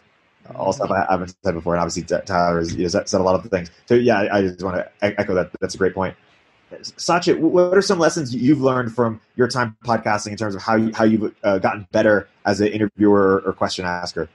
all 0.54 0.72
stuff 0.72 0.92
I 0.92 1.08
haven't 1.10 1.36
said 1.44 1.56
before, 1.56 1.74
and 1.74 1.82
obviously 1.82 2.04
Tyler 2.04 2.60
has, 2.60 2.72
has 2.72 3.10
said 3.10 3.20
a 3.20 3.24
lot 3.24 3.34
of 3.34 3.50
things. 3.50 3.72
So 3.88 3.96
yeah, 3.96 4.28
I 4.32 4.44
just 4.44 4.62
want 4.62 4.78
to 4.78 5.20
echo 5.20 5.34
that. 5.34 5.50
That's 5.60 5.74
a 5.74 5.78
great 5.80 5.96
point. 5.96 6.16
Sachit, 6.82 7.40
what 7.40 7.78
are 7.78 7.82
some 7.82 8.00
lessons 8.00 8.34
you've 8.34 8.62
learned 8.62 8.94
from 8.94 9.22
your 9.36 9.48
time 9.48 9.76
podcasting 9.86 10.32
in 10.32 10.38
terms 10.38 10.56
of 10.56 10.62
how 10.62 10.76
you, 10.76 10.92
how 10.94 11.04
you've 11.04 11.36
uh, 11.44 11.58
gotten 11.60 11.88
better 11.92 12.28
as 12.46 12.62
an 12.62 12.68
interviewer 12.68 13.44
or 13.46 13.54
question 13.54 13.86
asker? 13.86 14.30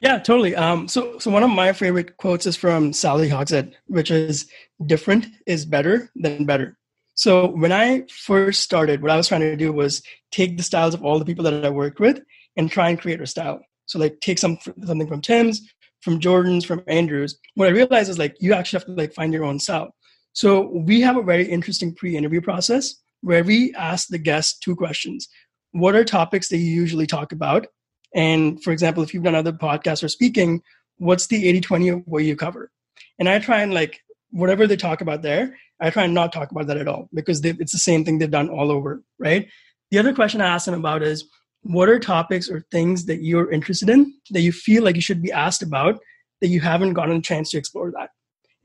Yeah, 0.00 0.18
totally. 0.18 0.54
Um, 0.54 0.86
so, 0.86 1.18
so 1.18 1.30
one 1.30 1.42
of 1.42 1.50
my 1.50 1.72
favorite 1.72 2.16
quotes 2.18 2.46
is 2.46 2.56
from 2.56 2.92
Sally 2.92 3.28
Hogshead, 3.28 3.76
which 3.86 4.10
is 4.10 4.48
"different 4.86 5.26
is 5.46 5.64
better 5.64 6.10
than 6.14 6.44
better." 6.44 6.76
So, 7.14 7.48
when 7.48 7.72
I 7.72 8.04
first 8.08 8.62
started, 8.62 9.02
what 9.02 9.10
I 9.10 9.16
was 9.16 9.26
trying 9.26 9.40
to 9.40 9.56
do 9.56 9.72
was 9.72 10.02
take 10.30 10.56
the 10.56 10.62
styles 10.62 10.94
of 10.94 11.04
all 11.04 11.18
the 11.18 11.24
people 11.24 11.42
that 11.44 11.64
I 11.64 11.70
worked 11.70 11.98
with 11.98 12.20
and 12.56 12.70
try 12.70 12.90
and 12.90 13.00
create 13.00 13.20
a 13.20 13.26
style. 13.26 13.60
So 13.86 13.98
like 13.98 14.20
take 14.20 14.38
some 14.38 14.58
something 14.84 15.08
from 15.08 15.22
Tim's, 15.22 15.72
from 16.02 16.20
Jordan's, 16.20 16.64
from 16.64 16.82
Andrew's. 16.86 17.38
What 17.54 17.68
I 17.68 17.72
realized 17.72 18.10
is 18.10 18.18
like 18.18 18.36
you 18.38 18.52
actually 18.52 18.80
have 18.80 18.86
to 18.86 18.92
like 18.92 19.14
find 19.14 19.32
your 19.32 19.44
own 19.44 19.58
style. 19.58 19.94
So 20.38 20.68
we 20.68 21.00
have 21.00 21.16
a 21.16 21.22
very 21.22 21.48
interesting 21.48 21.92
pre-interview 21.92 22.40
process 22.40 22.94
where 23.22 23.42
we 23.42 23.74
ask 23.74 24.06
the 24.06 24.18
guests 24.18 24.56
two 24.56 24.76
questions. 24.76 25.28
What 25.72 25.96
are 25.96 26.04
topics 26.04 26.48
that 26.50 26.58
you 26.58 26.70
usually 26.72 27.08
talk 27.08 27.32
about? 27.32 27.66
And 28.14 28.62
for 28.62 28.72
example, 28.72 29.02
if 29.02 29.12
you've 29.12 29.24
done 29.24 29.34
other 29.34 29.50
podcasts 29.50 30.04
or 30.04 30.06
speaking, 30.06 30.62
what's 30.98 31.26
the 31.26 31.42
80-20 31.60 31.92
of 31.92 32.02
what 32.06 32.22
you 32.22 32.36
cover? 32.36 32.70
And 33.18 33.28
I 33.28 33.40
try 33.40 33.62
and 33.62 33.74
like 33.74 33.98
whatever 34.30 34.68
they 34.68 34.76
talk 34.76 35.00
about 35.00 35.22
there, 35.22 35.56
I 35.80 35.90
try 35.90 36.04
and 36.04 36.14
not 36.14 36.32
talk 36.32 36.52
about 36.52 36.68
that 36.68 36.76
at 36.76 36.86
all 36.86 37.08
because 37.12 37.44
it's 37.44 37.72
the 37.72 37.78
same 37.78 38.04
thing 38.04 38.20
they've 38.20 38.30
done 38.30 38.48
all 38.48 38.70
over, 38.70 39.02
right? 39.18 39.48
The 39.90 39.98
other 39.98 40.14
question 40.14 40.40
I 40.40 40.46
ask 40.46 40.66
them 40.66 40.78
about 40.78 41.02
is 41.02 41.24
what 41.62 41.88
are 41.88 41.98
topics 41.98 42.48
or 42.48 42.64
things 42.70 43.06
that 43.06 43.24
you're 43.24 43.50
interested 43.50 43.90
in 43.90 44.14
that 44.30 44.42
you 44.42 44.52
feel 44.52 44.84
like 44.84 44.94
you 44.94 45.02
should 45.02 45.20
be 45.20 45.32
asked 45.32 45.64
about 45.64 45.98
that 46.40 46.46
you 46.46 46.60
haven't 46.60 46.92
gotten 46.92 47.16
a 47.16 47.22
chance 47.22 47.50
to 47.50 47.58
explore 47.58 47.90
that 47.90 48.10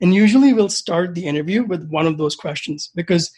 and 0.04 0.14
usually 0.14 0.52
we'll 0.52 0.68
start 0.68 1.14
the 1.14 1.24
interview 1.24 1.62
with 1.64 1.88
one 1.88 2.06
of 2.06 2.18
those 2.18 2.36
questions 2.36 2.90
because 2.94 3.32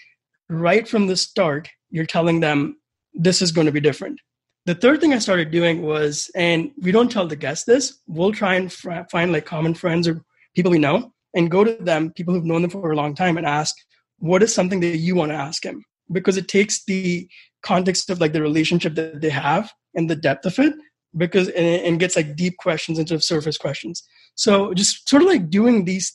right 0.49 0.88
from 0.88 1.07
the 1.07 1.16
start 1.16 1.68
you're 1.90 2.05
telling 2.05 2.40
them 2.40 2.76
this 3.14 3.40
is 3.40 3.53
going 3.53 3.66
to 3.66 3.72
be 3.72 3.80
different. 3.80 4.20
The 4.64 4.74
third 4.74 5.01
thing 5.01 5.12
i 5.14 5.20
started 5.20 5.53
doing 5.53 5.82
was 5.82 6.28
and 6.34 6.72
we 6.82 6.90
don't 6.90 7.09
tell 7.09 7.28
the 7.28 7.36
guests 7.36 7.66
this 7.66 8.01
we'll 8.09 8.32
try 8.32 8.57
and 8.57 8.72
fr- 8.72 9.07
find 9.12 9.30
like 9.30 9.47
common 9.47 9.74
friends 9.74 10.09
or 10.09 10.24
people 10.57 10.72
we 10.72 10.80
know 10.80 11.12
and 11.34 11.53
go 11.53 11.62
to 11.62 11.76
them 11.90 12.11
people 12.11 12.34
who've 12.34 12.51
known 12.51 12.62
them 12.62 12.72
for 12.72 12.90
a 12.90 12.97
long 12.97 13.14
time 13.14 13.36
and 13.36 13.47
ask 13.47 13.76
what 14.18 14.43
is 14.43 14.53
something 14.53 14.80
that 14.80 14.97
you 14.97 15.14
want 15.14 15.30
to 15.30 15.36
ask 15.36 15.64
him? 15.64 15.84
Because 16.11 16.36
it 16.36 16.49
takes 16.49 16.84
the 16.84 17.28
context 17.62 18.11
of 18.11 18.20
like 18.20 18.32
the 18.32 18.43
relationship 18.43 18.97
that 18.97 19.20
they 19.20 19.30
have 19.30 19.72
and 19.95 20.11
the 20.11 20.16
depth 20.16 20.47
of 20.47 20.59
it 20.59 20.74
because 21.16 21.49
and, 21.51 22.01
gets 22.01 22.16
like 22.16 22.34
deep 22.34 22.57
questions 22.57 22.99
of 22.99 23.22
surface 23.22 23.57
questions. 23.57 24.03
So 24.34 24.74
just 24.74 25.09
sort 25.09 25.22
of 25.22 25.28
like 25.28 25.49
doing 25.49 25.84
these 25.84 26.12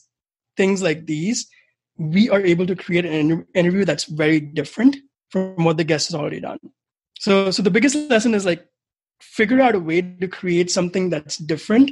things 0.56 0.82
like 0.82 1.06
these 1.06 1.46
we 1.98 2.30
are 2.30 2.40
able 2.40 2.66
to 2.66 2.74
create 2.74 3.04
an 3.04 3.46
interview 3.54 3.84
that's 3.84 4.04
very 4.04 4.40
different 4.40 4.96
from 5.30 5.64
what 5.64 5.76
the 5.76 5.84
guest 5.84 6.08
has 6.08 6.14
already 6.14 6.40
done 6.40 6.58
so 7.18 7.50
so 7.50 7.62
the 7.62 7.70
biggest 7.70 7.96
lesson 8.10 8.34
is 8.34 8.44
like 8.44 8.66
figure 9.20 9.60
out 9.60 9.74
a 9.74 9.80
way 9.80 10.02
to 10.02 10.26
create 10.26 10.70
something 10.70 11.08
that's 11.08 11.36
different 11.36 11.90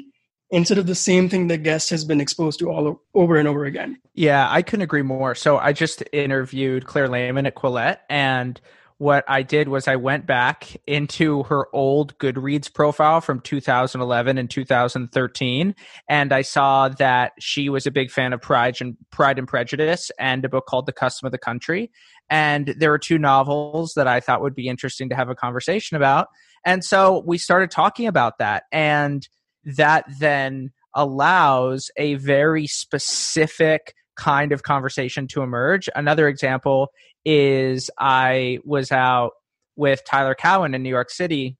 instead 0.50 0.78
of 0.78 0.86
the 0.86 0.94
same 0.94 1.28
thing 1.28 1.46
the 1.46 1.56
guest 1.56 1.90
has 1.90 2.04
been 2.04 2.20
exposed 2.20 2.58
to 2.58 2.70
all 2.70 3.00
over 3.14 3.36
and 3.36 3.46
over 3.46 3.64
again. 3.64 3.98
Yeah, 4.14 4.48
I 4.50 4.62
couldn't 4.62 4.82
agree 4.82 5.02
more. 5.02 5.34
So 5.34 5.58
I 5.58 5.72
just 5.72 6.02
interviewed 6.12 6.86
Claire 6.86 7.08
Lehmann 7.08 7.46
at 7.46 7.54
Quillette, 7.54 7.98
and 8.08 8.60
what 9.00 9.24
I 9.26 9.42
did 9.42 9.68
was 9.68 9.88
I 9.88 9.96
went 9.96 10.26
back 10.26 10.76
into 10.86 11.44
her 11.44 11.74
old 11.74 12.18
Goodreads 12.18 12.70
profile 12.70 13.22
from 13.22 13.40
2011 13.40 14.36
and 14.36 14.50
2013, 14.50 15.74
and 16.06 16.32
I 16.34 16.42
saw 16.42 16.90
that 16.90 17.32
she 17.40 17.70
was 17.70 17.86
a 17.86 17.90
big 17.90 18.10
fan 18.10 18.34
of 18.34 18.42
Pride 18.42 18.76
and 18.78 18.98
Pride 19.10 19.38
and 19.38 19.48
Prejudice 19.48 20.10
and 20.18 20.44
a 20.44 20.50
book 20.50 20.66
called 20.66 20.84
The 20.84 20.92
Custom 20.92 21.24
of 21.24 21.32
the 21.32 21.38
Country. 21.38 21.90
And 22.28 22.74
there 22.76 22.90
were 22.90 22.98
two 22.98 23.16
novels 23.16 23.94
that 23.94 24.06
I 24.06 24.20
thought 24.20 24.42
would 24.42 24.54
be 24.54 24.68
interesting 24.68 25.08
to 25.08 25.16
have 25.16 25.30
a 25.30 25.34
conversation 25.34 25.96
about. 25.96 26.28
And 26.66 26.84
so 26.84 27.22
we 27.26 27.38
started 27.38 27.70
talking 27.70 28.06
about 28.06 28.36
that. 28.36 28.64
And 28.70 29.26
that 29.64 30.04
then 30.18 30.72
allows 30.94 31.90
a 31.96 32.16
very 32.16 32.66
specific 32.66 33.94
kind 34.16 34.52
of 34.52 34.62
conversation 34.62 35.26
to 35.28 35.40
emerge. 35.40 35.88
Another 35.94 36.28
example 36.28 36.88
is 37.24 37.90
I 37.98 38.58
was 38.64 38.92
out 38.92 39.32
with 39.76 40.02
Tyler 40.06 40.34
Cowen 40.34 40.74
in 40.74 40.82
New 40.82 40.90
York 40.90 41.10
City 41.10 41.56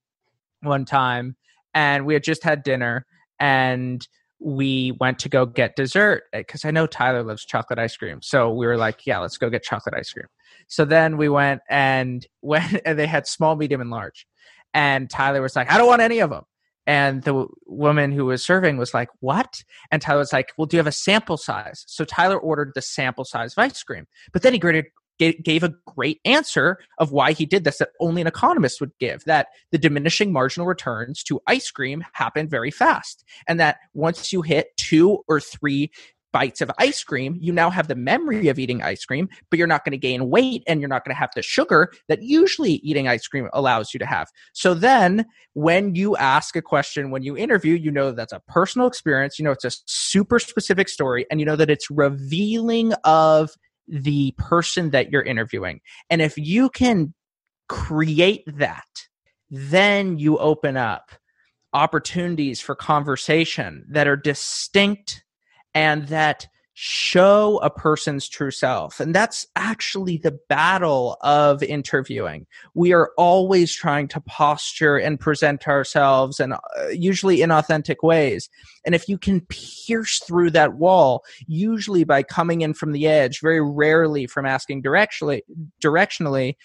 one 0.61 0.85
time, 0.85 1.37
and 1.75 2.07
we 2.07 2.15
had 2.15 2.25
just 2.25 2.45
had 2.45 2.63
dinner, 2.63 3.07
and 3.39 4.07
we 4.41 4.93
went 4.99 5.19
to 5.19 5.29
go 5.29 5.45
get 5.45 5.77
dessert 5.77 6.25
eh, 6.33 6.39
because 6.39 6.65
I 6.65 6.71
know 6.71 6.87
Tyler 6.87 7.23
loves 7.23 7.45
chocolate 7.45 7.79
ice 7.79 7.97
cream. 7.97 8.23
So 8.23 8.51
we 8.51 8.67
were 8.67 8.79
like, 8.79 9.07
yeah, 9.07 9.19
let's 9.19 9.37
go 9.37 9.51
get 9.51 9.63
chocolate 9.63 9.95
ice 9.95 10.11
cream. 10.13 10.27
So 10.67 10.85
then 10.85 11.19
we 11.19 11.29
went 11.29 11.61
and 11.69 12.27
went, 12.43 12.81
and 12.85 12.99
they 12.99 13.07
had 13.07 13.27
small, 13.27 13.57
medium, 13.57 13.81
and 13.81 13.91
large. 13.91 14.27
And 14.73 15.11
Tyler 15.11 15.43
was 15.43 15.57
like, 15.57 15.71
I 15.71 15.77
don't 15.77 15.89
want 15.89 16.03
any 16.03 16.21
of 16.21 16.31
them. 16.31 16.45
And 16.87 17.23
the 17.23 17.47
woman 17.67 18.11
who 18.11 18.25
was 18.25 18.45
serving 18.45 18.77
was 18.79 18.95
like, 18.95 19.11
What? 19.21 19.63
And 19.91 20.01
Tyler 20.01 20.21
was 20.21 20.33
like, 20.33 20.53
Well, 20.57 20.67
do 20.67 20.77
you 20.77 20.79
have 20.79 20.87
a 20.87 20.93
sample 20.93 21.37
size? 21.37 21.85
So 21.87 22.05
Tyler 22.05 22.39
ordered 22.39 22.73
the 22.75 22.83
sample 22.83 23.25
size 23.25 23.53
of 23.53 23.63
ice 23.63 23.83
cream. 23.83 24.07
But 24.33 24.43
then 24.43 24.55
he 24.55 24.59
graded, 24.59 24.87
gave 25.43 25.63
a 25.63 25.75
great 25.87 26.21
answer 26.25 26.79
of 26.99 27.13
why 27.13 27.33
he 27.33 27.47
did 27.47 27.65
this 27.65 27.79
that 27.79 27.91
only 28.01 28.21
an 28.21 28.27
economist 28.27 28.81
would 28.81 28.93
give 28.99 29.25
that 29.25 29.49
the 29.71 29.79
diminishing 29.79 30.33
marginal 30.33 30.67
returns 30.67 31.23
to 31.25 31.41
ice 31.47 31.71
cream 31.71 32.05
happen 32.13 32.49
very 32.49 32.71
fast 32.71 33.25
and 33.47 33.61
that 33.61 33.79
once 33.95 34.33
you 34.33 34.43
hit 34.43 34.69
two 34.77 35.19
or 35.29 35.41
three 35.41 35.91
bites 36.33 36.61
of 36.61 36.71
ice 36.79 37.03
cream, 37.03 37.37
you 37.41 37.53
now 37.53 37.71
have 37.71 37.89
the 37.89 37.95
memory 37.95 38.49
of 38.49 38.59
eating 38.59 38.83
ice 38.83 39.05
cream, 39.05 39.29
but 39.51 39.59
you're 39.59 39.67
not 39.67 39.85
going 39.85 39.93
to 39.93 39.99
gain 39.99 40.31
weight 40.31 40.63
and 40.67 40.81
you're 40.81 40.89
not 40.89 41.05
going 41.05 41.15
to 41.15 41.19
have 41.19 41.31
the 41.35 41.43
sugar 41.43 41.93
that 42.09 42.23
usually 42.23 42.75
eating 42.75 43.09
ice 43.09 43.27
cream 43.27 43.49
allows 43.53 43.93
you 43.93 43.99
to 43.99 44.07
have. 44.07 44.29
So 44.53 44.75
then 44.75 45.27
when 45.55 45.95
you 45.95 46.17
ask 46.17 46.57
a 46.57 46.63
question, 46.63 47.11
when 47.11 47.23
you 47.23 47.37
interview, 47.37 47.75
you 47.75 47.91
know 47.91 48.13
that's 48.13 48.33
a 48.33 48.41
personal 48.47 48.87
experience, 48.87 49.39
you 49.39 49.45
know 49.45 49.51
it's 49.51 49.65
a 49.65 49.73
super 49.87 50.39
specific 50.39 50.89
story, 50.89 51.27
and 51.31 51.41
you 51.41 51.47
know 51.47 51.57
that 51.57 51.71
it's 51.71 51.91
revealing 51.91 52.93
of 53.05 53.51
the 53.89 54.35
person 54.39 54.91
that 54.91 55.11
you're 55.11 55.23
interviewing. 55.23 55.81
And 56.09 56.23
if 56.23 56.37
you 56.37 56.71
can 56.71 57.15
create 57.69 58.45
that, 58.47 58.85
then 59.51 60.19
you 60.19 60.39
open 60.39 60.77
up 60.77 61.11
opportunities 61.73 62.61
for 62.61 62.75
conversation 62.75 63.85
that 63.91 64.09
are 64.09 64.17
distinct 64.17 65.25
and 65.75 66.09
that 66.09 66.47
show 66.83 67.59
a 67.59 67.69
person's 67.69 68.27
true 68.27 68.51
self. 68.51 69.01
And 69.01 69.15
that's 69.15 69.47
actually 69.55 70.17
the 70.17 70.39
battle 70.49 71.19
of 71.21 71.63
interviewing. 71.63 72.47
We 72.73 72.95
are 72.95 73.11
always 73.19 73.75
trying 73.75 74.09
to 74.09 74.21
posture 74.23 74.97
and 74.97 75.21
present 75.21 75.69
ourselves 75.69 76.41
and 76.41 76.55
uh, 76.55 76.59
usually 76.91 77.43
in 77.43 77.51
authentic 77.51 78.03
ways. 78.03 78.49
And 78.87 78.95
if 78.95 79.11
you 79.11 79.19
can 79.19 79.43
pierce 79.51 80.21
through 80.21 80.53
that 80.53 80.73
wall, 80.73 81.23
usually 81.47 82.05
by 82.05 82.23
coming 82.23 82.63
in 82.63 82.73
from 82.73 82.93
the 82.93 83.07
edge, 83.07 83.43
very 83.43 83.61
rarely 83.61 84.27
from 84.27 84.47
asking 84.47 84.83
directionally, 84.83 85.43
directionally, 85.85 86.57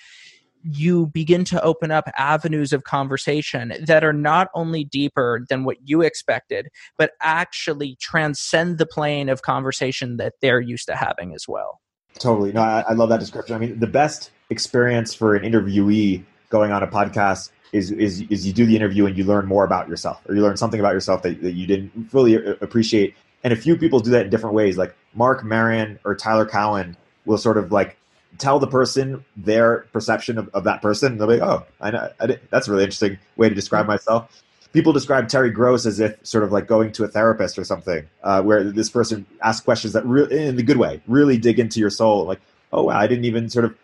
you 0.66 1.08
begin 1.08 1.44
to 1.46 1.62
open 1.62 1.92
up 1.92 2.10
avenues 2.18 2.74
of 2.74 2.84
conversation 2.84 3.74
that 3.86 4.04
are 4.04 4.14
not 4.14 4.50
only 4.56 4.84
deeper 4.84 5.46
than 5.48 5.64
what 5.64 5.78
you 5.84 6.02
expected, 6.02 6.70
but 6.98 7.12
actually 7.22 7.96
transcend 8.02 8.78
the 8.78 8.86
plane 8.86 9.30
of 9.30 9.44
conversation 9.44 10.18
that 10.18 10.34
they're 10.42 10.60
used 10.60 10.88
to 10.88 10.96
having 10.96 11.34
as 11.34 11.48
well. 11.48 11.80
Totally. 12.18 12.52
No, 12.52 12.62
I, 12.62 12.84
I 12.90 12.94
love 12.94 13.10
that 13.10 13.20
description. 13.20 13.56
I 13.56 13.60
mean, 13.60 13.80
the 13.80 13.88
best 13.88 14.32
experience 14.50 15.14
for 15.14 15.36
an 15.36 15.44
interviewee 15.44 16.24
going 16.50 16.72
on 16.72 16.82
a 16.82 16.88
podcast 16.88 17.52
is, 17.72 17.92
is, 17.92 18.22
is 18.30 18.48
you 18.48 18.54
do 18.54 18.66
the 18.66 18.76
interview 18.76 19.06
and 19.06 19.18
you 19.18 19.24
learn 19.24 19.46
more 19.46 19.66
about 19.66 19.88
yourself 19.88 20.22
or 20.28 20.36
you 20.36 20.42
learn 20.42 20.58
something 20.58 20.80
about 20.80 20.94
yourself 20.94 21.22
that, 21.24 21.42
that 21.42 21.54
you 21.54 21.68
didn't 21.68 22.10
fully 22.10 22.38
uh, 22.38 22.56
appreciate. 22.62 23.14
And 23.44 23.54
a 23.54 23.56
few 23.56 23.78
people 23.78 24.00
do 24.00 24.12
that 24.12 24.26
in 24.26 24.32
different 24.32 24.56
ways. 24.56 24.78
Like 24.78 24.96
Marc 25.14 25.44
Maron 25.44 26.00
or 26.04 26.16
Tyler 26.16 26.46
Cowen 26.46 26.98
will 27.26 27.38
sort 27.38 27.58
of 27.58 27.72
like 27.72 27.98
tell 28.38 28.60
the 28.60 28.68
person 28.68 29.24
their 29.36 29.86
perception 29.94 30.38
of, 30.38 30.50
of 30.54 30.64
that 30.66 30.82
person. 30.82 31.14
And 31.14 31.22
they'll 31.22 31.28
be, 31.28 31.42
oh, 31.42 31.64
I 31.82 31.92
know, 31.92 32.12
I 32.20 32.38
that's 32.50 32.68
a 32.68 32.72
really 32.72 32.84
interesting 32.84 33.18
way 33.36 33.50
to 33.50 33.56
describe 33.56 33.88
myself. 33.88 34.44
People 34.74 34.92
describe 34.92 35.30
Terry 35.30 35.52
Gross 35.52 35.86
as 35.86 36.00
if 36.00 36.18
sort 36.26 36.44
of 36.44 36.52
like 36.52 36.68
going 36.68 36.92
to 36.94 37.06
a 37.06 37.08
therapist 37.08 37.58
or 37.58 37.64
something, 37.64 38.06
uh, 38.24 38.42
where 38.42 38.64
this 38.64 38.90
person 38.90 39.26
asks 39.42 39.64
questions 39.64 39.94
that 39.94 40.06
really, 40.06 40.46
in 40.46 40.58
the 40.58 40.64
good 40.64 40.78
way, 40.78 41.02
really 41.08 41.38
dig 41.38 41.60
into 41.60 41.80
your 41.80 41.90
soul. 41.90 42.26
Like, 42.26 42.42
oh, 42.74 42.84
wow, 42.84 43.00
I 43.00 43.08
didn't 43.08 43.26
even 43.26 43.50
sort 43.50 43.66
of 43.66 43.76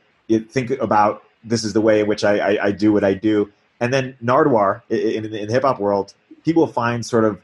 think 0.49 0.71
about 0.71 1.23
this 1.43 1.63
is 1.63 1.73
the 1.73 1.81
way 1.81 2.01
in 2.01 2.07
which 2.07 2.23
I, 2.23 2.37
I, 2.37 2.65
I 2.65 2.71
do 2.71 2.91
what 2.91 3.03
I 3.03 3.13
do. 3.13 3.51
And 3.79 3.93
then 3.93 4.15
Nardwuar 4.21 4.81
in, 4.89 5.25
in, 5.25 5.33
in 5.33 5.47
the 5.47 5.53
hip 5.53 5.63
hop 5.63 5.79
world, 5.79 6.13
people 6.43 6.67
find 6.67 7.05
sort 7.05 7.23
of 7.23 7.41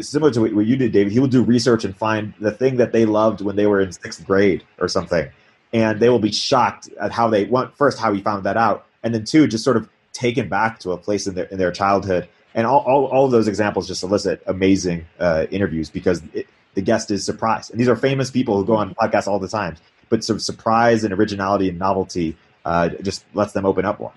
similar 0.00 0.30
to 0.32 0.40
what 0.40 0.66
you 0.66 0.76
did, 0.76 0.92
David. 0.92 1.12
He 1.12 1.18
will 1.18 1.26
do 1.26 1.42
research 1.42 1.84
and 1.84 1.94
find 1.94 2.32
the 2.40 2.52
thing 2.52 2.76
that 2.76 2.92
they 2.92 3.04
loved 3.04 3.40
when 3.40 3.56
they 3.56 3.66
were 3.66 3.80
in 3.80 3.92
sixth 3.92 4.24
grade 4.24 4.62
or 4.78 4.88
something 4.88 5.28
and 5.72 6.00
they 6.00 6.08
will 6.08 6.18
be 6.18 6.32
shocked 6.32 6.88
at 7.00 7.12
how 7.12 7.28
they 7.28 7.44
went 7.44 7.76
first 7.76 7.98
how 7.98 8.12
he 8.12 8.20
found 8.20 8.44
that 8.44 8.56
out, 8.56 8.86
and 9.02 9.14
then 9.14 9.24
two, 9.24 9.46
just 9.46 9.64
sort 9.64 9.76
of 9.76 9.88
taken 10.12 10.48
back 10.48 10.78
to 10.80 10.92
a 10.92 10.96
place 10.96 11.26
in 11.26 11.34
their 11.34 11.46
in 11.46 11.58
their 11.58 11.72
childhood. 11.72 12.28
And 12.54 12.66
all, 12.66 12.80
all, 12.80 13.04
all 13.06 13.24
of 13.26 13.32
those 13.32 13.48
examples 13.48 13.86
just 13.86 14.02
elicit 14.02 14.42
amazing 14.46 15.04
uh, 15.20 15.44
interviews 15.50 15.90
because 15.90 16.22
it, 16.32 16.46
the 16.72 16.80
guest 16.80 17.10
is 17.10 17.22
surprised. 17.22 17.70
And 17.70 17.78
these 17.78 17.88
are 17.88 17.96
famous 17.96 18.30
people 18.30 18.56
who 18.56 18.64
go 18.64 18.76
on 18.76 18.94
podcasts 18.94 19.26
all 19.26 19.38
the 19.38 19.48
time, 19.48 19.76
but 20.08 20.24
sort 20.24 20.36
of 20.36 20.42
surprise 20.42 21.04
and 21.04 21.12
originality 21.12 21.68
and 21.68 21.78
novelty 21.78 22.34
uh, 22.64 22.88
just 23.02 23.24
lets 23.34 23.52
them 23.52 23.66
open 23.66 23.84
up 23.84 24.00
more. 24.00 24.12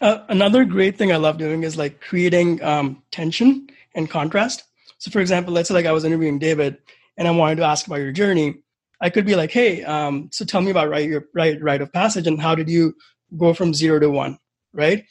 Uh, 0.00 0.18
another 0.28 0.64
great 0.64 0.96
thing 0.96 1.12
I 1.12 1.16
love 1.16 1.38
doing 1.38 1.62
is 1.62 1.76
like 1.76 2.00
creating 2.00 2.62
um, 2.62 3.02
tension 3.10 3.68
and 3.94 4.08
contrast. 4.08 4.64
So, 4.98 5.10
for 5.10 5.20
example, 5.20 5.52
let's 5.52 5.68
say 5.68 5.74
like 5.74 5.86
I 5.86 5.92
was 5.92 6.04
interviewing 6.04 6.38
David 6.38 6.78
and 7.16 7.28
I 7.28 7.30
wanted 7.32 7.56
to 7.56 7.64
ask 7.64 7.86
about 7.86 7.96
your 7.96 8.12
journey. 8.12 8.58
I 9.00 9.10
could 9.10 9.24
be 9.24 9.36
like, 9.36 9.50
hey, 9.50 9.82
um, 9.84 10.28
so 10.32 10.44
tell 10.44 10.60
me 10.60 10.70
about 10.70 10.88
right 10.88 11.08
your 11.08 11.24
right 11.34 11.60
rite 11.62 11.80
of 11.80 11.92
passage 11.92 12.26
and 12.26 12.40
how 12.40 12.54
did 12.54 12.68
you 12.68 12.94
go 13.36 13.54
from 13.54 13.74
zero 13.74 13.98
to 13.98 14.10
one, 14.10 14.38
right? 14.72 15.04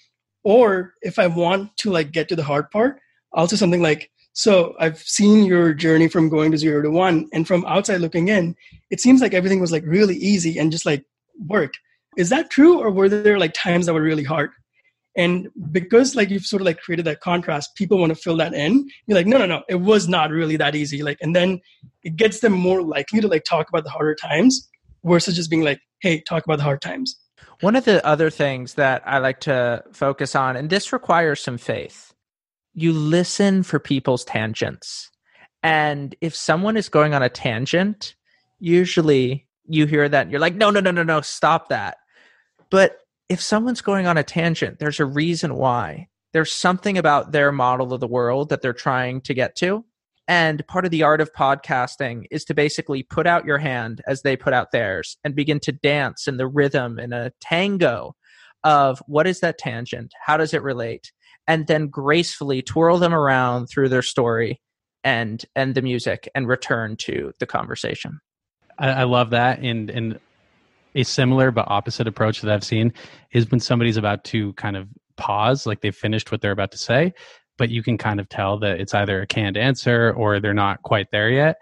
Or 0.43 0.93
if 1.01 1.19
I 1.19 1.27
want 1.27 1.75
to 1.77 1.91
like 1.91 2.11
get 2.11 2.29
to 2.29 2.35
the 2.35 2.43
hard 2.43 2.69
part, 2.71 2.99
I'll 3.33 3.47
say 3.47 3.55
something 3.55 3.81
like, 3.81 4.11
so 4.33 4.75
I've 4.79 4.99
seen 4.99 5.45
your 5.45 5.73
journey 5.73 6.07
from 6.07 6.29
going 6.29 6.51
to 6.51 6.57
zero 6.57 6.81
to 6.81 6.91
one, 6.91 7.27
and 7.33 7.47
from 7.47 7.65
outside 7.65 8.01
looking 8.01 8.29
in, 8.29 8.55
it 8.89 9.01
seems 9.01 9.21
like 9.21 9.33
everything 9.33 9.59
was 9.59 9.71
like 9.71 9.83
really 9.85 10.15
easy 10.15 10.57
and 10.57 10.71
just 10.71 10.85
like 10.85 11.03
worked. 11.47 11.79
Is 12.17 12.29
that 12.29 12.49
true, 12.49 12.79
or 12.79 12.91
were 12.91 13.09
there 13.09 13.39
like 13.39 13.53
times 13.53 13.85
that 13.85 13.93
were 13.93 14.01
really 14.01 14.23
hard? 14.23 14.51
And 15.19 15.49
because 15.73 16.15
like 16.15 16.29
you've 16.29 16.45
sort 16.45 16.61
of 16.61 16.65
like 16.65 16.79
created 16.79 17.03
that 17.03 17.19
contrast, 17.19 17.75
people 17.75 17.97
want 17.97 18.11
to 18.11 18.15
fill 18.15 18.37
that 18.37 18.53
in. 18.53 18.87
You're 19.05 19.17
like, 19.17 19.27
no, 19.27 19.37
no, 19.37 19.45
no, 19.45 19.63
it 19.67 19.75
was 19.75 20.07
not 20.07 20.31
really 20.31 20.55
that 20.55 20.75
easy. 20.75 21.03
Like, 21.03 21.17
and 21.19 21.35
then 21.35 21.59
it 22.03 22.15
gets 22.15 22.39
them 22.39 22.53
more 22.53 22.81
likely 22.81 23.19
to 23.19 23.27
like 23.27 23.43
talk 23.43 23.67
about 23.67 23.83
the 23.83 23.89
harder 23.89 24.15
times 24.15 24.69
versus 25.03 25.35
just 25.35 25.49
being 25.49 25.61
like, 25.61 25.81
hey, 25.99 26.21
talk 26.21 26.45
about 26.45 26.59
the 26.59 26.63
hard 26.63 26.81
times. 26.81 27.19
One 27.59 27.75
of 27.75 27.83
the 27.83 28.05
other 28.07 28.29
things 28.29 28.75
that 28.75 29.03
I 29.05 29.17
like 29.17 29.41
to 29.41 29.83
focus 29.91 30.37
on, 30.37 30.55
and 30.55 30.69
this 30.69 30.93
requires 30.93 31.41
some 31.41 31.57
faith, 31.57 32.13
you 32.73 32.93
listen 32.93 33.63
for 33.63 33.77
people's 33.77 34.23
tangents. 34.23 35.11
And 35.63 36.15
if 36.21 36.33
someone 36.33 36.77
is 36.77 36.87
going 36.87 37.13
on 37.13 37.23
a 37.23 37.29
tangent, 37.29 38.15
usually 38.57 39.49
you 39.67 39.85
hear 39.85 40.07
that 40.07 40.21
and 40.21 40.31
you're 40.31 40.39
like, 40.39 40.55
no, 40.55 40.69
no, 40.69 40.79
no, 40.79 40.91
no, 40.91 41.03
no, 41.03 41.19
stop 41.19 41.67
that. 41.67 41.97
But 42.69 42.99
if 43.29 43.41
someone's 43.41 43.81
going 43.81 44.07
on 44.07 44.17
a 44.17 44.23
tangent, 44.23 44.79
there's 44.79 44.99
a 44.99 45.05
reason 45.05 45.55
why. 45.55 46.07
There's 46.33 46.51
something 46.51 46.97
about 46.97 47.31
their 47.31 47.51
model 47.51 47.93
of 47.93 47.99
the 47.99 48.07
world 48.07 48.49
that 48.49 48.61
they're 48.61 48.73
trying 48.73 49.21
to 49.21 49.33
get 49.33 49.55
to. 49.57 49.85
And 50.27 50.65
part 50.67 50.85
of 50.85 50.91
the 50.91 51.03
art 51.03 51.21
of 51.21 51.33
podcasting 51.33 52.25
is 52.29 52.45
to 52.45 52.53
basically 52.53 53.01
put 53.01 53.25
out 53.25 53.45
your 53.45 53.57
hand 53.57 54.01
as 54.05 54.21
they 54.21 54.35
put 54.35 54.53
out 54.53 54.71
theirs 54.71 55.17
and 55.23 55.35
begin 55.35 55.59
to 55.61 55.71
dance 55.71 56.27
in 56.27 56.37
the 56.37 56.47
rhythm 56.47 56.99
in 56.99 57.13
a 57.13 57.31
tango 57.41 58.15
of 58.63 59.01
what 59.07 59.25
is 59.25 59.39
that 59.39 59.57
tangent? 59.57 60.13
How 60.23 60.37
does 60.37 60.53
it 60.53 60.61
relate? 60.61 61.11
And 61.47 61.65
then 61.65 61.87
gracefully 61.87 62.61
twirl 62.61 62.99
them 62.99 63.13
around 63.13 63.67
through 63.67 63.89
their 63.89 64.03
story 64.03 64.61
and 65.03 65.43
and 65.55 65.73
the 65.73 65.81
music 65.81 66.29
and 66.35 66.47
return 66.47 66.95
to 66.97 67.31
the 67.39 67.47
conversation. 67.47 68.19
I, 68.77 68.89
I 68.89 69.03
love 69.05 69.31
that. 69.31 69.59
And 69.59 69.89
and 69.89 70.19
a 70.95 71.03
similar 71.03 71.51
but 71.51 71.65
opposite 71.69 72.07
approach 72.07 72.41
that 72.41 72.53
I've 72.53 72.63
seen 72.63 72.93
is 73.31 73.49
when 73.49 73.59
somebody's 73.59 73.97
about 73.97 74.23
to 74.25 74.53
kind 74.53 74.75
of 74.75 74.87
pause, 75.17 75.65
like 75.65 75.81
they've 75.81 75.95
finished 75.95 76.31
what 76.31 76.41
they're 76.41 76.51
about 76.51 76.71
to 76.71 76.77
say, 76.77 77.13
but 77.57 77.69
you 77.69 77.83
can 77.83 77.97
kind 77.97 78.19
of 78.19 78.29
tell 78.29 78.57
that 78.59 78.79
it's 78.79 78.93
either 78.93 79.21
a 79.21 79.27
canned 79.27 79.57
answer 79.57 80.13
or 80.13 80.39
they're 80.39 80.53
not 80.53 80.81
quite 80.81 81.11
there 81.11 81.29
yet. 81.29 81.61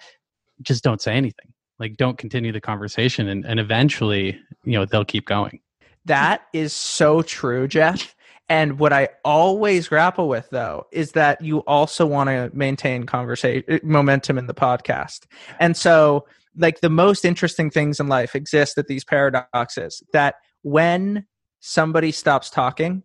Just 0.62 0.84
don't 0.84 1.02
say 1.02 1.14
anything. 1.14 1.54
Like 1.80 1.98
don't 1.98 2.18
continue 2.18 2.52
the 2.52 2.62
conversation 2.62 3.28
and, 3.28 3.46
and 3.46 3.60
eventually, 3.60 4.40
you 4.64 4.74
know, 4.74 4.86
they'll 4.86 5.06
keep 5.06 5.26
going. 5.26 5.60
That 6.06 6.44
is 6.54 6.72
so 6.72 7.22
true, 7.22 7.68
Jeff. 7.68 8.16
And 8.50 8.80
what 8.80 8.94
I 8.94 9.10
always 9.26 9.90
grapple 9.90 10.30
with 10.30 10.50
though 10.52 10.88
is 10.92 11.12
that 11.12 11.42
you 11.42 11.60
also 11.60 12.06
want 12.06 12.30
to 12.30 12.50
maintain 12.54 13.06
conversation 13.06 13.64
uh, 13.70 13.80
momentum 13.84 14.38
in 14.38 14.48
the 14.48 14.54
podcast. 14.54 15.26
And 15.60 15.76
so 15.76 16.26
like 16.58 16.82
the 16.82 16.90
most 16.90 17.26
interesting 17.26 17.70
things 17.70 18.00
in 18.00 18.08
life 18.08 18.36
exist 18.36 18.78
at 18.78 18.88
these 18.88 19.04
paradoxes 19.04 20.04
that 20.14 20.36
when 20.64 21.26
somebody 21.60 22.12
stops 22.12 22.50
talking 22.50 23.04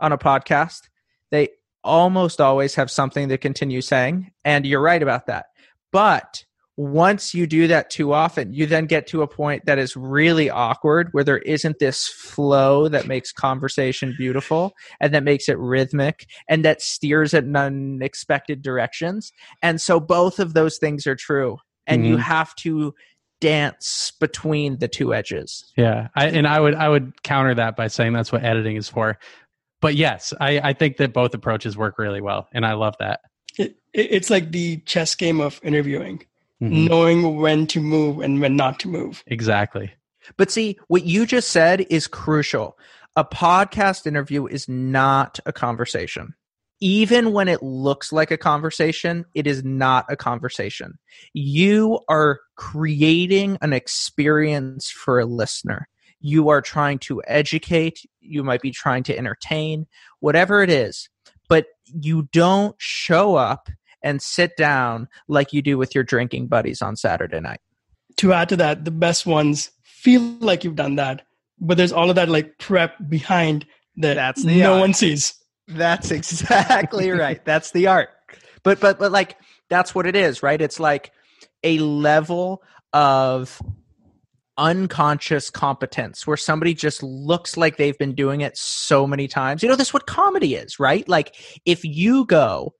on 0.00 0.12
a 0.12 0.18
podcast, 0.18 0.82
they 1.30 1.48
almost 1.82 2.40
always 2.40 2.74
have 2.74 2.90
something 2.90 3.28
to 3.28 3.38
continue 3.38 3.80
saying. 3.80 4.30
And 4.44 4.64
you're 4.66 4.80
right 4.80 5.02
about 5.02 5.26
that. 5.26 5.46
But 5.92 6.44
once 6.76 7.34
you 7.34 7.46
do 7.46 7.68
that 7.68 7.88
too 7.88 8.12
often, 8.12 8.52
you 8.52 8.66
then 8.66 8.86
get 8.86 9.06
to 9.06 9.22
a 9.22 9.28
point 9.28 9.64
that 9.66 9.78
is 9.78 9.96
really 9.96 10.50
awkward 10.50 11.08
where 11.12 11.22
there 11.22 11.38
isn't 11.38 11.78
this 11.78 12.08
flow 12.08 12.88
that 12.88 13.06
makes 13.06 13.32
conversation 13.32 14.14
beautiful 14.18 14.72
and 15.00 15.14
that 15.14 15.22
makes 15.22 15.48
it 15.48 15.58
rhythmic 15.58 16.26
and 16.48 16.64
that 16.64 16.82
steers 16.82 17.32
it 17.32 17.44
in 17.44 17.54
unexpected 17.54 18.60
directions. 18.60 19.30
And 19.62 19.80
so 19.80 20.00
both 20.00 20.40
of 20.40 20.54
those 20.54 20.78
things 20.78 21.06
are 21.06 21.14
true. 21.14 21.58
And 21.86 22.02
mm-hmm. 22.02 22.12
you 22.12 22.16
have 22.18 22.54
to 22.56 22.94
dance 23.40 24.12
between 24.20 24.78
the 24.78 24.88
two 24.88 25.14
edges. 25.14 25.70
Yeah. 25.76 26.08
I, 26.14 26.28
and 26.28 26.46
I 26.46 26.60
would 26.60 26.74
I 26.74 26.88
would 26.88 27.22
counter 27.22 27.54
that 27.54 27.76
by 27.76 27.88
saying 27.88 28.12
that's 28.12 28.32
what 28.32 28.44
editing 28.44 28.76
is 28.76 28.88
for. 28.88 29.18
But 29.80 29.94
yes, 29.94 30.32
I, 30.40 30.60
I 30.60 30.72
think 30.72 30.96
that 30.96 31.12
both 31.12 31.34
approaches 31.34 31.76
work 31.76 31.98
really 31.98 32.22
well. 32.22 32.48
And 32.52 32.64
I 32.64 32.72
love 32.72 32.94
that. 33.00 33.20
It, 33.58 33.76
it's 33.92 34.30
like 34.30 34.50
the 34.50 34.78
chess 34.78 35.14
game 35.14 35.40
of 35.40 35.60
interviewing 35.62 36.24
mm-hmm. 36.62 36.86
knowing 36.86 37.36
when 37.40 37.66
to 37.68 37.80
move 37.80 38.20
and 38.20 38.40
when 38.40 38.56
not 38.56 38.78
to 38.80 38.88
move. 38.88 39.22
Exactly. 39.26 39.92
But 40.36 40.50
see, 40.50 40.78
what 40.88 41.04
you 41.04 41.26
just 41.26 41.50
said 41.50 41.86
is 41.90 42.06
crucial. 42.06 42.78
A 43.16 43.24
podcast 43.24 44.06
interview 44.06 44.46
is 44.46 44.68
not 44.68 45.38
a 45.46 45.52
conversation. 45.52 46.34
Even 46.84 47.32
when 47.32 47.48
it 47.48 47.62
looks 47.62 48.12
like 48.12 48.30
a 48.30 48.36
conversation, 48.36 49.24
it 49.32 49.46
is 49.46 49.64
not 49.64 50.04
a 50.10 50.16
conversation. 50.16 50.98
You 51.32 52.00
are 52.10 52.40
creating 52.56 53.56
an 53.62 53.72
experience 53.72 54.90
for 54.90 55.18
a 55.18 55.24
listener. 55.24 55.88
You 56.20 56.50
are 56.50 56.60
trying 56.60 56.98
to 56.98 57.22
educate, 57.26 58.04
you 58.20 58.44
might 58.44 58.60
be 58.60 58.70
trying 58.70 59.02
to 59.04 59.16
entertain, 59.16 59.86
whatever 60.20 60.62
it 60.62 60.68
is. 60.68 61.08
But 61.48 61.68
you 61.86 62.28
don't 62.32 62.76
show 62.78 63.34
up 63.36 63.70
and 64.02 64.20
sit 64.20 64.54
down 64.58 65.08
like 65.26 65.54
you 65.54 65.62
do 65.62 65.78
with 65.78 65.94
your 65.94 66.04
drinking 66.04 66.48
buddies 66.48 66.82
on 66.82 66.96
Saturday 66.96 67.40
night. 67.40 67.60
To 68.18 68.34
add 68.34 68.50
to 68.50 68.56
that, 68.56 68.84
the 68.84 68.90
best 68.90 69.24
ones 69.24 69.70
feel 69.82 70.20
like 70.40 70.64
you've 70.64 70.76
done 70.76 70.96
that, 70.96 71.22
but 71.58 71.78
there's 71.78 71.92
all 71.92 72.10
of 72.10 72.16
that 72.16 72.28
like 72.28 72.58
prep 72.58 72.96
behind 73.08 73.64
that 73.96 74.14
That's 74.16 74.42
the 74.44 74.58
no 74.60 74.74
art. 74.74 74.80
one 74.80 74.92
sees. 74.92 75.32
That's 75.68 76.10
exactly 76.10 77.10
right. 77.12 77.44
That's 77.44 77.70
the 77.72 77.86
art. 77.88 78.10
But 78.62 78.80
but 78.80 78.98
but 78.98 79.12
like 79.12 79.36
that's 79.68 79.94
what 79.94 80.06
it 80.06 80.16
is, 80.16 80.42
right? 80.42 80.60
It's 80.60 80.80
like 80.80 81.12
a 81.62 81.78
level 81.78 82.62
of 82.92 83.60
unconscious 84.56 85.50
competence 85.50 86.26
where 86.26 86.36
somebody 86.36 86.74
just 86.74 87.02
looks 87.02 87.56
like 87.56 87.76
they've 87.76 87.98
been 87.98 88.14
doing 88.14 88.40
it 88.40 88.56
so 88.56 89.06
many 89.06 89.26
times. 89.26 89.62
You 89.62 89.68
know, 89.68 89.76
that's 89.76 89.92
what 89.92 90.06
comedy 90.06 90.54
is, 90.54 90.78
right? 90.78 91.08
Like 91.08 91.34
if 91.64 91.84
you 91.84 92.24
go 92.26 92.74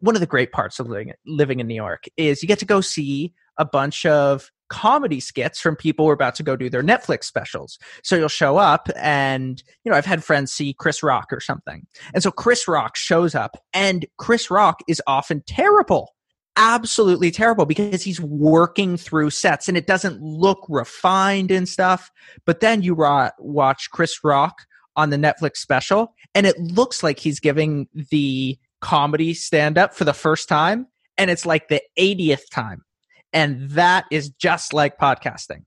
one 0.00 0.14
of 0.14 0.20
the 0.20 0.26
great 0.26 0.52
parts 0.52 0.78
of 0.78 0.88
living, 0.88 1.12
living 1.26 1.58
in 1.58 1.66
New 1.66 1.74
York 1.74 2.04
is 2.16 2.42
you 2.42 2.46
get 2.46 2.60
to 2.60 2.64
go 2.64 2.80
see 2.80 3.34
a 3.56 3.64
bunch 3.64 4.06
of 4.06 4.50
comedy 4.68 5.20
skits 5.20 5.60
from 5.60 5.76
people 5.76 6.04
who 6.04 6.10
are 6.10 6.14
about 6.14 6.34
to 6.36 6.42
go 6.42 6.56
do 6.56 6.70
their 6.70 6.82
Netflix 6.82 7.24
specials. 7.24 7.78
So 8.02 8.16
you'll 8.16 8.28
show 8.28 8.56
up 8.56 8.88
and, 8.96 9.62
you 9.84 9.90
know, 9.90 9.96
I've 9.96 10.06
had 10.06 10.24
friends 10.24 10.52
see 10.52 10.74
Chris 10.74 11.02
Rock 11.02 11.32
or 11.32 11.40
something. 11.40 11.86
And 12.14 12.22
so 12.22 12.30
Chris 12.30 12.68
Rock 12.68 12.96
shows 12.96 13.34
up 13.34 13.56
and 13.72 14.06
Chris 14.18 14.50
Rock 14.50 14.80
is 14.88 15.02
often 15.06 15.42
terrible. 15.46 16.14
Absolutely 16.56 17.30
terrible 17.30 17.66
because 17.66 18.02
he's 18.02 18.20
working 18.20 18.96
through 18.96 19.30
sets 19.30 19.68
and 19.68 19.76
it 19.76 19.86
doesn't 19.86 20.20
look 20.20 20.66
refined 20.68 21.50
and 21.50 21.68
stuff. 21.68 22.10
But 22.44 22.60
then 22.60 22.82
you 22.82 22.94
watch 23.38 23.90
Chris 23.90 24.24
Rock 24.24 24.58
on 24.96 25.10
the 25.10 25.16
Netflix 25.16 25.58
special 25.58 26.14
and 26.34 26.46
it 26.46 26.58
looks 26.58 27.02
like 27.02 27.20
he's 27.20 27.38
giving 27.38 27.88
the 28.10 28.58
comedy 28.80 29.34
stand 29.34 29.78
up 29.78 29.94
for 29.94 30.04
the 30.04 30.12
first 30.12 30.48
time 30.48 30.86
and 31.16 31.30
it's 31.30 31.46
like 31.46 31.68
the 31.68 31.82
80th 31.98 32.48
time 32.50 32.82
and 33.32 33.70
that 33.70 34.06
is 34.10 34.30
just 34.30 34.72
like 34.72 34.98
podcasting. 34.98 35.64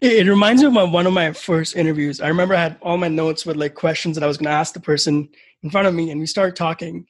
It, 0.00 0.28
reminds 0.28 0.62
me 0.62 0.68
of 0.68 0.92
one 0.92 1.06
of 1.06 1.12
my 1.12 1.32
first 1.32 1.74
interviews. 1.74 2.20
I 2.20 2.28
remember 2.28 2.54
i 2.54 2.62
had 2.62 2.78
all 2.82 2.96
my 2.96 3.08
notes 3.08 3.44
with 3.44 3.56
like 3.56 3.74
questions 3.74 4.16
that 4.16 4.24
i 4.24 4.28
was 4.28 4.36
going 4.36 4.46
to 4.46 4.52
ask 4.52 4.74
the 4.74 4.80
person 4.80 5.28
in 5.62 5.70
front 5.70 5.88
of 5.88 5.94
me 5.94 6.10
and 6.10 6.20
we 6.20 6.26
started 6.26 6.56
talking. 6.56 7.06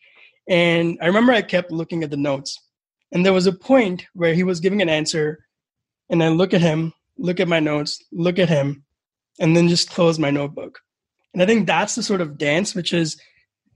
And 0.49 0.99
i 1.03 1.07
remember 1.07 1.33
i 1.33 1.43
kept 1.43 1.71
looking 1.71 2.03
at 2.03 2.11
the 2.11 2.17
notes 2.17 2.59
and 3.13 3.25
there 3.25 3.33
was 3.33 3.47
a 3.47 3.53
point 3.53 4.07
where 4.15 4.35
he 4.35 4.43
was 4.43 4.61
giving 4.61 4.81
an 4.81 4.89
answer 4.89 5.45
and 6.09 6.23
i 6.23 6.29
look 6.29 6.55
at 6.55 6.63
him 6.63 6.95
look 7.19 7.41
at 7.41 7.49
my 7.49 7.61
notes 7.61 8.03
look 8.13 8.39
at 8.39 8.49
him 8.49 8.85
and 9.41 9.57
then 9.57 9.69
just 9.69 9.91
close 9.91 10.19
my 10.19 10.31
notebook. 10.31 10.81
And 11.35 11.43
i 11.43 11.47
think 11.47 11.67
that's 11.67 11.95
the 11.95 12.03
sort 12.03 12.23
of 12.23 12.39
dance 12.39 12.75
which 12.75 12.95
is 12.95 13.21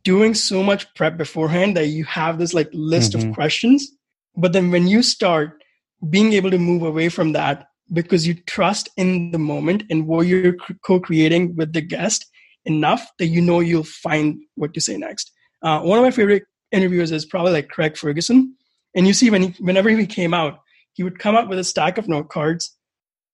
doing 0.04 0.34
so 0.34 0.62
much 0.62 0.92
prep 0.94 1.16
beforehand 1.16 1.76
that 1.76 1.88
you 1.88 2.04
have 2.04 2.38
this 2.38 2.54
like 2.54 2.68
list 2.72 3.12
mm-hmm. 3.12 3.28
of 3.28 3.34
questions. 3.34 3.90
But 4.36 4.52
then 4.52 4.70
when 4.70 4.86
you 4.86 5.02
start 5.02 5.61
being 6.10 6.32
able 6.32 6.50
to 6.50 6.58
move 6.58 6.82
away 6.82 7.08
from 7.08 7.32
that 7.32 7.66
because 7.92 8.26
you 8.26 8.34
trust 8.46 8.88
in 8.96 9.30
the 9.30 9.38
moment 9.38 9.84
and 9.90 10.06
what 10.06 10.26
you're 10.26 10.56
co-creating 10.84 11.54
with 11.56 11.72
the 11.72 11.80
guest 11.80 12.26
enough 12.64 13.06
that 13.18 13.26
you 13.26 13.40
know 13.40 13.60
you'll 13.60 13.84
find 13.84 14.40
what 14.54 14.72
to 14.74 14.80
say 14.80 14.96
next. 14.96 15.30
Uh, 15.62 15.80
one 15.80 15.98
of 15.98 16.04
my 16.04 16.10
favorite 16.10 16.44
interviewers 16.70 17.12
is 17.12 17.26
probably 17.26 17.52
like 17.52 17.68
craig 17.68 17.96
ferguson. 17.96 18.54
And 18.94 19.06
you 19.06 19.12
see 19.12 19.30
when 19.30 19.42
he, 19.42 19.62
whenever 19.62 19.90
he 19.90 20.06
came 20.06 20.34
out 20.34 20.60
he 20.94 21.02
would 21.02 21.18
come 21.18 21.34
up 21.34 21.48
with 21.48 21.58
a 21.58 21.64
stack 21.64 21.96
of 21.96 22.08
note 22.08 22.28
cards 22.28 22.76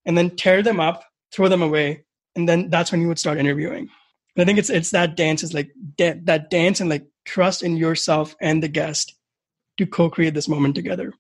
and 0.07 0.17
then 0.17 0.37
tear 0.37 0.63
them 0.63 0.81
up 0.81 1.05
throw 1.33 1.49
them 1.49 1.63
away 1.63 2.05
and 2.37 2.49
then 2.49 2.71
that's 2.71 2.93
when 2.93 3.01
he 3.01 3.07
would 3.07 3.19
start 3.19 3.39
interviewing. 3.39 3.89
I 4.37 4.45
think 4.45 4.59
it's 4.59 4.71
it's 4.71 4.93
that 4.93 5.17
dance 5.17 5.43
is 5.43 5.53
like 5.53 5.73
da- 5.97 6.21
that 6.25 6.49
dance 6.51 6.81
and 6.81 6.89
like 6.89 7.05
trust 7.25 7.63
in 7.63 7.77
yourself 7.77 8.37
and 8.41 8.63
the 8.63 8.69
guest 8.69 9.15
to 9.79 9.87
co-create 9.87 10.35
this 10.35 10.49
moment 10.49 10.77
together. 10.77 11.13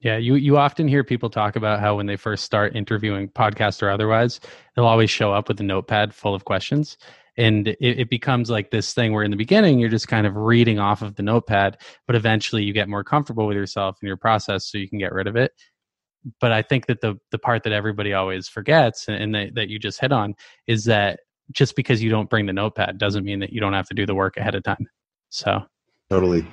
Yeah, 0.00 0.16
you 0.16 0.36
you 0.36 0.56
often 0.56 0.88
hear 0.88 1.04
people 1.04 1.28
talk 1.28 1.56
about 1.56 1.80
how 1.80 1.96
when 1.96 2.06
they 2.06 2.16
first 2.16 2.44
start 2.44 2.74
interviewing 2.74 3.28
podcast 3.28 3.82
or 3.82 3.90
otherwise, 3.90 4.40
they'll 4.74 4.86
always 4.86 5.10
show 5.10 5.32
up 5.32 5.48
with 5.48 5.60
a 5.60 5.62
notepad 5.62 6.14
full 6.14 6.34
of 6.34 6.44
questions. 6.46 6.96
And 7.36 7.68
it, 7.68 7.78
it, 7.80 8.10
becomes 8.10 8.50
like 8.50 8.70
this 8.70 8.92
thing 8.92 9.12
where 9.12 9.22
in 9.22 9.30
the 9.30 9.36
beginning 9.36 9.78
you're 9.78 9.88
just 9.88 10.08
kind 10.08 10.26
of 10.26 10.36
reading 10.36 10.78
off 10.78 11.00
of 11.00 11.14
the 11.14 11.22
notepad, 11.22 11.78
but 12.06 12.16
eventually 12.16 12.64
you 12.64 12.72
get 12.72 12.88
more 12.88 13.04
comfortable 13.04 13.46
with 13.46 13.56
yourself 13.56 13.96
and 14.00 14.08
your 14.08 14.16
process 14.16 14.66
so 14.66 14.78
you 14.78 14.88
can 14.88 14.98
get 14.98 15.12
rid 15.12 15.26
of 15.26 15.36
it. 15.36 15.52
But 16.40 16.52
I 16.52 16.60
think 16.62 16.86
that 16.86 17.00
the 17.00 17.16
the 17.30 17.38
part 17.38 17.62
that 17.64 17.72
everybody 17.72 18.14
always 18.14 18.48
forgets 18.48 19.06
and 19.08 19.34
that, 19.34 19.54
that 19.54 19.68
you 19.68 19.78
just 19.78 20.00
hit 20.00 20.12
on 20.12 20.34
is 20.66 20.84
that 20.86 21.20
just 21.52 21.76
because 21.76 22.02
you 22.02 22.10
don't 22.10 22.30
bring 22.30 22.46
the 22.46 22.52
notepad 22.52 22.98
doesn't 22.98 23.24
mean 23.24 23.40
that 23.40 23.52
you 23.52 23.60
don't 23.60 23.72
have 23.74 23.88
to 23.88 23.94
do 23.94 24.06
the 24.06 24.14
work 24.14 24.36
ahead 24.36 24.54
of 24.54 24.62
time. 24.62 24.88
So 25.28 25.62
totally. 26.08 26.46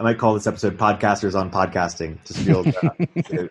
I 0.00 0.02
might 0.02 0.18
call 0.18 0.32
this 0.32 0.46
episode 0.46 0.78
"Podcasters 0.78 1.38
on 1.38 1.50
Podcasting." 1.50 2.16
Just 2.24 2.40
feel 2.40 2.64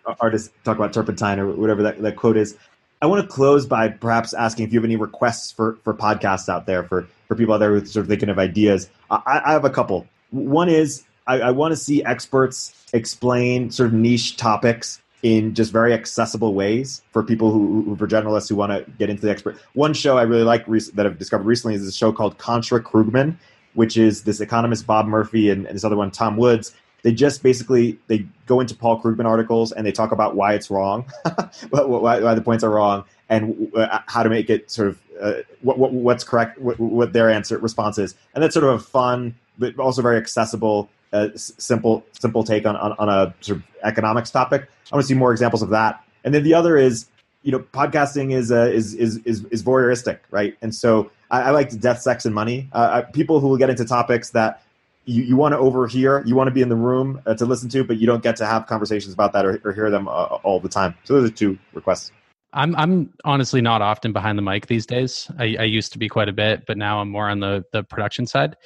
uh, 0.04 0.14
artists 0.20 0.52
talk 0.64 0.76
about 0.76 0.92
turpentine 0.92 1.38
or 1.38 1.52
whatever 1.52 1.84
that, 1.84 2.02
that 2.02 2.16
quote 2.16 2.36
is. 2.36 2.56
I 3.00 3.06
want 3.06 3.22
to 3.22 3.28
close 3.32 3.66
by 3.66 3.88
perhaps 3.88 4.34
asking 4.34 4.66
if 4.66 4.72
you 4.72 4.80
have 4.80 4.84
any 4.84 4.96
requests 4.96 5.52
for 5.52 5.78
for 5.84 5.94
podcasts 5.94 6.48
out 6.48 6.66
there 6.66 6.82
for 6.82 7.06
for 7.28 7.36
people 7.36 7.54
out 7.54 7.58
there 7.58 7.70
who 7.70 7.82
are 7.82 7.86
sort 7.86 8.02
of 8.02 8.08
thinking 8.08 8.28
of 8.28 8.40
ideas. 8.40 8.90
I, 9.12 9.42
I 9.44 9.52
have 9.52 9.64
a 9.64 9.70
couple. 9.70 10.08
One 10.32 10.68
is 10.68 11.04
I, 11.28 11.38
I 11.38 11.50
want 11.52 11.70
to 11.70 11.76
see 11.76 12.04
experts 12.04 12.74
explain 12.92 13.70
sort 13.70 13.86
of 13.86 13.92
niche 13.92 14.36
topics 14.36 15.00
in 15.22 15.54
just 15.54 15.70
very 15.70 15.92
accessible 15.92 16.54
ways 16.54 17.02
for 17.12 17.22
people 17.22 17.52
who, 17.52 17.82
who 17.82 17.94
for 17.94 18.08
generalists 18.08 18.48
who 18.48 18.56
want 18.56 18.72
to 18.72 18.90
get 18.98 19.08
into 19.08 19.22
the 19.22 19.30
expert. 19.30 19.56
One 19.74 19.94
show 19.94 20.18
I 20.18 20.22
really 20.22 20.42
like 20.42 20.64
rec- 20.66 20.82
that 20.94 21.06
I've 21.06 21.18
discovered 21.18 21.46
recently 21.46 21.76
is 21.76 21.86
a 21.86 21.92
show 21.92 22.10
called 22.10 22.38
Contra 22.38 22.82
Krugman, 22.82 23.36
which 23.74 23.96
is 23.96 24.22
this 24.24 24.40
economist 24.40 24.86
Bob 24.86 25.06
Murphy 25.06 25.50
and, 25.50 25.66
and 25.66 25.74
this 25.74 25.84
other 25.84 25.96
one 25.96 26.10
Tom 26.10 26.36
Woods. 26.36 26.74
They 27.02 27.12
just 27.12 27.42
basically 27.42 27.98
they 28.08 28.26
go 28.46 28.60
into 28.60 28.74
Paul 28.74 29.00
Krugman 29.00 29.24
articles 29.24 29.72
and 29.72 29.86
they 29.86 29.92
talk 29.92 30.12
about 30.12 30.36
why 30.36 30.54
it's 30.54 30.70
wrong, 30.70 31.10
why, 31.70 32.20
why, 32.20 32.34
the 32.34 32.42
points 32.42 32.62
are 32.62 32.70
wrong, 32.70 33.04
and 33.30 33.72
uh, 33.74 34.00
how 34.06 34.22
to 34.22 34.28
make 34.28 34.50
it 34.50 34.70
sort 34.70 34.88
of 34.88 35.00
uh, 35.20 35.32
what, 35.62 35.78
what, 35.78 35.92
what's 35.92 36.24
correct, 36.24 36.58
what, 36.58 36.78
what 36.78 37.12
their 37.14 37.30
answer 37.30 37.56
response 37.58 37.96
is, 37.96 38.14
and 38.34 38.42
that's 38.44 38.52
sort 38.52 38.64
of 38.64 38.74
a 38.74 38.78
fun 38.78 39.34
but 39.58 39.78
also 39.78 40.02
very 40.02 40.16
accessible 40.16 40.90
a 41.12 41.30
simple 41.36 42.04
simple 42.12 42.44
take 42.44 42.66
on, 42.66 42.76
on, 42.76 42.94
on 42.98 43.08
a 43.08 43.34
sort 43.40 43.58
of 43.58 43.64
economics 43.82 44.30
topic. 44.30 44.68
I 44.90 44.96
want 44.96 45.04
to 45.04 45.08
see 45.08 45.14
more 45.14 45.32
examples 45.32 45.62
of 45.62 45.70
that. 45.70 46.02
And 46.24 46.34
then 46.34 46.42
the 46.44 46.54
other 46.54 46.76
is, 46.76 47.06
you 47.42 47.52
know, 47.52 47.58
podcasting 47.58 48.32
is 48.32 48.52
uh, 48.52 48.70
is, 48.72 48.94
is 48.94 49.18
is 49.24 49.44
is 49.46 49.62
voyeuristic, 49.62 50.18
right? 50.30 50.56
And 50.62 50.74
so 50.74 51.10
I, 51.30 51.42
I 51.42 51.50
like 51.50 51.78
death, 51.80 52.00
sex, 52.00 52.24
and 52.24 52.34
money. 52.34 52.68
Uh, 52.72 53.02
people 53.12 53.40
who 53.40 53.48
will 53.48 53.56
get 53.56 53.70
into 53.70 53.84
topics 53.84 54.30
that 54.30 54.62
you, 55.04 55.22
you 55.22 55.36
want 55.36 55.52
to 55.52 55.58
overhear, 55.58 56.22
you 56.26 56.34
want 56.34 56.48
to 56.48 56.52
be 56.52 56.62
in 56.62 56.68
the 56.68 56.76
room 56.76 57.20
uh, 57.26 57.34
to 57.34 57.46
listen 57.46 57.68
to, 57.70 57.84
but 57.84 57.98
you 57.98 58.06
don't 58.06 58.22
get 58.22 58.36
to 58.36 58.46
have 58.46 58.66
conversations 58.66 59.14
about 59.14 59.32
that 59.32 59.44
or, 59.44 59.60
or 59.64 59.72
hear 59.72 59.90
them 59.90 60.08
uh, 60.08 60.38
all 60.42 60.60
the 60.60 60.68
time. 60.68 60.94
So 61.04 61.14
those 61.14 61.30
are 61.30 61.34
two 61.34 61.58
requests. 61.72 62.12
I'm 62.52 62.74
I'm 62.74 63.12
honestly 63.24 63.60
not 63.60 63.80
often 63.80 64.12
behind 64.12 64.36
the 64.36 64.42
mic 64.42 64.66
these 64.66 64.84
days. 64.84 65.30
I, 65.38 65.56
I 65.60 65.64
used 65.64 65.92
to 65.92 65.98
be 65.98 66.08
quite 66.08 66.28
a 66.28 66.32
bit, 66.32 66.66
but 66.66 66.76
now 66.76 67.00
I'm 67.00 67.08
more 67.08 67.28
on 67.28 67.38
the 67.38 67.64
the 67.72 67.84
production 67.84 68.26
side. 68.26 68.56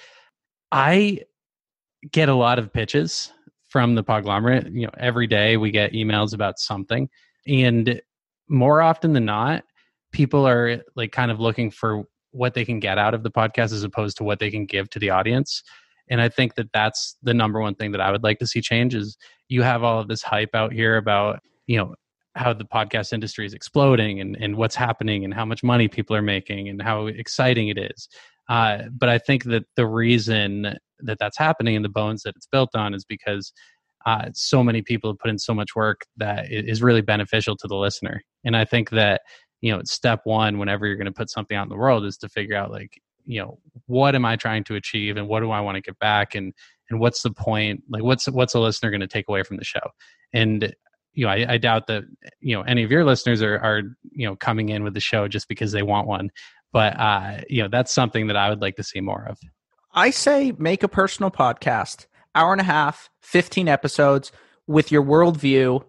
I 0.72 1.20
get 2.10 2.30
a 2.30 2.34
lot 2.34 2.58
of 2.58 2.72
pitches 2.72 3.30
from 3.68 3.94
the 3.94 4.02
Podglomerate. 4.02 4.72
You 4.72 4.86
know, 4.86 4.92
every 4.96 5.26
day 5.26 5.58
we 5.58 5.70
get 5.70 5.92
emails 5.92 6.32
about 6.32 6.58
something, 6.58 7.10
and 7.46 8.00
more 8.48 8.80
often 8.80 9.12
than 9.12 9.26
not, 9.26 9.64
people 10.12 10.48
are 10.48 10.82
like 10.96 11.12
kind 11.12 11.30
of 11.30 11.38
looking 11.38 11.70
for 11.70 12.04
what 12.34 12.54
they 12.54 12.64
can 12.64 12.80
get 12.80 12.98
out 12.98 13.14
of 13.14 13.22
the 13.22 13.30
podcast 13.30 13.72
as 13.72 13.84
opposed 13.84 14.16
to 14.16 14.24
what 14.24 14.40
they 14.40 14.50
can 14.50 14.66
give 14.66 14.90
to 14.90 14.98
the 14.98 15.10
audience. 15.10 15.62
And 16.10 16.20
I 16.20 16.28
think 16.28 16.56
that 16.56 16.70
that's 16.72 17.16
the 17.22 17.32
number 17.32 17.60
one 17.60 17.74
thing 17.74 17.92
that 17.92 18.00
I 18.00 18.10
would 18.10 18.24
like 18.24 18.38
to 18.40 18.46
see 18.46 18.60
change 18.60 18.94
is 18.94 19.16
you 19.48 19.62
have 19.62 19.82
all 19.82 20.00
of 20.00 20.08
this 20.08 20.22
hype 20.22 20.54
out 20.54 20.72
here 20.72 20.96
about, 20.96 21.40
you 21.66 21.78
know, 21.78 21.94
how 22.34 22.52
the 22.52 22.64
podcast 22.64 23.12
industry 23.12 23.46
is 23.46 23.54
exploding 23.54 24.20
and, 24.20 24.36
and 24.40 24.56
what's 24.56 24.74
happening 24.74 25.24
and 25.24 25.32
how 25.32 25.44
much 25.44 25.62
money 25.62 25.86
people 25.86 26.16
are 26.16 26.22
making 26.22 26.68
and 26.68 26.82
how 26.82 27.06
exciting 27.06 27.68
it 27.68 27.78
is. 27.78 28.08
Uh, 28.48 28.82
but 28.92 29.08
I 29.08 29.18
think 29.18 29.44
that 29.44 29.64
the 29.76 29.86
reason 29.86 30.76
that 31.00 31.18
that's 31.18 31.38
happening 31.38 31.76
and 31.76 31.84
the 31.84 31.90
bones 31.90 32.22
that 32.22 32.34
it's 32.36 32.48
built 32.48 32.70
on 32.74 32.92
is 32.92 33.04
because 33.04 33.52
uh, 34.04 34.26
so 34.34 34.62
many 34.62 34.82
people 34.82 35.10
have 35.10 35.18
put 35.18 35.30
in 35.30 35.38
so 35.38 35.54
much 35.54 35.74
work 35.74 36.02
that 36.16 36.50
is 36.50 36.82
really 36.82 37.00
beneficial 37.00 37.56
to 37.56 37.68
the 37.68 37.76
listener. 37.76 38.20
And 38.44 38.56
I 38.56 38.64
think 38.64 38.90
that 38.90 39.22
you 39.64 39.72
know 39.72 39.78
it's 39.78 39.92
step 39.92 40.20
one 40.24 40.58
whenever 40.58 40.86
you're 40.86 40.96
going 40.96 41.06
to 41.06 41.12
put 41.12 41.30
something 41.30 41.56
out 41.56 41.62
in 41.62 41.70
the 41.70 41.76
world 41.76 42.04
is 42.04 42.18
to 42.18 42.28
figure 42.28 42.54
out 42.54 42.70
like 42.70 43.00
you 43.24 43.40
know 43.40 43.58
what 43.86 44.14
am 44.14 44.26
I 44.26 44.36
trying 44.36 44.62
to 44.64 44.74
achieve 44.74 45.16
and 45.16 45.26
what 45.26 45.40
do 45.40 45.50
I 45.50 45.60
want 45.60 45.76
to 45.76 45.80
get 45.80 45.98
back 45.98 46.34
and 46.34 46.52
and 46.90 47.00
what's 47.00 47.22
the 47.22 47.30
point 47.30 47.82
like 47.88 48.02
what's 48.02 48.26
what's 48.26 48.54
a 48.54 48.60
listener 48.60 48.90
going 48.90 49.00
to 49.00 49.06
take 49.06 49.24
away 49.26 49.42
from 49.42 49.56
the 49.56 49.64
show 49.64 49.80
and 50.34 50.74
you 51.14 51.24
know 51.24 51.32
I, 51.32 51.54
I 51.54 51.56
doubt 51.56 51.86
that 51.86 52.04
you 52.40 52.54
know 52.54 52.60
any 52.62 52.82
of 52.82 52.90
your 52.90 53.06
listeners 53.06 53.40
are 53.40 53.58
are 53.58 53.82
you 54.12 54.26
know 54.26 54.36
coming 54.36 54.68
in 54.68 54.84
with 54.84 54.92
the 54.92 55.00
show 55.00 55.28
just 55.28 55.48
because 55.48 55.72
they 55.72 55.82
want 55.82 56.06
one 56.06 56.30
but 56.70 57.00
uh 57.00 57.40
you 57.48 57.62
know 57.62 57.68
that's 57.68 57.90
something 57.90 58.26
that 58.26 58.36
I 58.36 58.50
would 58.50 58.60
like 58.60 58.76
to 58.76 58.82
see 58.82 59.00
more 59.00 59.26
of. 59.26 59.38
I 59.94 60.10
say 60.10 60.52
make 60.58 60.82
a 60.82 60.88
personal 60.88 61.30
podcast 61.30 62.06
hour 62.34 62.52
and 62.52 62.60
a 62.60 62.64
half, 62.64 63.08
15 63.22 63.68
episodes 63.68 64.30
with 64.66 64.90
your 64.90 65.02
worldview, 65.02 65.84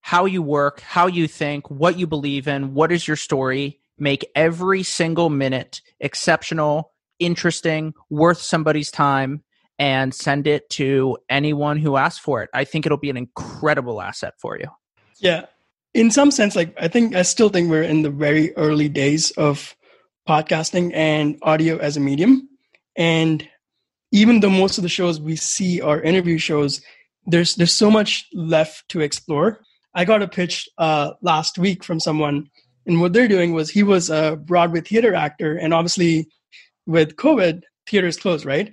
how 0.00 0.24
you 0.24 0.42
work, 0.42 0.80
how 0.80 1.06
you 1.06 1.28
think, 1.28 1.70
what 1.70 1.98
you 1.98 2.06
believe 2.06 2.48
in, 2.48 2.74
what 2.74 2.92
is 2.92 3.06
your 3.06 3.16
story. 3.16 3.78
Make 3.98 4.30
every 4.34 4.82
single 4.82 5.28
minute 5.28 5.82
exceptional, 6.00 6.92
interesting, 7.18 7.92
worth 8.08 8.40
somebody's 8.40 8.90
time, 8.90 9.42
and 9.78 10.14
send 10.14 10.46
it 10.46 10.68
to 10.70 11.18
anyone 11.28 11.78
who 11.78 11.96
asks 11.96 12.18
for 12.18 12.42
it. 12.42 12.50
I 12.54 12.64
think 12.64 12.86
it'll 12.86 12.98
be 12.98 13.10
an 13.10 13.16
incredible 13.16 14.00
asset 14.00 14.34
for 14.38 14.58
you. 14.58 14.68
Yeah. 15.18 15.46
In 15.92 16.10
some 16.10 16.30
sense, 16.30 16.56
like 16.56 16.74
I 16.80 16.88
think 16.88 17.14
I 17.14 17.22
still 17.22 17.48
think 17.48 17.68
we're 17.68 17.82
in 17.82 18.02
the 18.02 18.10
very 18.10 18.56
early 18.56 18.88
days 18.88 19.32
of 19.32 19.76
podcasting 20.28 20.92
and 20.94 21.38
audio 21.42 21.76
as 21.78 21.96
a 21.96 22.00
medium. 22.00 22.48
And 22.96 23.46
even 24.12 24.40
though 24.40 24.50
most 24.50 24.78
of 24.78 24.82
the 24.82 24.88
shows 24.88 25.20
we 25.20 25.36
see 25.36 25.80
are 25.80 26.00
interview 26.00 26.38
shows, 26.38 26.80
there's 27.26 27.54
there's 27.54 27.72
so 27.72 27.90
much 27.90 28.26
left 28.32 28.88
to 28.90 29.00
explore. 29.00 29.60
I 29.94 30.04
got 30.04 30.22
a 30.22 30.28
pitch 30.28 30.68
uh, 30.78 31.12
last 31.22 31.58
week 31.58 31.84
from 31.84 32.00
someone, 32.00 32.48
and 32.86 33.00
what 33.00 33.12
they're 33.12 33.28
doing 33.28 33.52
was 33.52 33.70
he 33.70 33.82
was 33.82 34.10
a 34.10 34.36
Broadway 34.36 34.80
theater 34.80 35.14
actor, 35.14 35.56
and 35.56 35.74
obviously 35.74 36.28
with 36.86 37.16
COVID, 37.16 37.62
theater 37.88 38.06
is 38.06 38.16
closed, 38.16 38.44
right? 38.44 38.72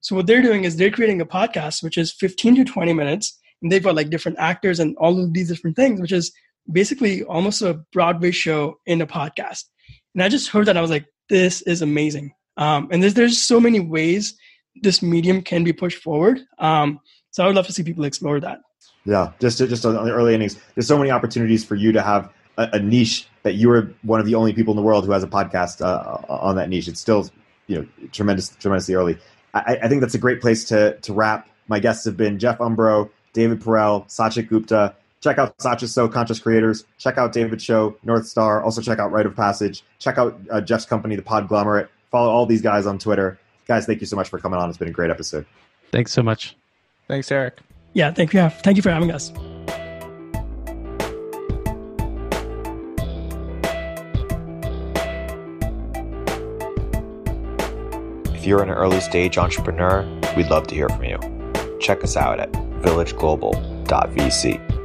So 0.00 0.14
what 0.14 0.26
they're 0.26 0.42
doing 0.42 0.64
is 0.64 0.76
they're 0.76 0.90
creating 0.90 1.20
a 1.20 1.26
podcast 1.26 1.82
which 1.82 1.98
is 1.98 2.12
15 2.12 2.56
to 2.56 2.64
20 2.64 2.92
minutes, 2.92 3.38
and 3.62 3.72
they've 3.72 3.82
got 3.82 3.96
like 3.96 4.10
different 4.10 4.38
actors 4.38 4.78
and 4.80 4.96
all 4.98 5.22
of 5.22 5.32
these 5.32 5.48
different 5.48 5.76
things, 5.76 6.00
which 6.00 6.12
is 6.12 6.32
basically 6.70 7.24
almost 7.24 7.62
a 7.62 7.80
Broadway 7.92 8.30
show 8.30 8.76
in 8.86 9.00
a 9.00 9.06
podcast. 9.06 9.64
And 10.14 10.22
I 10.22 10.28
just 10.28 10.48
heard 10.48 10.66
that 10.66 10.76
I 10.76 10.80
was 10.80 10.90
like, 10.90 11.06
this 11.28 11.62
is 11.62 11.82
amazing. 11.82 12.32
Um, 12.56 12.88
and 12.90 13.02
there's 13.02 13.14
there's 13.14 13.40
so 13.40 13.60
many 13.60 13.80
ways 13.80 14.36
this 14.82 15.02
medium 15.02 15.42
can 15.42 15.64
be 15.64 15.72
pushed 15.72 16.02
forward. 16.02 16.40
Um, 16.58 17.00
so 17.30 17.42
I 17.42 17.46
would 17.46 17.56
love 17.56 17.66
to 17.66 17.72
see 17.72 17.82
people 17.82 18.04
explore 18.04 18.40
that. 18.40 18.58
Yeah, 19.04 19.32
just 19.40 19.58
just 19.58 19.84
on 19.84 19.94
the 19.94 20.12
early 20.12 20.34
innings, 20.34 20.58
there's 20.74 20.86
so 20.86 20.98
many 20.98 21.10
opportunities 21.10 21.64
for 21.64 21.74
you 21.74 21.92
to 21.92 22.02
have 22.02 22.30
a, 22.56 22.68
a 22.74 22.78
niche 22.78 23.26
that 23.42 23.54
you 23.54 23.70
are 23.70 23.92
one 24.02 24.20
of 24.20 24.26
the 24.26 24.34
only 24.34 24.52
people 24.52 24.72
in 24.72 24.76
the 24.76 24.82
world 24.82 25.06
who 25.06 25.12
has 25.12 25.22
a 25.22 25.28
podcast 25.28 25.80
uh, 25.80 26.20
on 26.28 26.56
that 26.56 26.68
niche. 26.68 26.88
It's 26.88 27.00
still 27.00 27.28
you 27.66 27.78
know 27.78 28.08
tremendous, 28.12 28.50
tremendously 28.56 28.94
early. 28.94 29.18
I, 29.54 29.78
I, 29.82 29.88
think 29.88 30.02
that's 30.02 30.14
a 30.14 30.18
great 30.18 30.40
place 30.40 30.64
to 30.66 30.98
to 30.98 31.12
wrap. 31.12 31.48
My 31.68 31.78
guests 31.78 32.04
have 32.04 32.16
been 32.16 32.38
Jeff 32.38 32.58
Umbro, 32.58 33.10
David 33.32 33.60
Perell, 33.60 34.06
Sachit 34.08 34.48
Gupta. 34.48 34.94
Check 35.20 35.38
out 35.38 35.56
Sachit 35.58 35.88
So, 35.88 36.08
Conscious 36.08 36.38
Creators. 36.38 36.84
Check 36.98 37.18
out 37.18 37.32
David 37.32 37.60
Show, 37.60 37.96
North 38.04 38.26
Star. 38.26 38.62
Also 38.62 38.80
check 38.80 38.98
out 38.98 39.10
Write 39.10 39.26
of 39.26 39.34
Passage. 39.34 39.82
Check 39.98 40.16
out 40.16 40.38
uh, 40.50 40.60
Jeff's 40.60 40.86
company, 40.86 41.16
The 41.16 41.22
Podglomerate. 41.22 41.88
Follow 42.10 42.30
all 42.30 42.46
these 42.46 42.62
guys 42.62 42.86
on 42.86 42.98
Twitter 42.98 43.38
guys, 43.68 43.86
thank 43.86 44.00
you 44.00 44.06
so 44.06 44.16
much 44.16 44.28
for 44.28 44.40
coming 44.40 44.58
on. 44.58 44.68
It's 44.68 44.78
been 44.78 44.88
a 44.88 44.92
great 44.92 45.10
episode. 45.10 45.46
Thanks 45.92 46.12
so 46.12 46.22
much. 46.22 46.56
Thanks, 47.06 47.30
Erik. 47.30 47.60
Yeah, 47.92 48.12
thank 48.12 48.32
you. 48.32 48.48
Thank 48.48 48.76
you 48.76 48.82
for 48.82 48.90
having 48.90 49.10
us. 49.10 49.32
If 58.34 58.46
you're 58.46 58.62
an 58.62 58.70
early 58.70 59.00
stage 59.00 59.36
entrepreneur, 59.36 60.06
we'd 60.36 60.48
love 60.48 60.66
to 60.68 60.74
hear 60.74 60.88
from 60.88 61.04
you. 61.04 61.18
Check 61.80 62.02
us 62.04 62.16
out 62.16 62.40
at 62.40 62.50
villageglobal.vc. 62.52 64.77